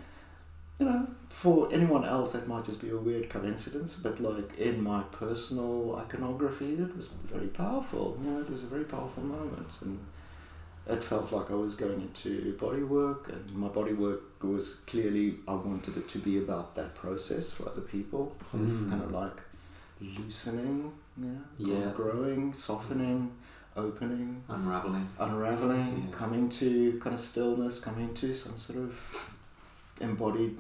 you 0.80 0.86
know, 0.86 1.08
for 1.30 1.68
anyone 1.74 2.06
else 2.06 2.32
that 2.34 2.48
might 2.48 2.64
just 2.66 2.82
be 2.82 2.90
a 2.90 2.98
weird 2.98 3.30
coincidence. 3.30 3.96
But 3.98 4.20
like 4.20 4.58
in 4.58 4.84
my 4.84 5.02
personal 5.12 5.96
iconography, 5.98 6.74
it 6.76 6.96
was 6.96 7.08
very 7.26 7.48
powerful. 7.48 8.18
You 8.24 8.32
know, 8.32 8.40
it 8.40 8.50
was 8.50 8.64
a 8.64 8.68
very 8.68 8.84
powerful 8.86 9.24
moment, 9.24 9.78
and 9.82 10.00
it 10.88 11.04
felt 11.04 11.32
like 11.32 11.50
I 11.52 11.56
was 11.56 11.76
going 11.76 12.00
into 12.02 12.56
body 12.60 12.84
work, 12.84 13.30
and 13.30 13.54
my 13.56 13.68
body 13.68 13.94
work 13.94 14.22
was 14.44 14.76
clearly 14.88 15.36
I 15.48 15.54
wanted 15.56 15.98
it 15.98 16.08
to 16.10 16.20
be 16.20 16.38
about 16.38 16.76
that 16.76 16.96
process 16.96 17.52
for 17.52 17.68
other 17.70 17.82
people, 17.82 18.36
of 18.40 18.60
Mm. 18.60 18.90
kind 18.90 19.04
of 19.04 19.12
like 19.12 19.42
loosening 20.00 20.92
you 21.20 21.26
know, 21.26 21.42
Yeah. 21.58 21.92
growing, 21.96 22.54
softening, 22.54 23.32
opening, 23.76 24.44
Unraveling. 24.48 25.08
unraveling, 25.20 26.04
Yeah. 26.06 26.12
coming 26.16 26.48
to 26.50 27.00
kind 27.00 27.16
of 27.16 27.20
stillness, 27.20 27.80
coming 27.80 28.14
to 28.14 28.34
some 28.36 28.58
sort 28.60 28.78
of 28.80 28.94
embodied 30.02 30.58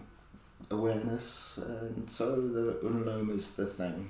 awareness, 0.71 1.59
and 1.65 2.09
so 2.09 2.35
the 2.35 2.73
unalome 2.83 3.35
is 3.35 3.55
the 3.55 3.65
thing 3.65 4.09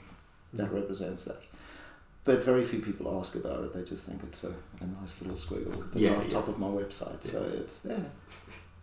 that 0.53 0.71
represents 0.71 1.25
that. 1.25 1.41
But 2.23 2.43
very 2.43 2.65
few 2.65 2.79
people 2.81 3.17
ask 3.19 3.35
about 3.35 3.63
it. 3.63 3.73
They 3.73 3.83
just 3.83 4.05
think 4.05 4.21
it's 4.23 4.43
a, 4.43 4.49
a 4.81 4.85
nice 5.01 5.21
little 5.21 5.37
squiggle 5.37 5.87
Yeah, 5.93 6.15
top 6.15 6.23
yeah. 6.23 6.29
top 6.29 6.47
of 6.49 6.59
my 6.59 6.67
website. 6.67 7.23
So 7.23 7.41
it's 7.55 7.79
there. 7.79 8.05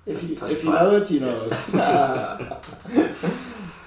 If 0.06 0.22
you, 0.22 0.36
if 0.46 0.64
you 0.64 0.70
know 0.70 0.90
it, 0.96 1.10
you 1.10 1.20
know 1.20 1.48
it. 1.50 3.14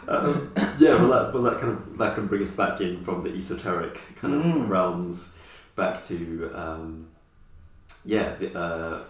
Um, 0.09 0.53
yeah, 0.79 0.95
well, 0.95 1.09
that, 1.09 1.33
well, 1.33 1.43
that 1.43 1.59
kind 1.59 1.73
of 1.73 1.97
that 1.97 2.15
can 2.15 2.27
bring 2.27 2.41
us 2.41 2.55
back 2.55 2.79
in 2.79 3.03
from 3.03 3.23
the 3.25 3.29
esoteric 3.35 3.99
kind 4.15 4.33
of 4.35 4.41
Mm. 4.41 4.69
realms 4.69 5.35
back 5.75 6.01
to 6.05 6.49
um, 6.55 7.07
yeah, 8.05 8.33
the, 8.35 8.57
uh, 8.57 9.03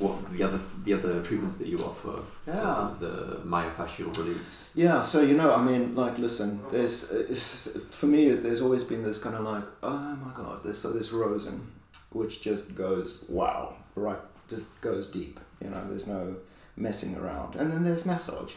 what 0.00 0.30
the 0.32 0.42
other 0.42 0.58
the 0.84 0.94
other 0.94 1.22
treatments 1.22 1.58
that 1.58 1.68
you 1.68 1.76
offer. 1.76 2.22
Yeah. 2.46 2.52
So 2.52 2.96
the 2.98 3.40
myofascial 3.44 4.16
release. 4.16 4.72
Yeah, 4.74 5.02
so 5.02 5.20
you 5.20 5.36
know, 5.36 5.54
I 5.54 5.62
mean, 5.62 5.94
like, 5.94 6.18
listen, 6.18 6.60
there's 6.70 7.76
for 7.90 8.06
me, 8.06 8.30
there's 8.30 8.60
always 8.60 8.82
been 8.84 9.02
this 9.02 9.18
kind 9.18 9.36
of 9.36 9.42
like, 9.42 9.64
oh 9.82 10.16
my 10.24 10.32
god, 10.34 10.64
there's 10.64 10.78
so 10.78 10.92
this 10.92 11.12
Rosen, 11.12 11.70
which 12.10 12.42
just 12.42 12.74
goes 12.74 13.24
wow, 13.28 13.74
right, 13.94 14.18
just 14.48 14.80
goes 14.80 15.06
deep. 15.06 15.38
You 15.62 15.70
know, 15.70 15.86
there's 15.88 16.06
no 16.06 16.36
messing 16.76 17.16
around, 17.16 17.56
and 17.56 17.70
then 17.70 17.84
there's 17.84 18.06
massage, 18.06 18.54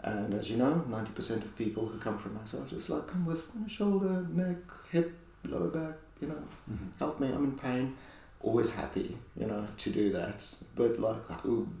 and 0.00 0.34
as 0.34 0.50
you 0.50 0.58
know, 0.58 0.84
ninety 0.88 1.12
percent 1.12 1.42
of 1.44 1.56
people 1.56 1.86
who 1.86 1.98
come 1.98 2.18
for 2.18 2.28
massage, 2.28 2.72
it's 2.72 2.90
like 2.90 3.06
come 3.06 3.24
with 3.24 3.54
my 3.54 3.66
shoulder, 3.66 4.26
neck, 4.30 4.58
hip, 4.92 5.12
lower 5.44 5.68
back. 5.68 5.94
You 6.20 6.28
know, 6.28 6.42
mm-hmm. 6.70 6.98
help 6.98 7.20
me, 7.20 7.28
I'm 7.28 7.44
in 7.44 7.58
pain. 7.58 7.96
Always 8.40 8.74
happy, 8.74 9.16
you 9.36 9.46
know, 9.46 9.66
to 9.78 9.90
do 9.90 10.12
that. 10.12 10.44
But 10.74 11.00
like, 11.00 11.22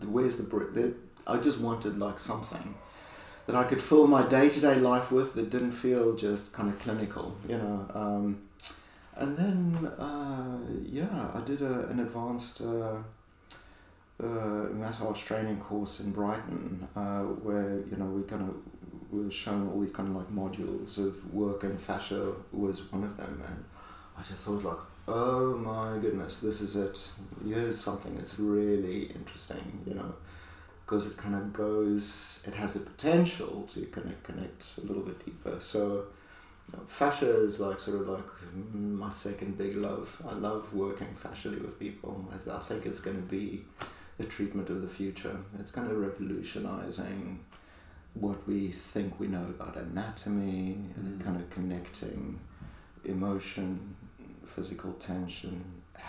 where's 0.04 0.36
the 0.36 0.42
brick? 0.42 0.94
I 1.26 1.38
just 1.38 1.60
wanted 1.60 1.98
like 1.98 2.18
something 2.18 2.74
that 3.46 3.54
I 3.54 3.64
could 3.64 3.80
fill 3.80 4.06
my 4.06 4.26
day 4.26 4.48
to 4.48 4.60
day 4.60 4.74
life 4.76 5.12
with 5.12 5.34
that 5.34 5.50
didn't 5.50 5.72
feel 5.72 6.16
just 6.16 6.52
kind 6.52 6.68
of 6.68 6.78
clinical, 6.78 7.36
you 7.48 7.56
know. 7.56 7.86
Um, 7.94 8.42
and 9.16 9.36
then, 9.36 9.86
uh, 9.98 10.58
yeah, 10.84 11.30
I 11.34 11.40
did 11.40 11.62
a, 11.62 11.88
an 11.88 12.00
advanced 12.00 12.60
uh, 12.60 12.96
uh, 14.22 14.68
massage 14.72 15.22
training 15.22 15.58
course 15.58 16.00
in 16.00 16.10
Brighton 16.10 16.86
uh, 16.96 17.22
where, 17.22 17.80
you 17.90 17.96
know, 17.96 18.06
we 18.06 18.22
kind 18.22 18.42
of 18.42 18.54
we 19.12 19.24
were 19.24 19.30
shown 19.30 19.68
all 19.68 19.80
these 19.80 19.92
kind 19.92 20.08
of 20.08 20.16
like 20.16 20.30
modules 20.30 20.98
of 20.98 21.32
work 21.32 21.62
and 21.64 21.80
fascia 21.80 22.32
was 22.52 22.90
one 22.92 23.04
of 23.04 23.16
them. 23.16 23.42
And 23.46 23.64
I 24.18 24.22
just 24.22 24.44
thought, 24.44 24.64
like, 24.64 24.78
oh 25.08 25.56
my 25.56 25.98
goodness, 25.98 26.40
this 26.40 26.60
is 26.60 26.76
it. 26.76 26.98
Here's 27.46 27.78
something 27.80 28.16
that's 28.16 28.38
really 28.38 29.04
interesting, 29.04 29.82
you 29.86 29.94
know 29.94 30.14
because 30.84 31.10
it 31.10 31.16
kind 31.16 31.34
of 31.34 31.52
goes, 31.52 32.44
it 32.46 32.54
has 32.54 32.74
the 32.74 32.80
potential 32.80 33.68
to 33.72 33.80
connect, 33.86 34.22
connect 34.22 34.78
a 34.78 34.86
little 34.86 35.02
bit 35.02 35.24
deeper. 35.24 35.56
So, 35.58 36.04
you 36.70 36.78
know, 36.78 36.84
fascia 36.86 37.28
is 37.28 37.58
like 37.58 37.80
sort 37.80 38.02
of 38.02 38.08
like 38.08 38.26
mm, 38.56 38.92
my 38.96 39.10
second 39.10 39.58
big 39.58 39.74
love. 39.74 40.16
I 40.24 40.34
love 40.34 40.72
working 40.72 41.08
fascially 41.20 41.60
with 41.60 41.80
people. 41.80 42.24
I 42.32 42.58
think 42.60 42.86
it's 42.86 43.00
going 43.00 43.16
to 43.16 43.22
be 43.28 43.64
the 44.16 44.24
treatment 44.24 44.70
of 44.70 44.80
the 44.82 44.88
future. 44.88 45.36
It's 45.58 45.72
kind 45.72 45.90
of 45.90 45.96
revolutionizing 45.98 47.40
what 48.14 48.46
we 48.46 48.68
think 48.68 49.18
we 49.18 49.26
know 49.26 49.44
about 49.58 49.76
anatomy 49.76 50.78
and 50.94 51.18
Mm. 51.20 51.24
kind 51.24 51.36
of 51.36 51.50
connecting 51.50 52.38
emotion, 53.04 53.95
physical 54.56 54.92
tension, 54.94 55.54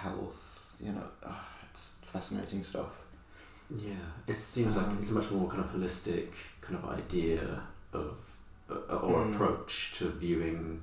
health. 0.04 0.42
You 0.86 0.92
know, 0.94 1.08
ah, 1.26 1.46
it's 1.70 1.96
fascinating 2.14 2.64
stuff. 2.64 2.92
Yeah, 3.70 4.06
it 4.28 4.38
seems 4.38 4.76
like 4.78 4.88
Um, 4.88 4.98
it's 5.00 5.12
a 5.12 5.14
much 5.14 5.30
more 5.32 5.50
kind 5.50 5.62
of 5.66 5.70
holistic 5.76 6.30
kind 6.62 6.76
of 6.80 6.84
idea 7.00 7.42
of 7.94 8.16
uh, 8.70 8.96
or 9.08 9.18
Mm. 9.26 9.34
approach 9.34 9.94
to 9.98 10.04
viewing 10.24 10.82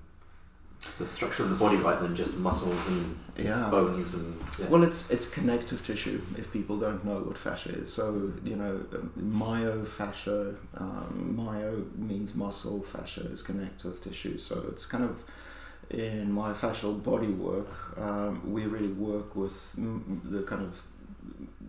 the 0.98 1.06
structure 1.16 1.44
of 1.44 1.50
the 1.50 1.56
body 1.64 1.76
rather 1.78 2.02
than 2.06 2.14
just 2.14 2.38
muscles 2.38 2.80
and 2.88 3.16
Yeah. 3.38 3.70
bones 3.70 4.14
and 4.14 4.28
yeah. 4.58 4.68
Well, 4.72 4.82
it's 4.88 5.10
it's 5.14 5.28
connective 5.38 5.80
tissue. 5.90 6.18
If 6.42 6.46
people 6.52 6.76
don't 6.86 7.02
know 7.08 7.18
what 7.28 7.38
fascia 7.38 7.72
is, 7.82 7.88
so 7.98 8.04
you 8.50 8.56
know, 8.62 8.74
um, 8.96 9.10
myofascia. 9.42 10.56
Um, 10.82 11.34
myo 11.38 11.70
means 12.10 12.34
muscle. 12.34 12.82
Fascia 12.82 13.24
is 13.34 13.40
connective 13.42 14.00
tissue. 14.06 14.36
So 14.38 14.54
it's 14.70 14.84
kind 14.86 15.04
of 15.10 15.14
in 15.91 16.32
myofascial 16.35 17.03
body 17.03 17.28
work. 17.28 17.99
Um, 17.99 18.53
we 18.53 18.64
really 18.64 18.89
work 18.89 19.37
with 19.37 19.72
the 19.76 20.43
kind 20.43 20.62
of 20.62 20.82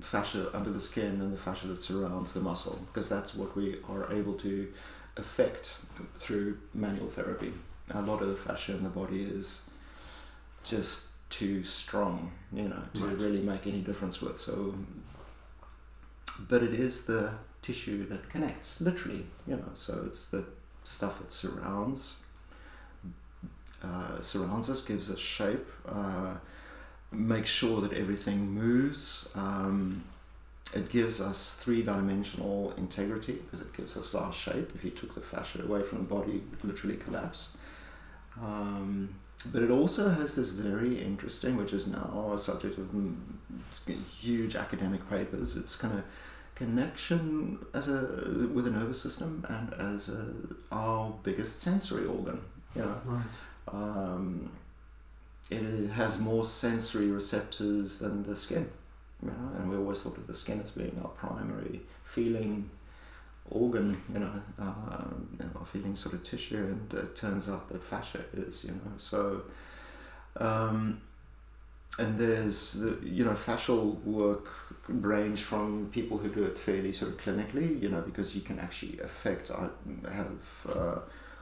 fascia 0.02 0.50
under 0.56 0.70
the 0.72 0.80
skin 0.80 1.22
and 1.22 1.34
the 1.34 1.38
fascia 1.38 1.68
that 1.68 1.82
surrounds 1.82 2.34
the 2.34 2.40
muscle 2.42 2.80
because 2.88 3.08
that's 3.10 3.34
what 3.34 3.56
we 3.56 3.78
are 3.90 4.12
able 4.14 4.34
to 4.34 4.72
affect 5.18 5.78
through 6.20 6.58
manual 6.74 7.08
therapy. 7.08 7.54
A 7.94 8.02
lot 8.02 8.22
of 8.22 8.28
the 8.30 8.36
fascia 8.36 8.74
in 8.74 8.84
the 8.84 8.90
body 8.90 9.24
is 9.24 9.64
just 10.64 11.12
too 11.30 11.64
strong, 11.64 12.32
you 12.52 12.68
know, 12.68 12.82
to 12.96 13.06
Right. 13.06 13.18
really 13.20 13.42
make 13.42 13.68
any 13.68 13.82
difference 13.82 14.22
with. 14.22 14.40
So, 14.40 14.76
but 16.50 16.64
it 16.64 16.74
is 16.74 17.06
the 17.06 17.32
tissue 17.62 18.06
that 18.08 18.30
connects, 18.30 18.82
literally, 18.82 19.26
you 19.48 19.56
know. 19.56 19.72
So 19.76 20.04
it's 20.06 20.28
the 20.30 20.46
stuff 20.84 21.20
that 21.20 21.32
surrounds, 21.32 22.25
uh, 23.84 24.22
surrounds 24.22 24.70
us, 24.70 24.84
gives 24.84 25.12
us 25.12 25.20
shape, 25.20 25.66
uh, 25.88 26.36
makes 27.12 27.50
sure 27.50 27.82
that 27.82 27.94
everything 27.94 28.52
moves. 28.52 29.30
Um, 29.36 30.04
it 30.74 30.90
gives 30.90 31.22
us 31.22 31.56
three-dimensional 31.56 32.74
integrity 32.78 33.34
because 33.34 33.62
it 33.62 33.74
gives 33.76 33.96
us 33.96 34.16
our 34.16 34.34
shape. 34.34 34.72
If 34.76 34.84
you 34.84 34.92
took 34.92 35.14
the 35.16 35.22
fascia 35.22 35.64
away 35.64 35.84
from 35.84 36.00
the 36.00 36.04
body, 36.06 36.38
it 36.38 36.44
would 36.52 36.64
literally 36.64 36.98
collapse. 36.98 37.56
Um, 38.42 39.16
but 39.52 39.62
it 39.62 39.70
also 39.70 40.10
has 40.10 40.36
this 40.36 40.50
very 40.50 41.00
interesting, 41.00 41.56
which 41.56 41.74
is 41.74 41.88
now 41.88 42.32
a 42.34 42.40
subject 42.40 42.78
of 42.78 42.90
huge 44.18 44.56
academic 44.56 45.08
papers. 45.10 45.56
It's 45.56 45.76
kind 45.76 46.00
of 46.00 46.04
connection 46.56 47.60
as 47.74 47.90
a 47.90 48.00
with 48.54 48.66
the 48.66 48.72
nervous 48.72 49.02
system 49.02 49.46
and 49.50 49.74
as 49.74 50.10
a, 50.10 50.26
our 50.72 51.14
biggest 51.24 51.62
sensory 51.62 52.06
organ. 52.06 52.42
You 52.76 52.84
know, 52.84 53.02
right. 53.06 53.24
Um, 53.72 54.52
it 55.50 55.90
has 55.92 56.20
more 56.20 56.46
sensory 56.46 57.10
receptors 57.12 58.00
than 58.00 58.24
the 58.24 58.36
skin. 58.36 58.70
You 59.22 59.30
know, 59.30 59.52
and 59.58 59.70
we 59.70 59.78
always 59.78 60.02
thought 60.02 60.18
of 60.18 60.28
the 60.28 60.34
skin 60.34 60.60
as 60.62 60.72
being 60.72 61.00
our 61.04 61.10
primary 61.10 61.82
feeling 62.04 62.70
organ, 63.50 64.02
you 64.12 64.20
know, 64.20 64.42
um, 64.60 65.28
you 65.40 65.46
know, 65.46 65.62
feeling 65.66 65.96
sort 65.96 66.16
of 66.16 66.24
tissue, 66.24 66.58
and 66.58 66.94
it 66.94 67.16
turns 67.16 67.50
out 67.50 67.70
that 67.70 67.84
fascia 67.84 68.22
is, 68.34 68.66
you 68.66 68.72
know, 68.72 68.92
so. 68.98 69.42
Um, 70.38 71.02
and 71.98 72.18
there's 72.18 72.74
the 72.74 72.98
you 73.04 73.24
know 73.24 73.32
fascial 73.32 74.04
work 74.04 74.50
range 74.90 75.42
from 75.44 75.90
people 75.92 76.18
who 76.18 76.28
do 76.28 76.44
it 76.44 76.58
fairly 76.60 76.92
sort 76.92 77.12
of 77.12 77.18
clinically, 77.18 77.82
you 77.82 77.90
know, 77.90 78.02
because 78.02 78.36
you 78.36 78.42
can 78.42 78.60
actually 78.60 79.00
affect. 79.00 79.50
I 79.52 79.70
have 80.12 80.68
uh, 80.76 81.00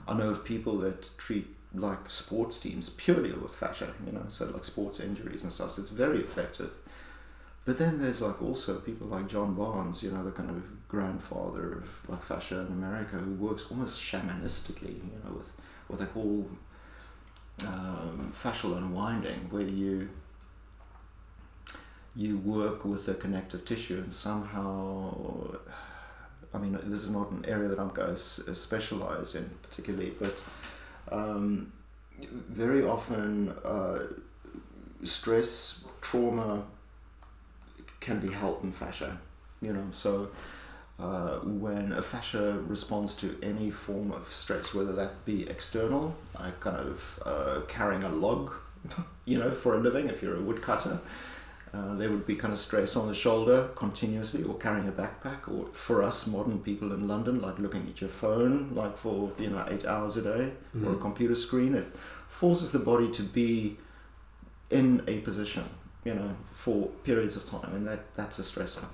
I 0.08 0.16
know 0.16 0.30
of 0.30 0.46
people 0.46 0.78
that 0.80 1.10
treat 1.18 1.48
like 1.74 2.10
sports 2.10 2.60
teams 2.60 2.90
purely 2.90 3.32
with 3.32 3.54
fascia, 3.54 3.94
you 4.06 4.12
know, 4.12 4.26
so 4.30 4.46
like 4.46 4.64
sports 4.64 5.00
injuries 5.00 5.44
and 5.44 5.52
stuff. 5.52 5.72
So 5.72 5.82
it's 5.82 5.92
very 5.92 6.20
effective. 6.20 6.72
But 7.66 7.78
then 7.78 8.02
there's 8.02 8.22
like 8.22 8.42
also 8.42 8.80
people 8.80 9.08
like 9.08 9.28
John 9.28 9.54
Barnes, 9.56 10.04
you 10.04 10.12
know, 10.12 10.24
the 10.24 10.32
kind 10.32 10.50
of 10.50 10.88
grandfather 10.88 11.72
of 11.74 12.10
like 12.10 12.22
fascia 12.22 12.60
in 12.60 12.68
America, 12.68 13.16
who 13.16 13.34
works 13.34 13.66
almost 13.72 14.02
shamanistically, 14.02 14.96
you 14.96 15.20
know, 15.24 15.38
with 15.38 15.50
what 15.88 16.00
they 16.00 16.06
call 16.06 16.48
um, 17.68 18.32
fascial 18.36 18.78
unwinding, 18.78 19.48
where 19.50 19.64
you 19.64 20.10
you 22.16 22.38
work 22.38 22.86
with 22.86 23.06
the 23.06 23.14
connective 23.16 23.66
tissue 23.66 23.98
and 23.98 24.14
somehow 24.14 25.56
I 26.54 26.60
mean 26.60 26.74
this 26.84 27.00
is 27.00 27.10
not 27.10 27.32
an 27.32 27.44
area 27.48 27.68
that 27.70 27.80
I'm 27.80 27.90
going 27.90 28.10
to 28.10 28.16
specialize 28.16 29.34
in 29.34 29.50
particularly 29.64 30.14
but 30.20 30.44
um, 31.12 31.72
very 32.20 32.84
often 32.84 33.50
uh, 33.66 34.00
stress 35.04 35.84
trauma 36.02 36.64
can 38.00 38.20
be 38.20 38.32
held 38.32 38.64
in 38.64 38.72
fascia 38.72 39.18
you 39.62 39.74
know 39.74 39.86
so 39.92 40.30
uh, 41.00 41.40
when 41.40 41.92
a 41.94 42.02
fascia 42.02 42.60
responds 42.68 43.16
to 43.16 43.36
any 43.42 43.72
form 43.72 44.12
of 44.12 44.32
stress 44.32 44.74
whether 44.74 44.94
that 44.94 45.26
be 45.26 45.48
external 45.50 46.16
like 46.40 46.60
kind 46.60 46.78
of 46.78 47.20
uh, 47.26 47.62
carrying 47.68 48.04
a 48.04 48.10
log 48.10 48.52
you 49.26 49.38
know 49.38 49.52
for 49.52 49.76
a 49.76 49.80
living 49.80 50.08
if 50.08 50.22
you're 50.22 50.36
a 50.36 50.42
woodcutter 50.42 51.00
Uh, 51.74 51.96
there 51.96 52.10
would 52.12 52.28
be 52.28 52.36
kind 52.36 52.54
of 52.54 52.60
stress 52.60 52.96
on 52.96 53.08
the 53.08 53.16
shoulder 53.16 53.70
continuously, 53.76 54.44
or 54.44 54.54
carrying 54.60 54.88
a 54.88 54.92
backpack, 54.92 55.48
or 55.52 55.66
for 55.74 56.04
us 56.04 56.28
modern 56.28 56.60
people 56.60 56.94
in 56.94 57.08
London, 57.08 57.42
like 57.42 57.58
looking 57.58 57.82
at 57.90 58.00
your 58.00 58.10
phone, 58.12 58.70
like 58.76 58.96
for 58.98 59.32
you 59.40 59.50
know 59.50 59.66
eight 59.70 59.84
hours 59.86 60.16
a 60.18 60.22
day, 60.22 60.52
Mm. 60.76 60.86
or 60.86 60.94
a 60.94 60.98
computer 60.98 61.34
screen. 61.36 61.74
It 61.74 61.88
forces 62.30 62.72
the 62.72 62.80
body 62.80 63.10
to 63.12 63.24
be 63.24 63.78
in 64.70 65.04
a 65.08 65.20
position, 65.22 65.64
you 66.06 66.14
know, 66.14 66.36
for 66.52 66.88
periods 67.04 67.36
of 67.38 67.46
time, 67.46 67.74
and 67.76 67.88
that 67.88 68.14
that's 68.14 68.38
a 68.38 68.44
stressor. 68.44 68.86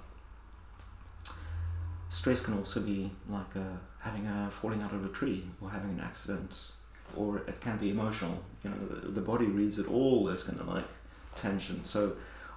Stress 2.10 2.42
can 2.42 2.56
also 2.58 2.80
be 2.82 3.12
like 3.30 3.56
uh 3.56 3.76
having 4.00 4.26
a 4.26 4.50
falling 4.50 4.82
out 4.82 4.94
of 4.94 5.04
a 5.06 5.10
tree 5.10 5.44
or 5.62 5.70
having 5.70 5.92
an 5.92 6.00
accident, 6.00 6.72
or 7.16 7.38
it 7.40 7.60
can 7.62 7.78
be 7.78 7.90
emotional. 7.92 8.42
You 8.64 8.70
know, 8.72 8.78
the, 8.78 9.12
the 9.12 9.22
body 9.22 9.46
reads 9.46 9.78
it 9.80 9.88
all 9.90 10.30
as 10.30 10.44
kind 10.44 10.60
of 10.60 10.68
like 10.68 10.86
tension. 11.36 11.84
So 11.86 12.14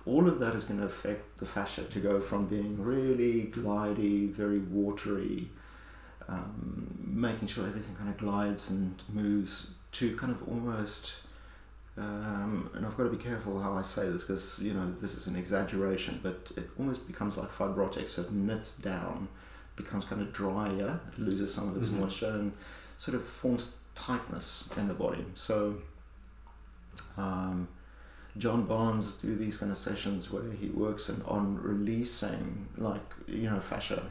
all 0.06 0.28
of 0.28 0.38
that 0.40 0.54
is 0.54 0.64
going 0.64 0.80
to 0.80 0.86
affect 0.86 1.38
the 1.38 1.46
fascia 1.46 1.84
to 1.84 2.00
go 2.00 2.20
from 2.20 2.46
being 2.46 2.80
really 2.82 3.44
glidey, 3.52 4.30
very 4.30 4.58
watery, 4.58 5.48
um, 6.28 6.94
making 7.06 7.48
sure 7.48 7.66
everything 7.66 7.94
kind 7.96 8.08
of 8.08 8.16
glides 8.16 8.70
and 8.70 9.02
moves 9.12 9.74
to 9.92 10.16
kind 10.16 10.32
of 10.32 10.48
almost. 10.48 11.14
Um, 11.98 12.70
and 12.74 12.86
I've 12.86 12.96
got 12.96 13.04
to 13.04 13.10
be 13.10 13.22
careful 13.22 13.60
how 13.60 13.74
I 13.74 13.82
say 13.82 14.08
this 14.08 14.24
because 14.24 14.58
you 14.60 14.72
know 14.72 14.90
this 15.00 15.14
is 15.14 15.26
an 15.26 15.36
exaggeration, 15.36 16.20
but 16.22 16.50
it 16.56 16.70
almost 16.78 17.06
becomes 17.06 17.36
like 17.36 17.50
fibrotic, 17.50 18.08
so 18.08 18.22
it 18.22 18.32
knits 18.32 18.72
down, 18.78 19.28
becomes 19.76 20.06
kind 20.06 20.22
of 20.22 20.32
drier, 20.32 20.98
it 21.12 21.18
loses 21.18 21.52
some 21.52 21.68
of 21.68 21.76
its 21.76 21.90
Mhm. 21.90 22.00
moisture, 22.00 22.30
and 22.30 22.52
sort 22.96 23.14
of 23.14 23.24
forms 23.24 23.76
tightness 23.94 24.66
in 24.78 24.88
the 24.88 24.94
body. 24.94 25.22
So, 25.34 25.82
um, 27.18 27.68
John 28.38 28.64
Barnes 28.64 29.20
do 29.20 29.36
these 29.36 29.58
kind 29.58 29.70
of 29.70 29.78
sessions 29.78 30.30
where 30.32 30.50
he 30.52 30.68
works 30.68 31.10
on, 31.10 31.22
on 31.26 31.62
releasing, 31.62 32.66
like 32.78 33.14
you 33.26 33.50
know, 33.50 33.60
fascia, 33.60 34.10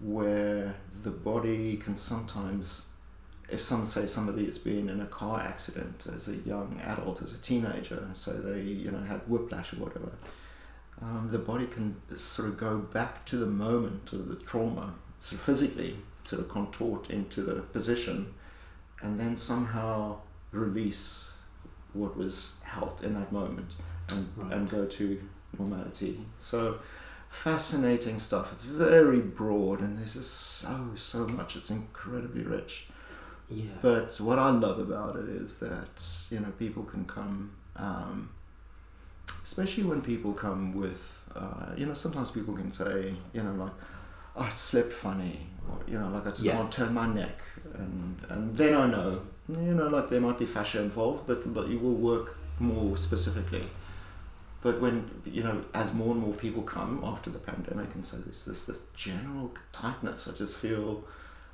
where 0.00 0.74
the 1.04 1.10
body 1.10 1.76
can 1.76 1.94
sometimes, 1.94 2.86
if 3.48 3.62
some 3.62 3.86
say 3.86 4.06
somebody 4.06 4.46
has 4.46 4.58
been 4.58 4.88
in 4.88 5.00
a 5.00 5.06
car 5.06 5.40
accident 5.40 6.06
as 6.14 6.28
a 6.28 6.36
young 6.36 6.80
adult, 6.82 7.22
as 7.22 7.32
a 7.32 7.38
teenager, 7.38 8.08
so 8.14 8.32
they 8.32 8.62
you 8.62 8.90
know 8.90 9.00
had 9.00 9.20
whiplash 9.28 9.72
or 9.74 9.76
whatever, 9.76 10.10
um, 11.00 11.28
the 11.30 11.38
body 11.38 11.66
can 11.66 11.96
sort 12.16 12.48
of 12.48 12.56
go 12.56 12.78
back 12.78 13.24
to 13.26 13.36
the 13.36 13.46
moment 13.46 14.12
of 14.12 14.28
the 14.28 14.36
trauma, 14.36 14.94
sort 15.20 15.40
of 15.40 15.46
physically, 15.46 15.96
sort 16.24 16.42
of 16.42 16.48
contort 16.48 17.10
into 17.10 17.42
the 17.42 17.60
position, 17.60 18.34
and 19.02 19.20
then 19.20 19.36
somehow 19.36 20.18
release 20.50 21.29
what 21.92 22.16
was 22.16 22.56
held 22.62 23.00
in 23.02 23.14
that 23.14 23.32
moment 23.32 23.74
and, 24.10 24.28
Right. 24.36 24.52
and 24.52 24.68
go 24.70 24.86
to 24.86 25.20
normality. 25.58 26.20
So 26.40 26.78
fascinating 27.28 28.18
stuff. 28.18 28.52
It's 28.52 28.64
very 28.64 29.20
broad 29.20 29.80
and 29.80 29.98
there's 29.98 30.14
just 30.14 30.32
so 30.32 30.90
so 30.96 31.26
much. 31.28 31.56
It's 31.56 31.70
incredibly 31.70 32.42
rich. 32.42 32.88
Yeah. 33.48 33.64
But 33.82 34.16
what 34.20 34.38
I 34.38 34.50
love 34.50 34.78
about 34.78 35.16
it 35.16 35.28
is 35.28 35.56
that 35.56 36.04
you 36.30 36.40
know 36.40 36.50
people 36.58 36.84
can 36.84 37.04
come, 37.04 37.50
um, 37.76 38.30
especially 39.44 39.84
when 39.84 40.00
people 40.02 40.32
come 40.32 40.74
with, 40.74 41.24
uh, 41.34 41.72
you 41.76 41.86
know, 41.86 41.94
sometimes 41.94 42.30
people 42.30 42.54
can 42.54 42.72
say, 42.72 43.12
you 43.32 43.42
know, 43.42 43.52
like, 43.54 43.72
oh, 44.36 44.42
I 44.42 44.48
slept 44.50 44.92
funny, 44.92 45.46
or 45.68 45.78
you 45.88 45.98
know, 45.98 46.08
like 46.10 46.26
I 46.26 46.30
just 46.30 46.42
Yeah. 46.42 46.56
can't 46.56 46.70
turn 46.72 46.94
my 46.94 47.06
neck, 47.06 47.38
and 47.74 48.16
and 48.28 48.56
then 48.56 48.74
I 48.74 48.86
know, 48.86 49.22
you 49.54 49.74
know, 49.74 49.88
like 49.88 50.08
there 50.08 50.20
might 50.20 50.38
be 50.38 50.46
fascia 50.46 50.80
involved, 50.80 51.26
but 51.26 51.52
but 51.52 51.68
you 51.68 51.78
will 51.78 51.94
work 51.94 52.36
more 52.58 52.96
specifically. 52.96 53.64
But 54.62 54.80
when 54.80 55.10
you 55.24 55.42
know, 55.42 55.64
as 55.72 55.94
more 55.94 56.12
and 56.12 56.20
more 56.20 56.34
people 56.34 56.62
come 56.62 57.00
after 57.04 57.30
the 57.30 57.38
pandemic 57.38 57.94
and 57.94 58.04
so 58.04 58.18
this 58.18 58.44
this 58.44 58.66
this 58.66 58.80
general 58.94 59.52
tightness, 59.72 60.28
I 60.28 60.32
just 60.32 60.56
feel 60.56 61.04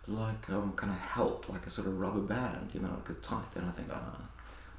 like 0.08 0.50
um, 0.50 0.72
kind 0.76 0.92
of 0.92 0.98
held, 0.98 1.46
like 1.48 1.66
a 1.66 1.70
sort 1.70 1.86
of 1.88 1.98
rubber 1.98 2.20
band, 2.20 2.70
you 2.72 2.80
know, 2.80 2.90
like 2.90 3.10
a 3.10 3.20
tight. 3.20 3.50
Then 3.54 3.64
I 3.64 3.70
think, 3.70 3.88
ah, 3.92 4.20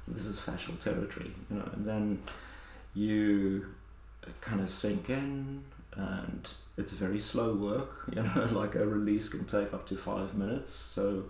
this 0.06 0.24
is 0.24 0.40
fascial 0.40 0.82
territory, 0.82 1.32
you 1.50 1.56
know, 1.56 1.68
and 1.72 1.86
then 1.86 2.22
you 2.94 3.66
kind 4.40 4.60
of 4.60 4.70
sink 4.70 5.10
in, 5.10 5.64
and 5.94 6.50
it's 6.76 6.92
very 6.92 7.20
slow 7.20 7.54
work, 7.54 8.04
you 8.14 8.22
know, 8.22 8.48
like 8.52 8.74
a 8.74 8.86
release 8.86 9.28
can 9.28 9.44
take 9.44 9.72
up 9.72 9.86
to 9.88 9.96
five 9.96 10.34
minutes. 10.34 10.72
So 10.72 11.24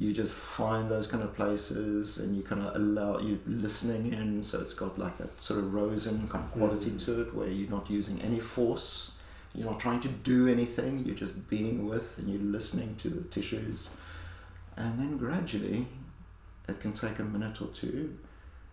you 0.00 0.12
just 0.14 0.32
find 0.32 0.90
those 0.90 1.06
kind 1.06 1.22
of 1.22 1.34
places, 1.36 2.18
and 2.18 2.34
you 2.36 2.42
kind 2.42 2.62
of 2.66 2.74
allow 2.74 3.18
you 3.20 3.38
listening 3.46 4.12
in. 4.12 4.42
So 4.42 4.58
it's 4.60 4.74
got 4.74 4.98
like 4.98 5.16
that 5.18 5.42
sort 5.42 5.60
of 5.60 5.72
Rosen 5.74 6.26
kind 6.28 6.42
of 6.46 6.50
quality 6.52 6.90
Mhm. 6.90 7.04
to 7.04 7.20
it, 7.22 7.34
where 7.34 7.48
you're 7.48 7.70
not 7.78 7.88
using 7.90 8.20
any 8.22 8.40
force. 8.40 9.18
You're 9.54 9.70
not 9.70 9.78
trying 9.80 10.00
to 10.00 10.08
do 10.08 10.48
anything, 10.48 11.04
you're 11.04 11.16
just 11.24 11.48
being 11.50 11.86
with 11.86 12.16
and 12.18 12.28
you're 12.30 12.50
listening 12.58 12.94
to 13.02 13.08
the 13.10 13.24
tissues. 13.24 13.90
And 14.76 14.98
then 14.98 15.18
gradually, 15.18 15.86
it 16.68 16.80
can 16.80 16.92
take 16.92 17.18
a 17.18 17.24
minute 17.24 17.60
or 17.60 17.66
two. 17.68 18.16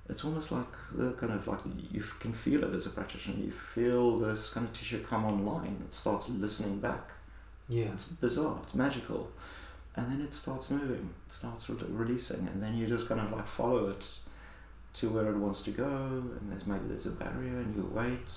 It's 0.07 0.23
almost 0.23 0.51
like 0.51 0.71
the 0.95 1.11
kind 1.13 1.33
of 1.33 1.45
like 1.47 1.59
you 1.91 2.03
can 2.19 2.31
feel 2.31 2.63
it 2.63 2.73
as 2.73 2.85
a 2.85 2.91
practitioner. 2.91 3.43
You 3.43 3.51
feel 3.51 4.19
this 4.19 4.51
kind 4.53 4.65
of 4.67 4.71
tissue 4.71 5.03
come 5.03 5.25
online. 5.25 5.75
It 5.85 5.93
starts 5.93 6.29
listening 6.29 6.79
back. 6.79 7.09
Yeah. 7.67 7.91
It's 7.93 8.05
bizarre. 8.05 8.59
It's 8.63 8.75
magical. 8.75 9.29
And 9.97 10.11
then 10.11 10.21
it 10.21 10.33
starts 10.33 10.69
moving. 10.69 11.09
It 11.27 11.33
starts 11.33 11.69
re- 11.69 11.77
releasing, 11.89 12.47
and 12.47 12.61
then 12.61 12.77
you 12.77 12.85
just 12.87 13.09
kind 13.09 13.19
of 13.19 13.31
like 13.31 13.47
follow 13.47 13.89
it 13.89 14.07
to 14.93 15.09
where 15.09 15.27
it 15.27 15.35
wants 15.37 15.63
to 15.63 15.71
go. 15.71 15.85
And 15.85 16.51
there's 16.51 16.65
maybe 16.67 16.87
there's 16.87 17.07
a 17.07 17.11
barrier, 17.11 17.59
and 17.59 17.75
you 17.75 17.89
wait, 17.93 18.31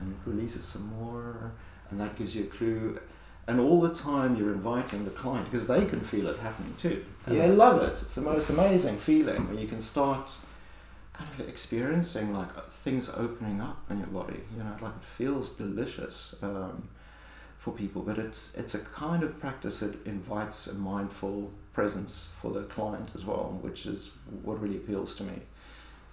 and 0.00 0.12
it 0.12 0.18
releases 0.30 0.64
some 0.64 0.86
more, 0.88 1.52
and 1.90 1.98
that 1.98 2.16
gives 2.16 2.36
you 2.36 2.44
a 2.44 2.46
clue. 2.46 3.00
And 3.48 3.58
all 3.58 3.80
the 3.80 3.92
time 3.94 4.36
you're 4.36 4.52
inviting 4.52 5.04
the 5.04 5.10
client 5.10 5.50
because 5.50 5.66
they 5.66 5.84
can 5.86 6.00
feel 6.00 6.28
it 6.28 6.38
happening 6.38 6.74
too, 6.78 7.04
and 7.26 7.40
they 7.40 7.48
love 7.48 7.82
it. 7.82 7.90
It's 8.02 8.14
the 8.14 8.20
most 8.20 8.50
amazing 8.50 8.98
feeling 8.98 9.48
when 9.48 9.58
you 9.58 9.66
can 9.66 9.82
start 9.82 10.30
kind 11.12 11.28
of 11.38 11.48
experiencing 11.48 12.34
like 12.34 12.52
things 12.70 13.10
opening 13.16 13.60
up 13.60 13.82
in 13.90 13.98
your 13.98 14.08
body. 14.08 14.40
You 14.56 14.62
know, 14.62 14.76
like 14.80 14.92
it 14.94 15.04
feels 15.04 15.50
delicious. 15.56 16.34
Um, 16.42 16.88
for 17.62 17.70
people, 17.72 18.02
but 18.02 18.18
it's 18.18 18.56
it's 18.56 18.74
a 18.74 18.80
kind 18.80 19.22
of 19.22 19.38
practice 19.38 19.80
that 19.80 19.94
invites 20.04 20.66
a 20.66 20.74
mindful 20.74 21.52
presence 21.72 22.32
for 22.42 22.50
the 22.50 22.64
client 22.64 23.12
as 23.14 23.24
well, 23.24 23.58
which 23.62 23.86
is 23.86 24.10
what 24.42 24.60
really 24.60 24.76
appeals 24.76 25.14
to 25.14 25.22
me. 25.22 25.38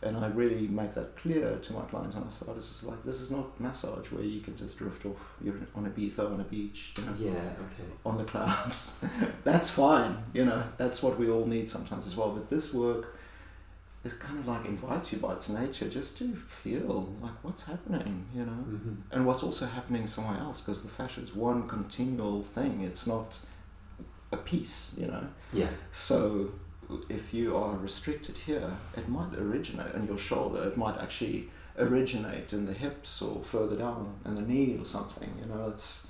And 0.02 0.16
I 0.16 0.28
really 0.28 0.68
make 0.68 0.94
that 0.94 1.18
clear 1.18 1.58
to 1.58 1.74
my 1.74 1.82
clients 1.82 2.16
when 2.16 2.24
I 2.24 2.30
start. 2.30 2.56
It's 2.58 2.70
just 2.70 2.84
like 2.86 3.04
this 3.04 3.20
is 3.20 3.32
not 3.32 3.60
massage 3.60 4.12
where 4.12 4.24
you 4.24 4.42
can 4.42 4.56
just 4.56 4.78
drift 4.78 5.06
off. 5.08 5.18
You're 5.44 5.56
on 5.76 5.86
a 5.88 5.90
Ibiza 5.90 6.32
on 6.34 6.40
a 6.40 6.44
beach, 6.44 6.94
you 6.98 7.06
know, 7.06 7.16
Yeah. 7.34 7.40
Okay. 7.66 7.90
on 8.06 8.18
the 8.20 8.24
clouds. 8.26 9.04
that's 9.44 9.70
fine, 9.72 10.16
you 10.34 10.46
know. 10.46 10.64
That's 10.78 11.02
what 11.04 11.18
we 11.20 11.30
all 11.32 11.46
need 11.48 11.68
sometimes 11.68 12.06
as 12.08 12.16
well. 12.16 12.32
But 12.32 12.50
this 12.50 12.74
work 12.74 13.18
is 14.04 14.14
kind 14.14 14.40
of 14.40 14.48
like 14.48 14.66
invites 14.66 15.12
you 15.12 15.20
by 15.20 15.34
its 15.34 15.50
nature 15.50 15.90
just 15.90 16.18
to 16.18 16.34
feel 16.36 17.16
like 17.22 17.34
what's 17.42 17.64
happening, 17.64 18.26
you 18.34 18.46
know? 18.46 18.52
Mm-hmm. 18.52 18.94
and 19.12 19.26
what's 19.26 19.44
also 19.44 19.66
happening 19.66 20.08
somewhere 20.08 20.38
else 20.38 20.62
because 20.62 20.82
the 20.84 20.88
fascia 20.88 21.22
is 21.22 21.36
one 21.36 21.68
continual 21.68 22.44
thing. 22.44 22.82
It's 22.82 23.06
not 23.06 23.40
a 24.32 24.38
piece 24.38 24.96
you 24.98 25.08
know? 25.08 25.28
Yeah. 25.52 25.70
so 25.92 26.52
if 27.10 27.34
you 27.34 27.56
are 27.56 27.76
restricted 27.76 28.36
here 28.36 28.72
it 28.96 29.08
might 29.10 29.36
originate 29.36 29.94
in 29.96 30.08
your 30.08 30.18
shoulder. 30.18 30.64
It 30.64 30.78
might 30.78 30.98
actually 30.98 31.50
originate 31.78 32.54
in 32.54 32.66
the 32.66 32.74
hips 32.74 33.22
or 33.22 33.44
further 33.44 33.78
down 33.78 34.16
in 34.26 34.36
the 34.36 34.42
knee 34.42 34.78
or 34.80 34.86
something 34.86 35.30
you 35.42 35.54
know? 35.54 35.70
It's 35.70 36.08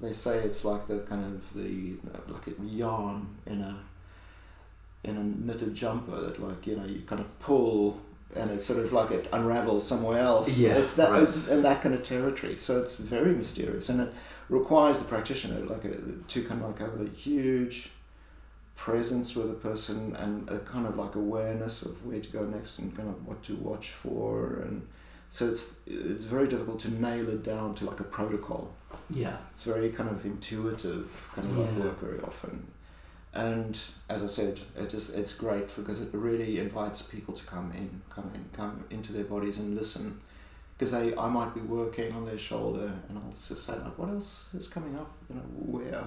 they 0.00 0.12
say 0.12 0.38
it's 0.38 0.64
like 0.64 0.86
the 0.86 1.00
kind 1.00 1.24
of 1.24 1.54
the 1.54 1.96
like 2.32 2.46
a 2.46 2.62
yarn 2.64 3.26
in 3.46 3.60
a 3.60 3.76
in 5.08 5.16
a 5.16 5.24
knitted 5.46 5.74
jumper 5.74 6.20
that 6.20 6.40
like 6.42 6.66
you 6.66 6.76
know 6.76 6.84
you 6.84 7.00
kind 7.06 7.20
of 7.20 7.38
pull 7.38 8.00
and 8.36 8.50
it's 8.50 8.66
sort 8.66 8.78
of 8.84 8.92
like 8.92 9.10
it 9.10 9.28
unravels 9.32 9.86
somewhere 9.86 10.20
else. 10.20 10.58
Yeah, 10.58 10.76
it's 10.76 10.94
that 10.96 11.10
right. 11.10 11.28
Uh, 11.28 11.52
in 11.54 11.62
that 11.62 11.82
kind 11.82 11.94
of 11.94 12.02
territory. 12.02 12.56
So 12.56 12.80
it's 12.80 12.96
very 12.96 13.32
mysterious 13.32 13.88
and 13.88 14.00
it 14.00 14.12
requires 14.48 14.98
the 14.98 15.04
practitioner 15.04 15.60
like 15.60 15.84
a, 15.84 15.96
to 16.28 16.44
kind 16.44 16.62
of 16.62 16.68
like 16.68 16.78
have 16.80 17.00
a 17.00 17.08
huge 17.08 17.90
presence 18.76 19.34
with 19.34 19.50
a 19.50 19.54
person 19.54 20.14
and 20.16 20.48
a 20.48 20.58
kind 20.60 20.86
of 20.86 20.96
like 20.96 21.14
awareness 21.14 21.82
of 21.82 22.04
where 22.06 22.20
to 22.20 22.28
go 22.28 22.44
next 22.44 22.78
and 22.78 22.96
kind 22.96 23.08
of 23.08 23.26
what 23.26 23.42
to 23.44 23.56
watch 23.56 23.90
for. 23.90 24.60
And 24.62 24.86
so 25.30 25.48
it's 25.48 25.80
it's 25.86 26.24
very 26.24 26.48
difficult 26.48 26.80
to 26.80 26.90
nail 26.90 27.28
it 27.30 27.42
down 27.42 27.74
to 27.76 27.86
like 27.86 28.00
a 28.00 28.04
protocol. 28.04 28.74
Yeah. 29.10 29.36
it's 29.52 29.64
very 29.64 29.90
kind 29.90 30.08
of 30.10 30.24
intuitive 30.24 31.30
kind 31.34 31.48
of 31.48 31.58
like 31.58 31.84
work 31.84 32.00
very 32.00 32.20
often 32.20 32.66
and 33.34 33.78
as 34.08 34.22
i 34.24 34.26
said 34.26 34.58
it 34.76 34.88
just 34.88 35.14
it's 35.16 35.34
great 35.36 35.74
because 35.76 36.00
it 36.00 36.08
really 36.12 36.58
invites 36.58 37.02
people 37.02 37.34
to 37.34 37.44
come 37.44 37.70
in 37.72 38.00
come 38.08 38.30
in 38.34 38.44
come 38.54 38.84
into 38.90 39.12
their 39.12 39.24
bodies 39.24 39.58
and 39.58 39.76
listen. 39.76 40.20
Because 40.76 40.92
they 40.92 41.14
i 41.16 41.28
might 41.28 41.52
be 41.54 41.60
working 41.60 42.12
on 42.12 42.24
their 42.24 42.38
shoulder 42.38 42.90
and 43.08 43.18
i'll 43.18 43.30
just 43.30 43.66
say 43.66 43.72
like 43.74 43.98
what 43.98 44.08
else 44.10 44.54
is 44.54 44.68
coming 44.68 44.94
up? 44.96 45.10
You 45.28 45.34
know 45.36 45.42
where? 45.42 45.98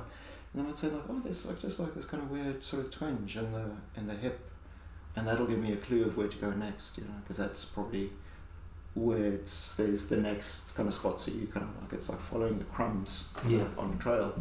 And 0.54 0.56
then 0.56 0.66
i'd 0.68 0.78
say 0.78 0.88
like 0.88 1.04
oh 1.10 1.20
there's 1.24 1.46
like 1.46 1.60
just 1.60 1.80
like 1.80 1.94
this 1.94 2.06
kind 2.06 2.24
of 2.24 2.32
weird 2.32 2.64
sort 2.64 2.86
of 2.86 2.92
twinge 2.92 3.36
in 3.38 3.52
the 3.52 3.66
in 3.98 4.08
the 4.08 4.14
hip. 4.16 4.40
And 5.16 5.28
that'll 5.28 5.46
give 5.46 5.60
me 5.60 5.74
a 5.74 5.78
clue 5.78 6.06
of 6.06 6.16
where 6.16 6.30
to 6.30 6.38
go 6.38 6.52
next 6.52 6.98
you 6.98 7.04
know 7.04 7.14
because 7.22 7.36
that's 7.38 7.66
probably 7.66 8.12
where 8.94 9.26
it's 9.34 9.76
there's 9.76 10.08
the 10.10 10.18
next 10.18 10.74
kind 10.76 10.88
of 10.88 10.94
spot, 10.96 11.20
so 11.22 11.32
you 11.32 11.48
kind 11.48 11.66
of 11.68 11.84
like 11.84 11.94
it's 11.94 12.10
like 12.10 12.20
following 12.22 12.58
the 12.58 12.66
crumbs 12.66 13.28
Yeah. 13.48 13.64
on 13.78 13.92
the 13.92 13.98
trail, 14.04 14.34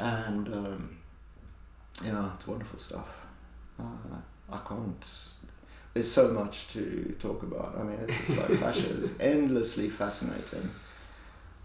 and 0.00 0.48
um, 0.48 0.97
yeah, 2.04 2.30
it's 2.34 2.46
wonderful 2.46 2.78
stuff. 2.78 3.26
Uh, 3.78 4.16
I 4.50 4.58
can't. 4.66 5.28
There's 5.94 6.10
so 6.10 6.32
much 6.32 6.68
to 6.68 7.16
talk 7.18 7.42
about. 7.42 7.76
I 7.78 7.82
mean, 7.82 7.98
it's 8.06 8.18
just 8.18 8.38
like 8.38 8.58
fascia 8.60 8.88
is 8.88 9.20
endlessly 9.20 9.88
fascinating. 9.88 10.70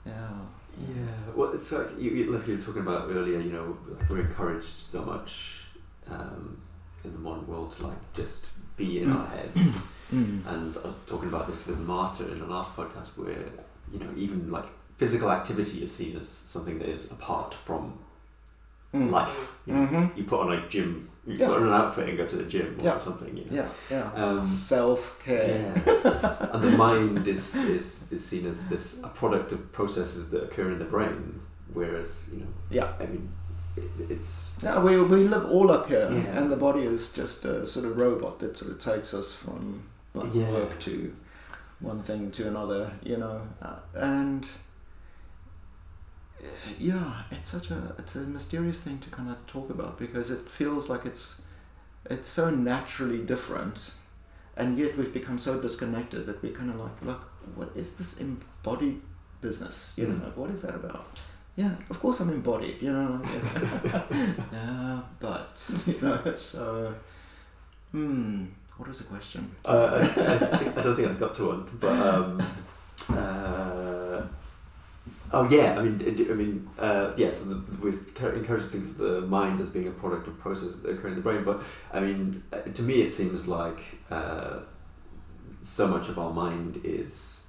Yeah. 0.06 0.40
Yeah, 0.76 1.06
well, 1.36 1.54
it's 1.54 1.72
like 1.72 2.00
you, 2.00 2.10
you, 2.10 2.32
like 2.32 2.48
you 2.48 2.56
were 2.56 2.62
talking 2.62 2.82
about 2.82 3.08
earlier. 3.08 3.40
You 3.40 3.52
know, 3.52 3.78
like 3.88 4.10
we're 4.10 4.22
encouraged 4.22 4.66
so 4.66 5.04
much 5.06 5.66
um, 6.10 6.58
in 7.04 7.14
the 7.14 7.20
modern 7.20 7.46
world 7.46 7.74
to 7.74 7.88
like 7.88 8.14
just 8.16 8.48
be 8.76 9.04
in 9.04 9.12
our 9.12 9.28
heads. 9.28 9.56
Mm. 10.12 10.46
And 10.48 10.78
I 10.78 10.88
was 10.88 10.98
talking 11.08 11.30
about 11.30 11.48
this 11.48 11.68
with 11.68 11.80
Marta 11.80 12.32
in 12.32 12.40
the 12.40 12.46
last 12.46 12.76
podcast, 12.76 13.10
where 13.18 13.46
you 13.92 14.00
know 14.00 14.10
even 14.16 14.52
like 14.52 14.66
physical 14.98 15.32
activity 15.32 15.84
is 15.84 15.96
seen 15.96 16.18
as 16.18 16.28
something 16.28 16.80
that 16.80 16.90
is 16.90 17.12
apart 17.12 17.54
from 17.54 18.00
Mm. 18.94 19.12
life. 19.12 19.58
You, 19.66 19.74
know, 19.74 19.80
Mm-hmm. 19.88 20.18
you 20.18 20.24
put 20.26 20.40
on 20.42 20.54
a 20.54 20.68
gym, 20.70 21.10
you 21.26 21.36
Yeah. 21.36 21.48
put 21.48 21.58
on 21.58 21.68
an 21.68 21.74
outfit 21.74 22.10
and 22.10 22.18
go 22.18 22.26
to 22.28 22.36
the 22.36 22.44
gym 22.44 22.78
or 22.80 22.84
Yeah. 22.86 22.98
something. 22.98 23.36
You 23.36 23.46
know? 23.46 23.52
Yeah, 23.56 23.70
yeah. 23.90 24.12
Um, 24.14 24.46
Self 24.46 25.20
care. 25.26 25.74
Yeah. 25.86 26.50
and 26.54 26.64
the 26.64 26.72
mind 26.78 27.28
is, 27.28 27.56
is, 27.56 28.12
is 28.12 28.24
seen 28.26 28.46
as 28.46 28.68
this 28.70 29.02
a 29.04 29.08
product 29.10 29.52
of 29.52 29.72
processes 29.72 30.30
that 30.32 30.44
occur 30.44 30.70
in 30.72 30.80
the 30.80 30.86
brain, 30.86 31.42
whereas 31.74 32.30
you 32.32 32.40
know, 32.42 32.48
Yeah. 32.70 32.90
I 33.00 33.06
mean, 33.08 33.30
it, 33.76 33.90
it's 34.10 34.52
Yeah, 34.62 34.80
we, 34.84 35.02
we 35.02 35.28
live 35.28 35.46
all 35.50 35.72
up 35.72 35.88
here, 35.90 36.08
and 36.36 36.52
the 36.52 36.58
body 36.58 36.84
is 36.84 37.12
just 37.14 37.46
a 37.46 37.66
sort 37.66 37.86
of 37.88 38.00
robot 38.00 38.38
that 38.40 38.56
sort 38.58 38.72
of 38.72 38.78
takes 38.80 39.14
us 39.16 39.34
from 39.34 39.82
like 40.14 40.32
work 40.36 40.78
to 40.82 41.16
one 41.80 42.02
thing 42.04 42.30
to 42.32 42.48
another, 42.48 42.92
you 43.04 43.18
know, 43.18 43.42
uh, 43.62 43.76
and 43.96 44.48
yeah, 46.78 47.24
it's 47.32 47.50
such 47.50 47.72
a 47.72 47.96
it's 47.98 48.16
a 48.16 48.20
mysterious 48.22 48.80
thing 48.82 48.98
to 49.00 49.10
kind 49.10 49.30
of 49.30 49.38
talk 49.48 49.70
about 49.70 49.98
because 49.98 50.32
it 50.32 50.50
feels 50.50 50.90
like 50.90 51.06
it's 51.06 51.42
it's 52.10 52.28
so 52.30 52.50
naturally 52.50 53.20
different, 53.20 53.92
and 54.58 54.78
yet 54.78 54.98
we've 54.98 55.14
become 55.14 55.38
so 55.40 55.60
disconnected 55.62 56.26
that 56.26 56.42
we're 56.44 56.52
kind 56.54 56.70
of 56.70 56.80
like, 56.80 57.02
look, 57.06 57.32
what 57.56 57.72
is 57.76 57.96
this 57.96 58.18
embodied 58.20 59.02
business? 59.42 59.96
You 59.98 60.08
know, 60.08 60.16
Mm. 60.16 60.24
like, 60.26 60.38
what 60.38 60.50
is 60.50 60.62
that 60.64 60.76
about? 60.76 61.06
Yeah, 61.56 61.72
of 61.90 62.00
course 62.00 62.20
I'm 62.20 62.30
embodied, 62.30 62.82
you 62.82 62.92
know. 62.92 63.22
like, 63.24 64.04
yeah, 64.52 65.00
but 65.20 65.84
you 65.88 66.02
know, 66.02 66.34
so 66.34 66.94
hmm, 67.92 68.46
what 68.78 68.90
was 68.90 68.98
the 69.00 69.04
question? 69.06 69.52
Uh, 69.64 70.00
I, 70.02 70.34
I, 70.54 70.58
think, 70.58 70.78
I 70.78 70.82
don't 70.82 70.96
think 70.96 71.08
I 71.10 71.14
got 71.14 71.36
to 71.36 71.48
one, 71.48 71.78
but 71.80 71.92
um, 71.92 72.42
uh, 73.10 73.93
oh 75.34 75.48
yeah, 75.50 75.78
I 75.80 75.82
mean, 75.84 75.96
I 76.32 76.34
mean, 76.34 76.70
uh, 76.78 77.12
yeah. 77.18 77.30
So 77.30 77.62
we've 77.82 78.00
encouraged 78.18 78.66
to 78.66 78.70
think 78.72 78.86
of 78.92 78.98
the 78.98 79.22
mind 79.22 79.60
as 79.60 79.70
being 79.70 79.88
a 79.88 79.92
product 79.92 80.28
of 80.28 80.38
processes 80.40 80.82
that 80.84 80.92
occur 80.92 81.10
in 81.10 81.16
the 81.16 81.22
brain, 81.22 81.44
but 81.44 81.62
I 81.92 82.00
mean, 82.00 82.44
uh, 82.54 82.62
to 82.62 82.82
me, 82.84 83.02
it 83.02 83.12
seems 83.12 83.48
like 83.48 83.80
uh, 84.12 84.60
so 85.62 85.88
much 85.88 86.10
of 86.10 86.18
our 86.20 86.32
mind 86.34 86.82
is, 86.84 87.46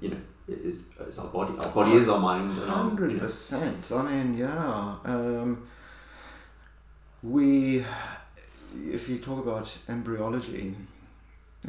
you 0.00 0.10
know, 0.10 0.20
is, 0.48 0.88
is 1.08 1.18
our 1.18 1.26
body. 1.28 1.54
Our 1.60 1.72
body 1.72 1.92
is 1.92 2.08
our 2.08 2.18
mind. 2.20 2.50
and 2.52 2.60
our- 2.60 2.66
you 2.66 2.72
Hundred 2.72 3.12
know, 3.12 3.18
percent. 3.20 3.90
I 3.92 4.02
mean, 4.02 4.34
yeah. 4.38 4.96
Um, 5.04 5.66
we, 7.22 7.84
if 8.90 9.08
you 9.08 9.18
talk 9.18 9.38
about 9.44 9.76
embryology, 9.88 10.74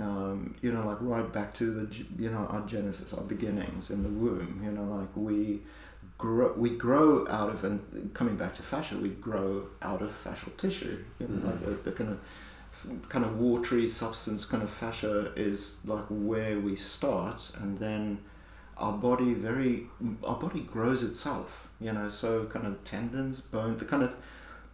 um, 0.02 0.56
you 0.62 0.72
know, 0.72 0.86
like 0.88 0.98
right 1.02 1.32
back 1.32 1.54
to 1.56 1.66
the, 1.72 2.04
you 2.18 2.30
know, 2.30 2.46
our 2.50 2.62
genesis, 2.62 3.14
our 3.14 3.24
beginnings 3.24 3.90
in 3.90 4.04
the 4.04 4.10
womb. 4.10 4.62
You 4.64 4.72
know, 4.72 4.84
like 4.84 5.16
we 5.16 5.62
grow, 6.18 6.54
we 6.54 6.72
grow 6.72 7.28
out 7.28 7.50
of, 7.50 7.64
and 7.64 8.14
coming 8.14 8.36
back 8.36 8.56
to 8.56 8.62
fascia, 8.64 8.98
we 8.98 9.10
grow 9.10 9.68
out 9.82 10.02
of 10.02 10.12
fascial 10.24 10.56
tissue. 10.58 11.04
You 11.20 11.28
know, 11.28 11.36
Mhm. 11.42 11.46
like 11.46 11.66
the, 11.66 11.90
the 11.90 11.92
kind 11.92 12.10
of 12.12 12.20
kind 13.10 13.26
of 13.26 13.38
watery 13.40 13.88
substance 13.88 14.46
kind 14.46 14.64
of 14.64 14.70
fascia 14.70 15.34
is 15.36 15.80
like 15.86 16.06
where 16.10 16.60
we 16.60 16.76
start 16.78 17.52
and 17.60 17.78
then 17.78 18.20
our 18.78 18.94
body 18.94 19.34
very 19.34 19.88
our 20.24 20.38
body 20.38 20.62
grows 20.62 21.04
itself 21.04 21.68
you 21.82 21.92
know 21.92 22.08
so 22.08 22.46
kind 22.46 22.66
of 22.66 22.82
tendons 22.86 23.42
bone 23.42 23.76
the 23.78 23.84
kind 23.84 24.02
of 24.02 24.16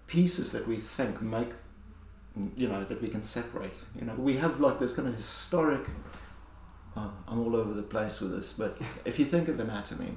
pieces 0.05 0.51
that 0.51 0.67
we 0.67 0.75
think 0.75 1.19
make 1.19 1.49
you 2.55 2.67
know 2.67 2.83
that 2.83 3.01
we 3.01 3.07
can 3.07 3.23
separate 3.23 3.73
you 3.97 4.05
know 4.05 4.13
we 4.15 4.35
have 4.37 4.59
like 4.59 4.79
this 4.79 4.93
kind 4.93 5.07
of 5.07 5.15
historic 5.15 5.85
uh, 6.95 7.07
i'm 7.27 7.39
all 7.39 7.55
over 7.55 7.73
the 7.73 7.83
place 7.83 8.19
with 8.19 8.31
this 8.31 8.53
but 8.53 8.77
if 9.05 9.19
you 9.19 9.25
think 9.25 9.47
of 9.47 9.59
anatomy 9.59 10.15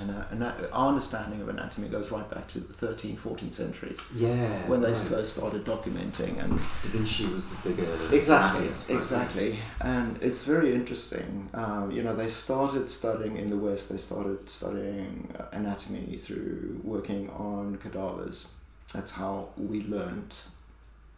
and 0.00 0.10
uh, 0.10 0.24
ana- 0.30 0.68
our 0.72 0.88
understanding 0.88 1.40
of 1.40 1.48
anatomy 1.48 1.88
goes 1.88 2.10
right 2.10 2.28
back 2.30 2.48
to 2.48 2.60
the 2.60 2.72
13th 2.72 3.18
14th 3.18 3.52
century 3.52 3.94
yeah. 4.14 4.66
when 4.66 4.80
they 4.80 4.92
right. 4.92 4.96
first 4.96 5.36
started 5.36 5.64
documenting 5.64 6.42
and 6.42 6.58
Da 6.58 6.88
Vinci 6.88 7.26
was 7.26 7.52
a 7.52 7.56
bigger 7.68 7.86
Exactly, 8.10 8.66
right? 8.68 8.90
exactly, 8.90 9.56
and 9.80 10.20
it's 10.22 10.44
very 10.44 10.74
interesting. 10.74 11.48
Um, 11.52 11.90
you 11.90 12.02
know, 12.02 12.16
they 12.16 12.28
started 12.28 12.88
studying 12.88 13.36
in 13.36 13.50
the 13.50 13.56
West. 13.56 13.90
They 13.90 13.98
started 13.98 14.50
studying 14.50 15.34
uh, 15.38 15.44
anatomy 15.52 16.16
through 16.16 16.80
working 16.82 17.28
on 17.30 17.76
cadavers. 17.76 18.50
That's 18.94 19.12
how 19.12 19.48
we 19.56 19.82
learned 19.82 20.34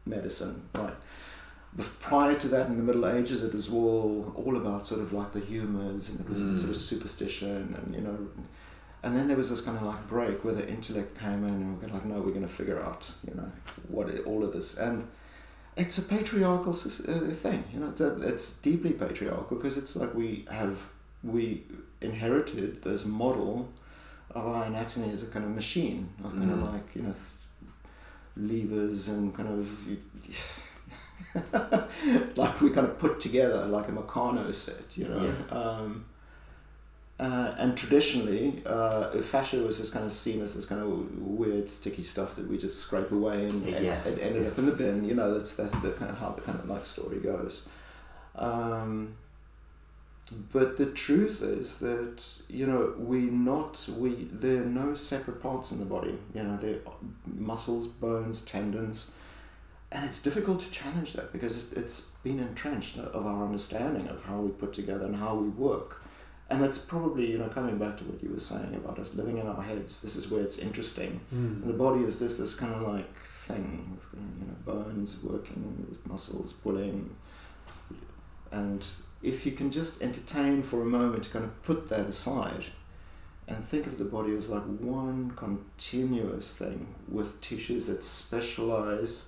medicine, 0.07 0.69
right? 0.75 0.95
But 1.77 1.87
prior 2.01 2.37
to 2.37 2.49
that, 2.49 2.69
in 2.69 2.77
the 2.77 2.83
Middle 2.85 3.07
Ages, 3.09 3.43
it 3.43 3.53
was 3.53 3.69
all 3.71 4.33
all 4.37 4.57
about 4.57 4.87
sort 4.87 5.01
of 5.01 5.13
like 5.13 5.33
the 5.33 5.41
humours, 5.41 6.11
and 6.11 6.21
it 6.21 6.29
was 6.29 6.39
Mm. 6.39 6.59
sort 6.59 6.71
of 6.71 6.77
superstition, 6.77 7.75
and 7.79 7.95
you 7.95 8.01
know. 8.01 8.17
And 9.03 9.15
then 9.15 9.29
there 9.29 9.37
was 9.37 9.51
this 9.51 9.61
kind 9.61 9.77
of 9.77 9.83
like 9.83 10.09
break 10.09 10.45
where 10.45 10.55
the 10.55 10.67
intellect 10.67 11.19
came 11.19 11.45
in, 11.45 11.55
and 11.55 11.83
we're 11.83 11.89
like, 11.89 12.07
no, 12.07 12.15
we're 12.23 12.31
going 12.39 12.49
to 12.49 12.57
figure 12.63 12.81
out, 12.83 13.11
you 13.29 13.35
know, 13.35 13.51
what 13.89 14.09
it, 14.09 14.25
all 14.25 14.43
of 14.43 14.53
this, 14.55 14.79
and 14.79 15.07
it's 15.77 15.99
a 15.99 16.03
patriarchal 16.03 16.73
uh, 16.73 17.31
thing. 17.35 17.65
You 17.75 17.81
know, 17.81 17.89
it's, 17.91 18.01
a, 18.01 18.17
it's 18.23 18.59
deeply 18.61 18.93
patriarchal 18.93 19.57
because 19.59 19.77
it's 19.77 19.95
like 19.97 20.15
we 20.15 20.47
have 20.51 20.79
we 21.23 21.65
inherited 22.01 22.83
this 22.83 23.05
model 23.05 23.69
of 24.31 24.47
our 24.47 24.65
anatomy 24.65 25.11
as 25.11 25.23
a 25.23 25.27
kind 25.27 25.45
of 25.45 25.51
machine 25.51 26.09
of 26.25 26.31
kind 26.37 26.51
of 26.51 26.59
Mm. 26.59 26.73
like 26.73 26.95
you 26.97 27.03
know 27.03 27.15
levers 28.37 29.09
and 29.09 29.35
kind 29.35 29.49
of 29.49 29.89
like 32.37 32.61
we 32.61 32.71
kind 32.71 32.87
of 32.87 32.99
put 32.99 33.21
together 33.21 33.67
like 33.67 33.89
a 33.89 33.93
Meccano 33.93 34.55
set. 34.55 34.97
You 34.97 35.09
know. 35.09 35.35
Yeah. 35.51 35.57
Um, 35.59 36.05
uh, 37.19 37.55
and 37.59 37.77
traditionally, 37.77 38.61
uh, 38.67 39.11
fascia 39.23 39.59
was 39.63 39.79
just 39.79 39.93
kind 39.93 40.05
of 40.05 40.13
seen 40.13 40.43
as 40.43 40.55
this 40.55 40.67
kind 40.67 40.81
of 40.83 41.17
weird, 41.21 41.71
sticky 41.71 42.03
stuff 42.03 42.35
that 42.35 42.49
we 42.49 42.59
just 42.59 42.81
scrape 42.81 43.13
away 43.13 43.45
and, 43.45 43.53
and 43.69 43.85
Yeah. 43.85 44.03
it 44.05 44.19
ended 44.21 44.43
Yeah. 44.43 44.49
up 44.49 44.59
in 44.59 44.67
the 44.67 44.73
bin. 44.73 45.05
You 45.05 45.15
know, 45.15 45.33
that's 45.33 45.55
that 45.55 45.71
the 45.81 45.93
kind 45.93 46.11
of 46.11 46.19
how 46.19 46.31
the 46.31 46.41
kind 46.41 46.59
of 46.59 46.69
life 46.69 46.85
story 46.85 47.19
goes. 47.21 47.69
Um, 48.35 49.15
but 50.53 50.79
the 50.79 50.87
truth 50.87 51.43
is 51.43 51.79
that 51.81 52.43
you 52.49 52.67
know 52.67 52.95
we 52.99 53.21
not 53.21 53.89
we 53.99 54.29
there 54.31 54.63
are 54.63 54.67
no 54.67 54.95
separate 54.95 55.43
parts 55.43 55.73
in 55.73 55.79
the 55.79 55.85
body. 55.85 56.19
You 56.35 56.43
know, 56.43 56.57
there 56.57 56.79
are 56.87 56.95
muscles, 57.27 57.87
bones, 57.87 58.41
tendons, 58.43 59.11
and 59.93 60.05
it's 60.05 60.23
difficult 60.23 60.61
to 60.61 60.71
challenge 60.71 61.13
that 61.15 61.33
because 61.33 61.73
it's- 61.73 62.09
been 62.25 62.41
entrenched 62.41 62.99
of 62.99 63.27
our 63.27 63.45
understanding 63.45 64.09
of 64.09 64.25
how 64.25 64.41
we 64.41 64.51
put 64.51 64.73
together 64.73 65.05
and 65.05 65.15
how 65.15 65.35
we 65.37 65.49
work. 65.51 66.03
And 66.51 66.63
that's 66.63 66.79
probably, 66.79 67.31
you 67.31 67.39
know, 67.39 67.49
coming 67.49 67.79
back 67.79 67.97
to 67.99 68.05
what 68.05 68.23
you 68.23 68.31
were 68.31 68.41
saying 68.41 68.75
about 68.75 68.99
us 68.99 69.15
living 69.15 69.39
in 69.39 69.47
our 69.47 69.63
heads, 69.63 70.03
this 70.03 70.17
is 70.17 70.31
where 70.31 70.43
it's 70.43 70.59
interesting. 70.59 71.21
Mm. 71.33 71.63
And 71.63 71.69
the 71.69 71.75
body 71.75 72.03
is 72.03 72.19
just 72.19 72.39
this 72.39 72.55
kind 72.55 72.75
of 72.75 72.83
like 72.83 73.15
thing, 73.47 73.99
you 74.15 74.47
know, 74.47 74.55
bones 74.65 75.19
working 75.23 75.87
with 75.89 76.07
muscles 76.07 76.53
pulling. 76.55 77.15
And 78.51 78.85
if 79.25 79.47
you 79.47 79.53
can 79.53 79.71
just 79.71 80.03
entertain 80.03 80.63
for 80.63 80.83
a 80.83 80.85
moment, 80.85 81.31
kind 81.33 81.45
of 81.45 81.63
put 81.65 81.89
that 81.89 82.01
aside 82.07 82.65
and 83.49 83.67
think 83.67 83.87
of 83.87 83.99
the 83.99 84.05
body 84.05 84.35
as 84.37 84.49
like 84.49 84.63
one 84.63 85.31
continuous 85.37 86.55
thing 86.57 86.87
with 87.11 87.41
tissues 87.41 87.87
that 87.87 88.03
specialize 88.03 89.27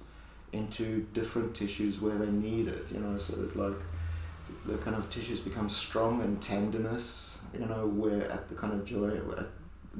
into 0.53 1.07
different 1.13 1.55
tissues 1.55 2.01
where 2.01 2.17
they 2.17 2.31
need 2.31 2.69
it, 2.69 2.87
you 2.93 2.99
know, 3.01 3.17
so 3.19 3.35
that 3.37 3.57
like 3.57 3.77
the 4.67 4.77
kind 4.79 4.97
of 4.97 5.09
tissues 5.11 5.41
become 5.41 5.69
strong 5.69 6.21
and 6.23 6.41
tenderness, 6.41 7.41
you 7.53 7.67
know, 7.67 7.87
where 7.87 8.31
at 8.31 8.49
the 8.49 8.55
kind 8.55 8.73
of 8.73 8.85
joint, 8.85 9.23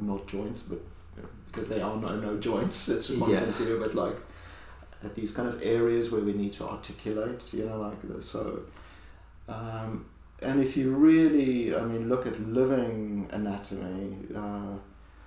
not 0.01 0.27
joints, 0.27 0.63
but 0.63 0.79
you 1.17 1.23
know, 1.23 1.29
because 1.47 1.69
there 1.69 1.85
are 1.85 1.97
no 1.97 2.19
no 2.21 2.37
joints, 2.39 2.89
it's 2.95 3.11
one 3.11 3.31
Yeah. 3.31 3.51
thing 3.51 3.79
but 3.81 3.95
like 3.95 4.17
at 5.05 5.15
these 5.15 5.35
kind 5.35 5.49
of 5.49 5.63
areas 5.63 6.11
where 6.11 6.23
we 6.23 6.33
need 6.33 6.53
to 6.55 6.65
articulate, 6.69 7.53
you 7.55 7.67
know, 7.67 7.81
like 7.81 8.01
the, 8.09 8.23
so. 8.23 8.61
Um, 9.49 10.07
and 10.43 10.63
if 10.63 10.77
you 10.77 10.93
really, 10.95 11.75
I 11.75 11.83
mean, 11.83 12.09
look 12.09 12.27
at 12.27 12.39
living 12.41 13.29
anatomy, 13.33 14.17
uh, 14.35 14.77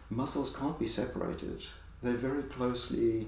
muscles 0.10 0.56
can't 0.56 0.78
be 0.78 0.88
separated. 0.88 1.64
They're 2.04 2.14
very 2.14 2.44
closely 2.44 3.28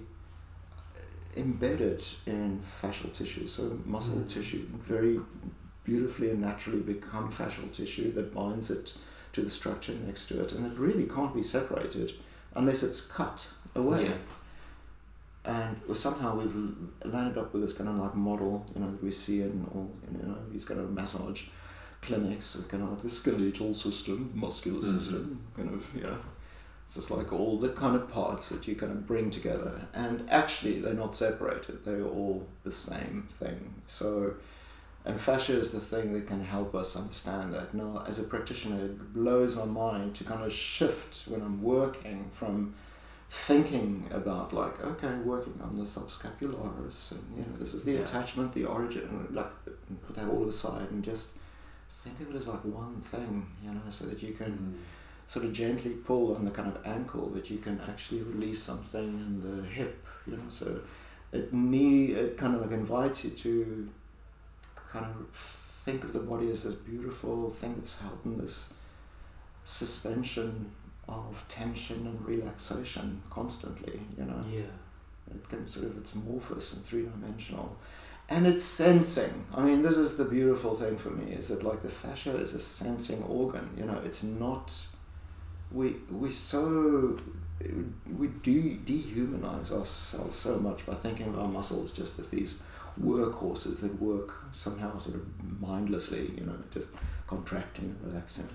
embedded 1.35 2.03
in 2.25 2.61
fascial 2.81 3.11
tissue, 3.13 3.47
so 3.47 3.79
muscle 3.85 4.17
Mm. 4.17 4.29
tissue, 4.29 4.65
very 4.87 5.19
beautifully 5.83 6.29
and 6.29 6.41
naturally 6.41 6.81
become 6.81 7.31
fascial 7.31 7.71
tissue 7.73 8.11
that 8.13 8.33
binds 8.33 8.69
it 8.69 8.97
to 9.33 9.41
the 9.41 9.49
structure 9.49 9.93
next 10.05 10.27
to 10.27 10.41
it, 10.41 10.51
and 10.51 10.65
it 10.71 10.77
really 10.77 11.05
can't 11.05 11.33
be 11.33 11.41
separated 11.43 12.11
unless 12.55 12.83
it's 12.83 13.01
cut 13.01 13.47
away. 13.75 14.05
Yeah. 14.05 14.17
And 15.43 15.75
somehow 15.93 16.37
we've 16.37 16.55
landed 17.03 17.37
up 17.39 17.51
with 17.53 17.63
this 17.63 17.73
kind 17.73 17.89
of 17.89 17.95
like 17.95 18.15
model, 18.15 18.65
you 18.75 18.81
know, 18.81 18.91
that 18.91 19.03
we 19.03 19.09
see 19.11 19.41
in 19.41 19.65
all, 19.73 19.89
you 20.11 20.27
know, 20.27 20.35
these 20.51 20.65
kind 20.65 20.79
of 20.79 20.91
massage 20.91 21.47
clinics, 22.01 22.57
kind 22.69 22.83
of 22.83 22.89
like 22.89 23.01
the 23.01 23.09
skeletal 23.09 23.73
system, 23.73 24.31
muscular 24.35 24.79
Mhm. 24.81 24.99
system, 24.99 25.39
kind 25.55 25.69
of, 25.73 25.83
yeah. 25.95 26.15
It's 26.85 26.95
just 26.95 27.11
like 27.11 27.31
all 27.31 27.57
the 27.57 27.69
kind 27.69 27.95
of 27.95 28.11
parts 28.11 28.49
that 28.49 28.67
you 28.67 28.75
kind 28.75 28.91
of 28.91 29.07
bring 29.07 29.31
together, 29.31 29.87
and 29.93 30.29
actually 30.29 30.79
they're 30.81 30.93
not 30.93 31.15
separated; 31.15 31.85
they're 31.85 32.03
all 32.05 32.45
the 32.63 32.71
same 32.71 33.27
thing. 33.39 33.73
So, 33.87 34.33
and 35.05 35.19
fascia 35.19 35.53
is 35.53 35.71
the 35.71 35.79
thing 35.79 36.11
that 36.13 36.27
can 36.27 36.43
help 36.43 36.75
us 36.75 36.95
understand 36.95 37.53
that. 37.53 37.73
Now, 37.73 38.03
as 38.07 38.19
a 38.19 38.23
practitioner, 38.23 38.83
it 38.83 39.13
blows 39.13 39.55
my 39.55 39.65
mind 39.65 40.15
to 40.15 40.23
kind 40.25 40.43
of 40.43 40.51
shift 40.51 41.27
when 41.27 41.41
I'm 41.41 41.63
working 41.63 42.29
from 42.33 42.73
thinking 43.33 44.05
about 44.11 44.51
like 44.51 44.83
okay 44.83 45.15
working 45.23 45.57
on 45.63 45.73
the 45.77 45.83
subscapularis 45.85 47.13
and 47.13 47.23
you 47.37 47.41
know 47.43 47.57
this 47.57 47.73
is 47.73 47.85
the 47.85 47.93
Yeah. 47.93 47.99
attachment 48.01 48.53
the 48.53 48.65
origin 48.65 49.25
like 49.31 49.49
put 50.05 50.15
that 50.17 50.27
all 50.27 50.45
aside 50.49 50.89
and 50.91 51.01
just 51.01 51.27
think 52.03 52.19
of 52.19 52.29
it 52.35 52.37
as 52.37 52.47
like 52.47 52.65
one 52.65 52.99
thing 53.01 53.47
you 53.63 53.71
know 53.71 53.79
so 53.89 54.05
that 54.07 54.21
you 54.21 54.33
can 54.33 54.51
Mm. 54.51 55.31
sort 55.31 55.45
of 55.45 55.53
gently 55.53 55.91
pull 55.91 56.35
on 56.35 56.43
the 56.43 56.51
kind 56.51 56.67
of 56.67 56.85
ankle 56.85 57.31
but 57.33 57.49
you 57.49 57.59
can 57.59 57.79
actually 57.89 58.21
release 58.21 58.61
something 58.61 59.07
in 59.25 59.31
the 59.47 59.63
hip 59.65 60.05
you 60.27 60.35
know 60.35 60.49
so 60.49 60.81
it 61.31 61.53
need 61.53 62.09
it 62.09 62.37
kind 62.37 62.53
of 62.55 62.59
like 62.63 62.71
invites 62.71 63.23
you 63.23 63.29
to 63.45 63.87
kind 64.75 65.05
of 65.05 65.15
think 65.85 66.03
of 66.03 66.11
the 66.11 66.19
body 66.19 66.51
as 66.51 66.63
this 66.63 66.75
beautiful 66.75 67.49
thing 67.49 67.73
that's 67.77 67.97
held 68.01 68.19
in 68.25 68.35
this 68.35 68.73
suspension 69.63 70.69
of 71.11 71.43
tension 71.47 72.07
and 72.07 72.25
relaxation 72.25 73.21
constantly 73.29 73.99
you 74.17 74.25
know 74.25 74.43
Yeah. 74.49 74.71
it 75.35 75.47
can 75.49 75.67
sort 75.67 75.85
of 75.87 75.97
it's 75.97 76.13
amorphous 76.15 76.73
and 76.73 76.85
three 76.85 77.03
dimensional, 77.03 77.77
and 78.29 78.45
it's 78.47 78.63
sensing. 78.63 79.45
I 79.55 79.61
mean, 79.65 79.81
this 79.81 79.97
is 79.97 80.17
the 80.17 80.25
beautiful 80.25 80.73
thing 80.75 80.97
for 80.97 81.09
me 81.09 81.31
is 81.33 81.47
that 81.49 81.63
like 81.63 81.81
the 81.81 81.89
fascia 81.89 82.35
is 82.37 82.53
a 82.53 82.59
sensing 82.59 83.21
organ. 83.23 83.69
You 83.77 83.85
know, 83.85 83.99
it's 84.05 84.23
not. 84.23 84.73
We 85.71 85.95
we 86.09 86.29
so 86.31 87.17
we 88.17 88.27
do 88.27 88.77
dehumanize 88.77 89.71
ourselves 89.71 90.37
so 90.37 90.57
much 90.59 90.85
by 90.85 90.95
thinking 90.95 91.27
of 91.27 91.39
our 91.39 91.47
muscles 91.47 91.91
just 91.91 92.19
as 92.19 92.29
these 92.29 92.55
workhorses 93.01 93.79
that 93.81 94.01
work 94.01 94.33
somehow 94.53 94.97
sort 94.97 95.15
of 95.15 95.61
mindlessly. 95.61 96.31
You 96.37 96.45
know, 96.45 96.57
just 96.71 96.89
contracting 97.27 97.85
and 97.85 98.11
relaxing. 98.11 98.47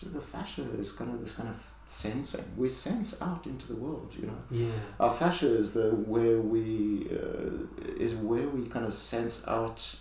So 0.00 0.08
the 0.08 0.20
fascia 0.20 0.62
is 0.78 0.92
kind 0.92 1.10
of 1.12 1.20
this 1.20 1.34
kind 1.34 1.48
of 1.48 1.67
sensing. 1.88 2.44
We 2.56 2.68
sense 2.68 3.20
out 3.20 3.46
into 3.46 3.66
the 3.68 3.76
world. 3.76 4.14
You 4.16 4.26
know. 4.26 4.38
Yeah. 4.50 4.70
Our 5.00 5.12
fascia 5.14 5.48
is 5.48 5.72
the 5.72 5.90
where 5.90 6.38
we 6.38 7.08
uh, 7.10 7.66
is 7.96 8.14
where 8.14 8.46
we 8.46 8.66
kind 8.66 8.86
of 8.86 8.94
sense 8.94 9.46
out 9.48 9.96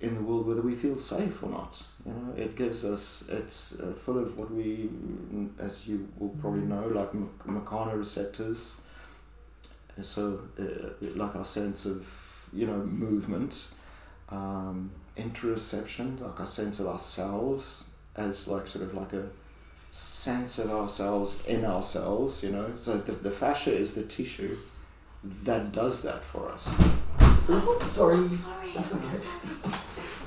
in 0.00 0.14
the 0.16 0.22
world 0.22 0.46
whether 0.46 0.62
we 0.62 0.74
feel 0.74 0.96
safe 0.96 1.42
or 1.42 1.50
not. 1.50 1.82
You 2.06 2.12
know, 2.12 2.34
it 2.36 2.56
gives 2.56 2.84
us 2.84 3.28
it's 3.28 3.78
uh, 3.80 3.92
full 3.92 4.18
of 4.18 4.38
what 4.38 4.50
we, 4.50 4.88
as 5.58 5.86
you 5.86 6.08
will 6.18 6.30
probably 6.40 6.62
know, 6.62 6.86
like 6.88 7.12
mechanoreceptors. 7.12 8.74
So, 10.02 10.40
uh, 10.58 11.06
like 11.14 11.36
our 11.36 11.44
sense 11.44 11.84
of 11.84 12.06
you 12.52 12.66
know 12.66 12.78
movement, 12.78 13.72
um, 14.30 14.90
interoception, 15.16 16.20
like 16.20 16.40
our 16.40 16.46
sense 16.46 16.80
of 16.80 16.86
ourselves 16.86 17.88
as 18.14 18.46
like 18.48 18.66
sort 18.66 18.84
of 18.84 18.94
like 18.94 19.12
a 19.12 19.26
sense 19.92 20.58
of 20.58 20.70
ourselves 20.70 21.44
in 21.46 21.64
ourselves, 21.64 22.42
you 22.42 22.50
know. 22.50 22.72
So 22.76 22.96
the, 22.98 23.12
the 23.12 23.30
fascia 23.30 23.70
is 23.72 23.94
the 23.94 24.02
tissue 24.02 24.56
that 25.44 25.70
does 25.72 26.02
that 26.02 26.22
for 26.24 26.50
us. 26.50 26.64
Sorry. 27.92 28.28
Sorry. 28.28 28.72
That's 28.74 29.04
okay. 29.04 29.14
Sorry. 29.14 29.36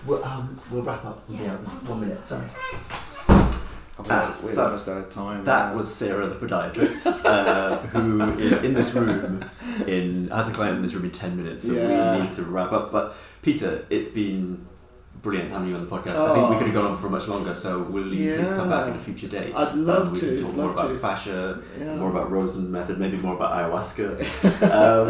We'll, 0.05 0.23
um, 0.23 0.59
we'll 0.69 0.83
wrap 0.83 1.03
up. 1.03 1.23
Yeah, 1.27 1.41
Yeah, 1.43 1.55
one 1.55 1.85
one 1.87 1.99
minute. 2.01 2.13
minute. 2.13 2.25
Sorry. 2.25 2.47
We're, 3.97 4.05
Ah, 4.09 4.37
we're 4.43 4.51
so 4.51 4.65
almost 4.65 4.87
out 4.89 4.97
of 4.97 5.09
time. 5.09 5.45
That 5.45 5.71
now. 5.71 5.77
was 5.77 5.93
Sarah, 5.93 6.27
the 6.27 6.35
podiatrist, 6.35 7.05
uh, 7.25 7.77
who 7.77 8.37
is 8.37 8.61
in 8.61 8.73
this 8.73 8.93
room 8.93 9.43
in 9.87 10.27
has 10.27 10.49
a 10.49 10.51
client 10.51 10.75
in 10.77 10.81
this 10.83 10.93
room 10.93 11.05
in 11.05 11.11
ten 11.11 11.35
minutes, 11.37 11.65
so 11.65 11.73
Yeah. 11.73 12.17
we 12.17 12.21
need 12.23 12.31
to 12.31 12.43
wrap 12.43 12.73
up. 12.73 12.91
But 12.91 13.15
Pieter, 13.41 13.85
it's 13.89 14.09
been 14.09 14.67
brilliant 15.25 15.49
having 15.51 15.69
you 15.69 15.75
on 15.79 15.83
the 15.85 15.91
podcast. 15.95 16.15
I 16.29 16.33
think 16.35 16.49
we 16.49 16.55
Oh. 16.55 16.57
could 16.59 16.67
have 16.71 16.77
gone 16.79 16.89
on 16.91 16.97
for 17.03 17.09
much 17.17 17.27
longer. 17.33 17.53
So 17.63 17.69
will 17.95 18.09
you 18.13 18.35
please 18.37 18.53
come 18.59 18.69
back 18.69 18.85
in 18.89 18.93
a 19.01 19.03
future 19.07 19.27
date? 19.37 19.53
I'd 19.61 19.73
love 19.75 20.07
Um, 20.07 20.13
we 20.13 20.19
to, 20.21 20.27
Can 20.35 20.43
talk 20.45 20.55
more 20.55 20.71
about 20.75 20.89
to. 20.89 20.95
fascia, 21.07 21.39
Yeah. 21.79 21.95
more 22.01 22.09
about 22.15 22.27
Rosen 22.31 22.71
method, 22.77 22.95
maybe 23.03 23.17
more 23.17 23.35
about 23.39 23.51
ayahuasca. 23.57 24.07
um, 24.79 25.05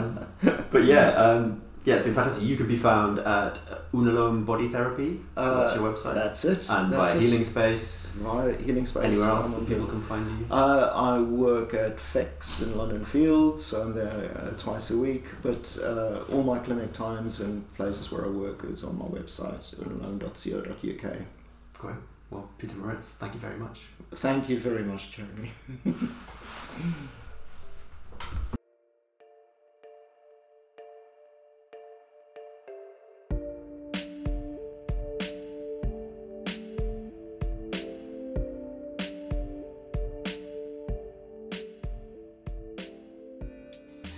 but 0.71 0.83
yeah, 0.93 1.07
um, 1.25 1.43
yeah, 1.85 1.95
it's 1.95 2.03
been 2.03 2.15
fantastic. 2.15 2.43
You 2.43 2.57
can 2.57 2.67
be 2.67 2.77
found 2.77 3.19
at 3.19 3.59
Unalome 3.93 4.43
Body 4.45 4.69
Therapy. 4.69 5.21
Uh, 5.37 5.59
that's 5.65 5.75
your 5.75 5.93
website. 5.93 6.15
That's 6.15 6.43
it. 6.43 6.67
and 6.69 6.91
that's 6.91 7.13
by 7.13 7.15
it. 7.15 7.21
Healing 7.21 7.43
Space. 7.43 8.11
Via 8.15 8.57
Healing 8.57 8.85
Space. 8.87 9.03
Anywhere 9.03 9.29
else 9.29 9.55
that 9.55 9.67
people 9.67 9.85
can 9.85 10.01
find 10.01 10.39
you? 10.39 10.47
Uh, 10.49 10.91
I 10.95 11.19
work 11.19 11.73
at 11.75 11.99
Fix 11.99 12.61
in 12.61 12.75
London 12.75 13.05
Fields, 13.05 13.63
so 13.63 13.83
I'm 13.83 13.93
there 13.93 14.31
uh, 14.35 14.57
twice 14.57 14.89
a 14.89 14.97
week. 14.97 15.25
But 15.43 15.77
uh, 15.83 16.23
all 16.31 16.43
my 16.43 16.57
clinic 16.59 16.91
times 16.91 17.39
and 17.39 17.71
places 17.75 18.11
where 18.11 18.25
I 18.25 18.29
work 18.29 18.63
is 18.65 18.83
on 18.83 18.97
my 18.97 19.05
website, 19.05 19.75
unalome.co.uk. 19.75 21.15
Great. 21.77 21.95
Well, 22.31 22.49
Pieter 22.57 22.77
Maritz, 22.77 23.13
thank 23.13 23.35
you 23.35 23.39
very 23.39 23.57
much. 23.57 23.81
Thank 24.15 24.49
you 24.49 24.57
very 24.57 24.83
much, 24.83 25.11
Jeremy. 25.11 25.51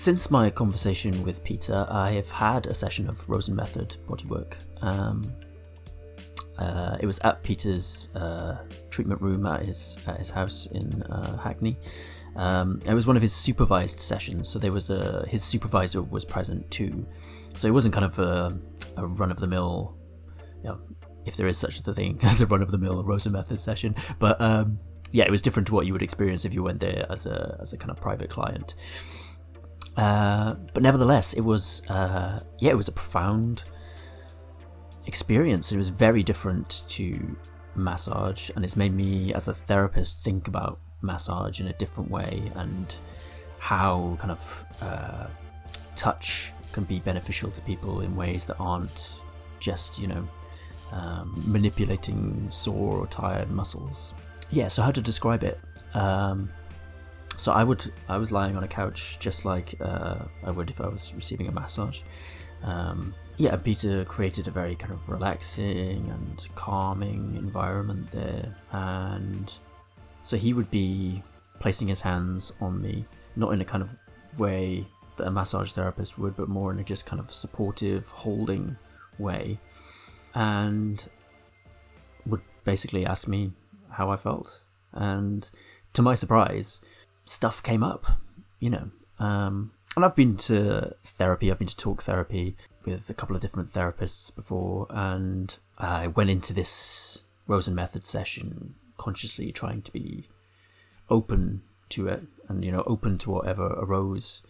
Since 0.07 0.31
my 0.31 0.49
conversation 0.49 1.21
with 1.23 1.43
Pieter, 1.43 1.85
I 1.89 2.11
have 2.11 2.29
had 2.29 2.67
a 2.67 2.73
session 2.73 3.09
of 3.09 3.27
Rosen 3.27 3.57
Method 3.57 3.97
bodywork. 4.07 4.53
Um, 4.81 5.21
uh, 6.57 6.95
it 7.01 7.05
was 7.05 7.19
at 7.25 7.43
Pieter's 7.43 8.07
uh, 8.15 8.59
treatment 8.89 9.21
room 9.21 9.45
at 9.45 9.65
his 9.65 9.97
at 10.07 10.17
his 10.17 10.29
house 10.29 10.65
in 10.67 11.03
uh, 11.03 11.37
Hackney. 11.39 11.75
Um, 12.37 12.79
it 12.87 12.93
was 12.93 13.05
one 13.05 13.17
of 13.17 13.21
his 13.21 13.33
supervised 13.33 13.99
sessions, 13.99 14.47
so 14.47 14.59
there 14.59 14.71
was 14.71 14.89
a 14.89 15.25
his 15.27 15.43
supervisor 15.43 16.01
was 16.01 16.23
present 16.23 16.71
too. 16.71 17.05
So 17.55 17.67
it 17.67 17.71
wasn't 17.71 17.93
kind 17.93 18.05
of 18.05 18.17
a, 18.17 18.57
a 18.95 19.05
run 19.05 19.29
of 19.29 19.39
the 19.39 19.47
mill, 19.47 19.97
you 20.63 20.69
know, 20.69 20.79
if 21.25 21.35
there 21.35 21.49
is 21.49 21.57
such 21.57 21.85
a 21.85 21.93
thing 21.93 22.17
as 22.23 22.39
a 22.39 22.45
run 22.45 22.61
of 22.61 22.71
the 22.71 22.77
mill 22.77 23.03
Rosen 23.03 23.33
Method 23.33 23.59
session. 23.59 23.93
But 24.19 24.39
um, 24.39 24.79
yeah, 25.11 25.25
it 25.25 25.31
was 25.31 25.41
different 25.41 25.67
to 25.67 25.73
what 25.73 25.85
you 25.85 25.91
would 25.91 26.01
experience 26.01 26.45
if 26.45 26.53
you 26.53 26.63
went 26.63 26.79
there 26.79 27.05
as 27.09 27.25
a 27.25 27.57
as 27.59 27.73
a 27.73 27.77
kind 27.77 27.91
of 27.91 27.99
private 27.99 28.29
client. 28.29 28.75
Uh, 29.97 30.53
but 30.73 30.83
nevertheless, 30.83 31.33
it 31.33 31.41
was 31.41 31.81
uh, 31.89 32.39
yeah, 32.59 32.71
it 32.71 32.77
was 32.77 32.87
a 32.87 32.91
profound 32.91 33.63
experience. 35.07 35.71
It 35.71 35.77
was 35.77 35.89
very 35.89 36.21
different 36.21 36.83
to 36.89 37.35
massage, 37.75 38.51
and 38.55 38.63
it's 38.63 38.75
made 38.75 38.93
me, 38.93 39.33
as 39.33 39.47
a 39.47 39.53
therapist, 39.53 40.21
think 40.21 40.47
about 40.47 40.79
massage 41.01 41.59
in 41.59 41.67
a 41.67 41.73
different 41.73 42.11
way 42.11 42.51
and 42.55 42.95
how 43.59 44.17
kind 44.19 44.31
of 44.31 44.65
uh, 44.81 45.27
touch 45.95 46.51
can 46.71 46.83
be 46.83 46.99
beneficial 46.99 47.49
to 47.49 47.61
people 47.61 48.01
in 48.01 48.15
ways 48.15 48.45
that 48.45 48.57
aren't 48.59 49.19
just 49.59 49.99
you 49.99 50.07
know 50.07 50.27
um, 50.91 51.43
manipulating 51.45 52.47
sore 52.51 52.99
or 52.99 53.07
tired 53.07 53.49
muscles. 53.49 54.13
Yeah, 54.51 54.67
so 54.67 54.83
how 54.83 54.91
to 54.91 55.01
describe 55.01 55.43
it? 55.43 55.59
Um, 55.93 56.49
so 57.37 57.53
I 57.53 57.63
would 57.63 57.91
I 58.09 58.17
was 58.17 58.31
lying 58.31 58.57
on 58.57 58.63
a 58.63 58.67
couch 58.67 59.17
just 59.19 59.45
like 59.45 59.75
uh, 59.79 60.17
I 60.43 60.51
would 60.51 60.69
if 60.69 60.81
I 60.81 60.87
was 60.87 61.13
receiving 61.15 61.47
a 61.47 61.51
massage. 61.51 62.01
Um, 62.63 63.13
yeah, 63.37 63.55
Pieter 63.55 64.03
created 64.03 64.47
a 64.47 64.51
very 64.51 64.75
kind 64.75 64.91
of 64.91 65.07
relaxing 65.07 66.09
and 66.09 66.47
calming 66.55 67.35
environment 67.37 68.11
there, 68.11 68.55
and 68.71 69.53
so 70.23 70.35
he 70.35 70.53
would 70.53 70.69
be 70.71 71.21
placing 71.59 71.87
his 71.87 72.01
hands 72.01 72.51
on 72.59 72.81
me, 72.81 73.05
not 73.35 73.53
in 73.53 73.61
a 73.61 73.65
kind 73.65 73.83
of 73.83 73.89
way 74.39 74.85
that 75.17 75.27
a 75.27 75.31
massage 75.31 75.71
therapist 75.71 76.17
would, 76.17 76.35
but 76.35 76.49
more 76.49 76.71
in 76.71 76.79
a 76.79 76.83
just 76.83 77.05
kind 77.05 77.19
of 77.19 77.31
supportive, 77.31 78.07
holding 78.07 78.75
way, 79.19 79.59
and 80.33 81.07
would 82.25 82.41
basically 82.63 83.05
ask 83.05 83.27
me 83.27 83.51
how 83.91 84.09
I 84.09 84.17
felt, 84.17 84.61
and 84.93 85.47
to 85.93 86.01
my 86.01 86.15
surprise, 86.15 86.81
stuff 87.29 87.63
came 87.63 87.83
up, 87.83 88.05
you 88.59 88.69
know. 88.69 88.89
Um, 89.19 89.71
and 89.95 90.05
I've 90.05 90.15
been 90.15 90.37
to 90.37 90.95
therapy, 91.05 91.51
I've 91.51 91.59
been 91.59 91.67
to 91.67 91.75
talk 91.75 92.03
therapy, 92.03 92.55
with 92.85 93.09
a 93.09 93.13
couple 93.13 93.35
of 93.35 93.41
different 93.41 93.73
therapists 93.73 94.33
before, 94.33 94.87
and 94.89 95.55
I 95.77 96.07
went 96.07 96.29
into 96.29 96.53
this 96.53 97.23
Rosen 97.45 97.75
method 97.75 98.05
session 98.05 98.75
consciously 98.97 99.51
trying 99.51 99.81
to 99.83 99.91
be 99.91 100.27
open 101.09 101.61
to 101.89 102.07
it 102.07 102.23
and 102.49 102.65
you 102.65 102.71
know 102.71 102.83
open 102.85 103.17
to 103.17 103.29
whatever 103.29 103.67
arose 103.67 104.41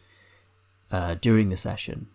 uh, 0.92 1.16
during 1.16 1.50
the 1.50 1.58
session. 1.58 2.08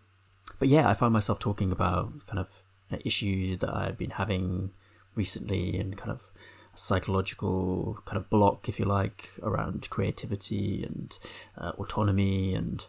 But 0.59 0.69
yeah, 0.69 0.89
I 0.89 0.95
found 0.95 1.13
myself 1.13 1.39
talking 1.39 1.73
about 1.73 2.27
kind 2.27 2.39
of 2.39 2.49
an 2.91 3.01
issue 3.05 3.57
that 3.57 3.75
I've 3.75 3.99
been 3.99 4.11
having 4.11 4.71
recently 5.15 5.79
and 5.79 5.97
kind 5.97 6.11
of 6.11 6.31
psychological 6.75 8.01
kind 8.05 8.17
of 8.17 8.31
block, 8.31 8.69
if 8.69 8.79
you 8.79 8.85
like, 8.85 9.31
around 9.43 9.89
creativity 9.91 10.85
and 10.85 11.19
uh, 11.57 11.71
autonomy 11.79 12.55
and 12.55 12.87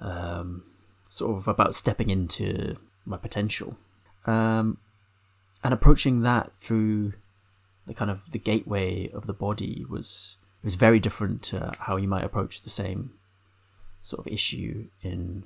um, 0.00 0.64
sort 1.08 1.36
of 1.36 1.48
about 1.48 1.74
stepping 1.74 2.10
into 2.10 2.76
my 3.04 3.16
potential. 3.16 3.76
Um, 4.26 4.78
and 5.64 5.72
approaching 5.72 6.22
that 6.22 6.52
through 6.54 7.14
the 7.86 7.94
kind 7.94 8.10
of 8.10 8.30
the 8.30 8.38
gateway 8.38 9.08
of 9.10 9.26
the 9.26 9.32
body 9.32 9.84
was 9.88 10.36
was 10.62 10.74
very 10.76 11.00
different 11.00 11.42
to 11.42 11.72
how 11.80 11.96
you 11.96 12.06
might 12.06 12.24
approach 12.24 12.62
the 12.62 12.70
same 12.70 13.10
sort 14.00 14.24
of 14.24 14.32
issue 14.32 14.86
in 15.02 15.44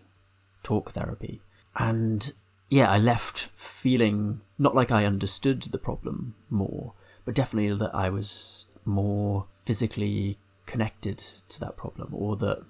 talk 0.62 0.92
therapy. 0.92 1.40
And 1.74 2.32
yeah, 2.68 2.90
I 2.90 2.98
left 2.98 3.50
feeling 3.54 4.40
not 4.58 4.74
like 4.74 4.90
I 4.90 5.06
understood 5.06 5.62
the 5.62 5.78
problem 5.78 6.34
more, 6.50 6.92
but 7.26 7.34
definitely 7.34 7.76
that 7.76 7.94
I 7.94 8.08
was 8.08 8.64
more 8.86 9.46
physically 9.66 10.38
connected 10.64 11.18
to 11.18 11.60
that 11.60 11.76
problem, 11.76 12.08
or 12.12 12.36
that 12.36 12.64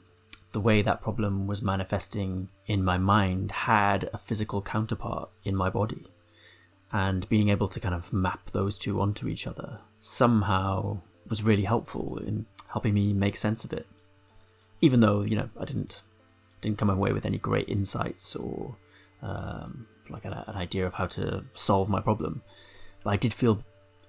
the 0.53 0.61
way 0.61 0.83
that 0.83 1.03
problem 1.03 1.47
was 1.47 1.63
manifesting 1.63 2.49
in 2.67 2.83
my 2.83 2.99
mind 2.99 3.53
had 3.53 4.09
a 4.13 4.19
physical 4.19 4.63
counterpart 4.63 5.29
in 5.45 5.55
my 5.55 5.71
body. 5.71 6.07
And 6.91 7.29
being 7.29 7.51
able 7.51 7.69
to 7.69 7.79
kind 7.79 7.95
of 7.95 8.13
map 8.13 8.51
those 8.51 8.79
two 8.79 9.01
onto 9.01 9.29
each 9.29 9.47
other 9.47 9.81
somehow 10.01 11.01
was 11.29 11.43
really 11.43 11.65
helpful 11.65 12.19
in 12.19 12.47
helping 12.73 12.95
me 12.95 13.13
make 13.13 13.37
sense 13.37 13.65
of 13.65 13.73
it. 13.73 13.87
Even 14.81 15.01
though, 15.01 15.23
you 15.23 15.37
know, 15.37 15.51
I 15.61 15.65
didn't 15.65 16.03
didn't 16.63 16.79
come 16.79 16.89
away 16.89 17.13
with 17.13 17.27
any 17.27 17.39
great 17.39 17.69
insights 17.69 18.35
or 18.35 18.77
um, 19.23 19.87
like 20.09 20.25
an, 20.25 20.33
an 20.33 20.57
idea 20.57 20.87
of 20.87 20.95
how 20.95 21.07
to 21.07 21.45
solve 21.53 21.89
my 21.91 22.01
problem, 22.01 22.41
but 23.05 23.11
I 23.11 23.17
did 23.17 23.35
feel 23.35 23.63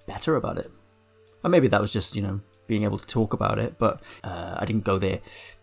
better 0.08 0.34
about 0.34 0.58
it. 0.58 0.70
And 1.44 1.52
maybe 1.52 1.68
that 1.68 1.80
was 1.80 1.92
just, 1.92 2.16
you 2.16 2.22
know, 2.22 2.40
being 2.66 2.82
able 2.82 2.98
to 2.98 3.06
talk 3.06 3.32
about 3.32 3.58
it, 3.60 3.78
but 3.78 4.02
uh, 4.24 4.56
I 4.58 4.64
didn't 4.64 4.84
go 4.84 4.98
there 4.98 5.20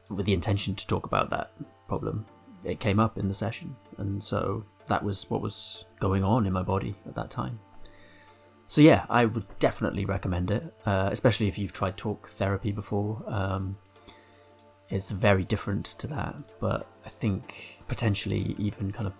with 0.10 0.26
the 0.26 0.34
intention 0.34 0.76
to 0.76 0.88
talk 0.88 1.06
about 1.06 1.30
that 1.32 1.52
problem. 1.88 2.26
It 2.64 2.80
came 2.80 3.00
up 3.00 3.18
in 3.18 3.28
the 3.28 3.34
session, 3.34 3.76
and 3.98 4.24
so 4.24 4.66
that 4.88 5.04
was 5.04 5.30
what 5.30 5.42
was 5.42 5.86
going 6.00 6.24
on 6.24 6.46
in 6.46 6.54
my 6.54 6.64
body 6.64 6.96
at 7.06 7.16
that 7.16 7.30
time. 7.30 7.60
So 8.68 8.82
yeah, 8.82 9.06
I 9.10 9.26
would 9.26 9.46
definitely 9.60 10.06
recommend 10.06 10.50
it, 10.50 10.74
uh, 10.86 11.10
especially 11.12 11.48
if 11.48 11.58
you've 11.58 11.74
tried 11.74 11.98
talk 11.98 12.28
therapy 12.30 12.72
before. 12.72 13.22
Um, 13.28 13.78
it's 14.90 15.12
very 15.12 15.44
different 15.44 15.86
to 16.00 16.08
that, 16.08 16.36
but 16.60 16.88
I 17.06 17.10
think 17.10 17.80
potentially 17.88 18.56
even 18.58 18.92
kind 18.92 19.08
of 19.08 19.14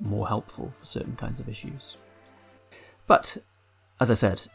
more 0.00 0.26
helpful 0.26 0.72
for 0.76 0.84
certain 0.84 1.14
kinds 1.14 1.38
of 1.38 1.48
issues. 1.48 1.96
But 3.06 3.36
as 4.00 4.10
I 4.10 4.14
said, 4.14 4.46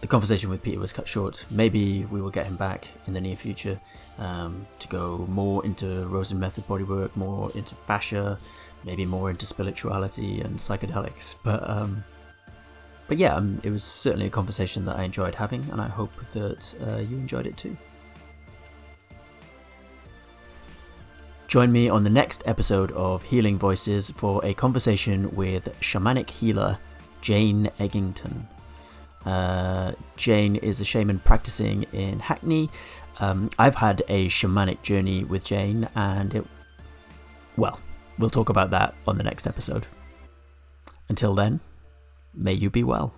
the 0.00 0.06
conversation 0.06 0.50
with 0.50 0.62
Pieter 0.62 0.78
was 0.78 0.92
cut 0.92 1.08
short. 1.08 1.44
Maybe 1.50 2.04
we 2.06 2.20
will 2.20 2.30
get 2.30 2.46
him 2.46 2.56
back 2.56 2.86
in 3.06 3.14
the 3.14 3.20
near 3.20 3.36
future 3.36 3.80
um, 4.18 4.66
to 4.78 4.88
go 4.88 5.26
more 5.28 5.64
into 5.64 6.06
Rosen 6.06 6.38
method 6.38 6.66
bodywork, 6.68 7.14
more 7.16 7.50
into 7.54 7.74
fascia, 7.74 8.38
maybe 8.84 9.04
more 9.04 9.30
into 9.30 9.46
spirituality 9.46 10.40
and 10.40 10.58
psychedelics. 10.58 11.34
But 11.42 11.68
um, 11.68 12.04
but 13.08 13.16
yeah, 13.16 13.34
um, 13.34 13.60
it 13.64 13.70
was 13.70 13.82
certainly 13.82 14.26
a 14.26 14.30
conversation 14.30 14.84
that 14.84 14.96
I 14.96 15.02
enjoyed 15.02 15.34
having, 15.34 15.66
and 15.72 15.80
I 15.80 15.88
hope 15.88 16.14
that 16.32 16.74
uh, 16.86 16.98
you 16.98 17.16
enjoyed 17.16 17.46
it 17.46 17.56
too. 17.56 17.76
Join 21.48 21.72
me 21.72 21.88
on 21.88 22.04
the 22.04 22.10
next 22.10 22.42
episode 22.44 22.92
of 22.92 23.22
Healing 23.22 23.56
Voices 23.56 24.10
for 24.10 24.44
a 24.44 24.52
conversation 24.52 25.34
with 25.34 25.74
shamanic 25.80 26.28
healer 26.28 26.78
Jane 27.22 27.70
Eggington. 27.80 28.46
Uh, 29.28 29.92
Jane 30.16 30.56
is 30.56 30.80
a 30.80 30.86
shaman 30.86 31.18
practicing 31.18 31.82
in 31.92 32.18
Hackney. 32.18 32.70
Um, 33.20 33.50
I've 33.58 33.74
had 33.74 34.02
a 34.08 34.28
shamanic 34.28 34.80
journey 34.80 35.24
with 35.24 35.44
Jane, 35.44 35.86
and 35.94 36.34
it, 36.34 36.46
well, 37.58 37.78
we'll 38.18 38.30
talk 38.30 38.48
about 38.48 38.70
that 38.70 38.94
on 39.06 39.18
the 39.18 39.24
next 39.24 39.46
episode. 39.46 39.86
Until 41.10 41.34
then, 41.34 41.60
may 42.32 42.54
you 42.54 42.70
be 42.70 42.82
well. 42.82 43.12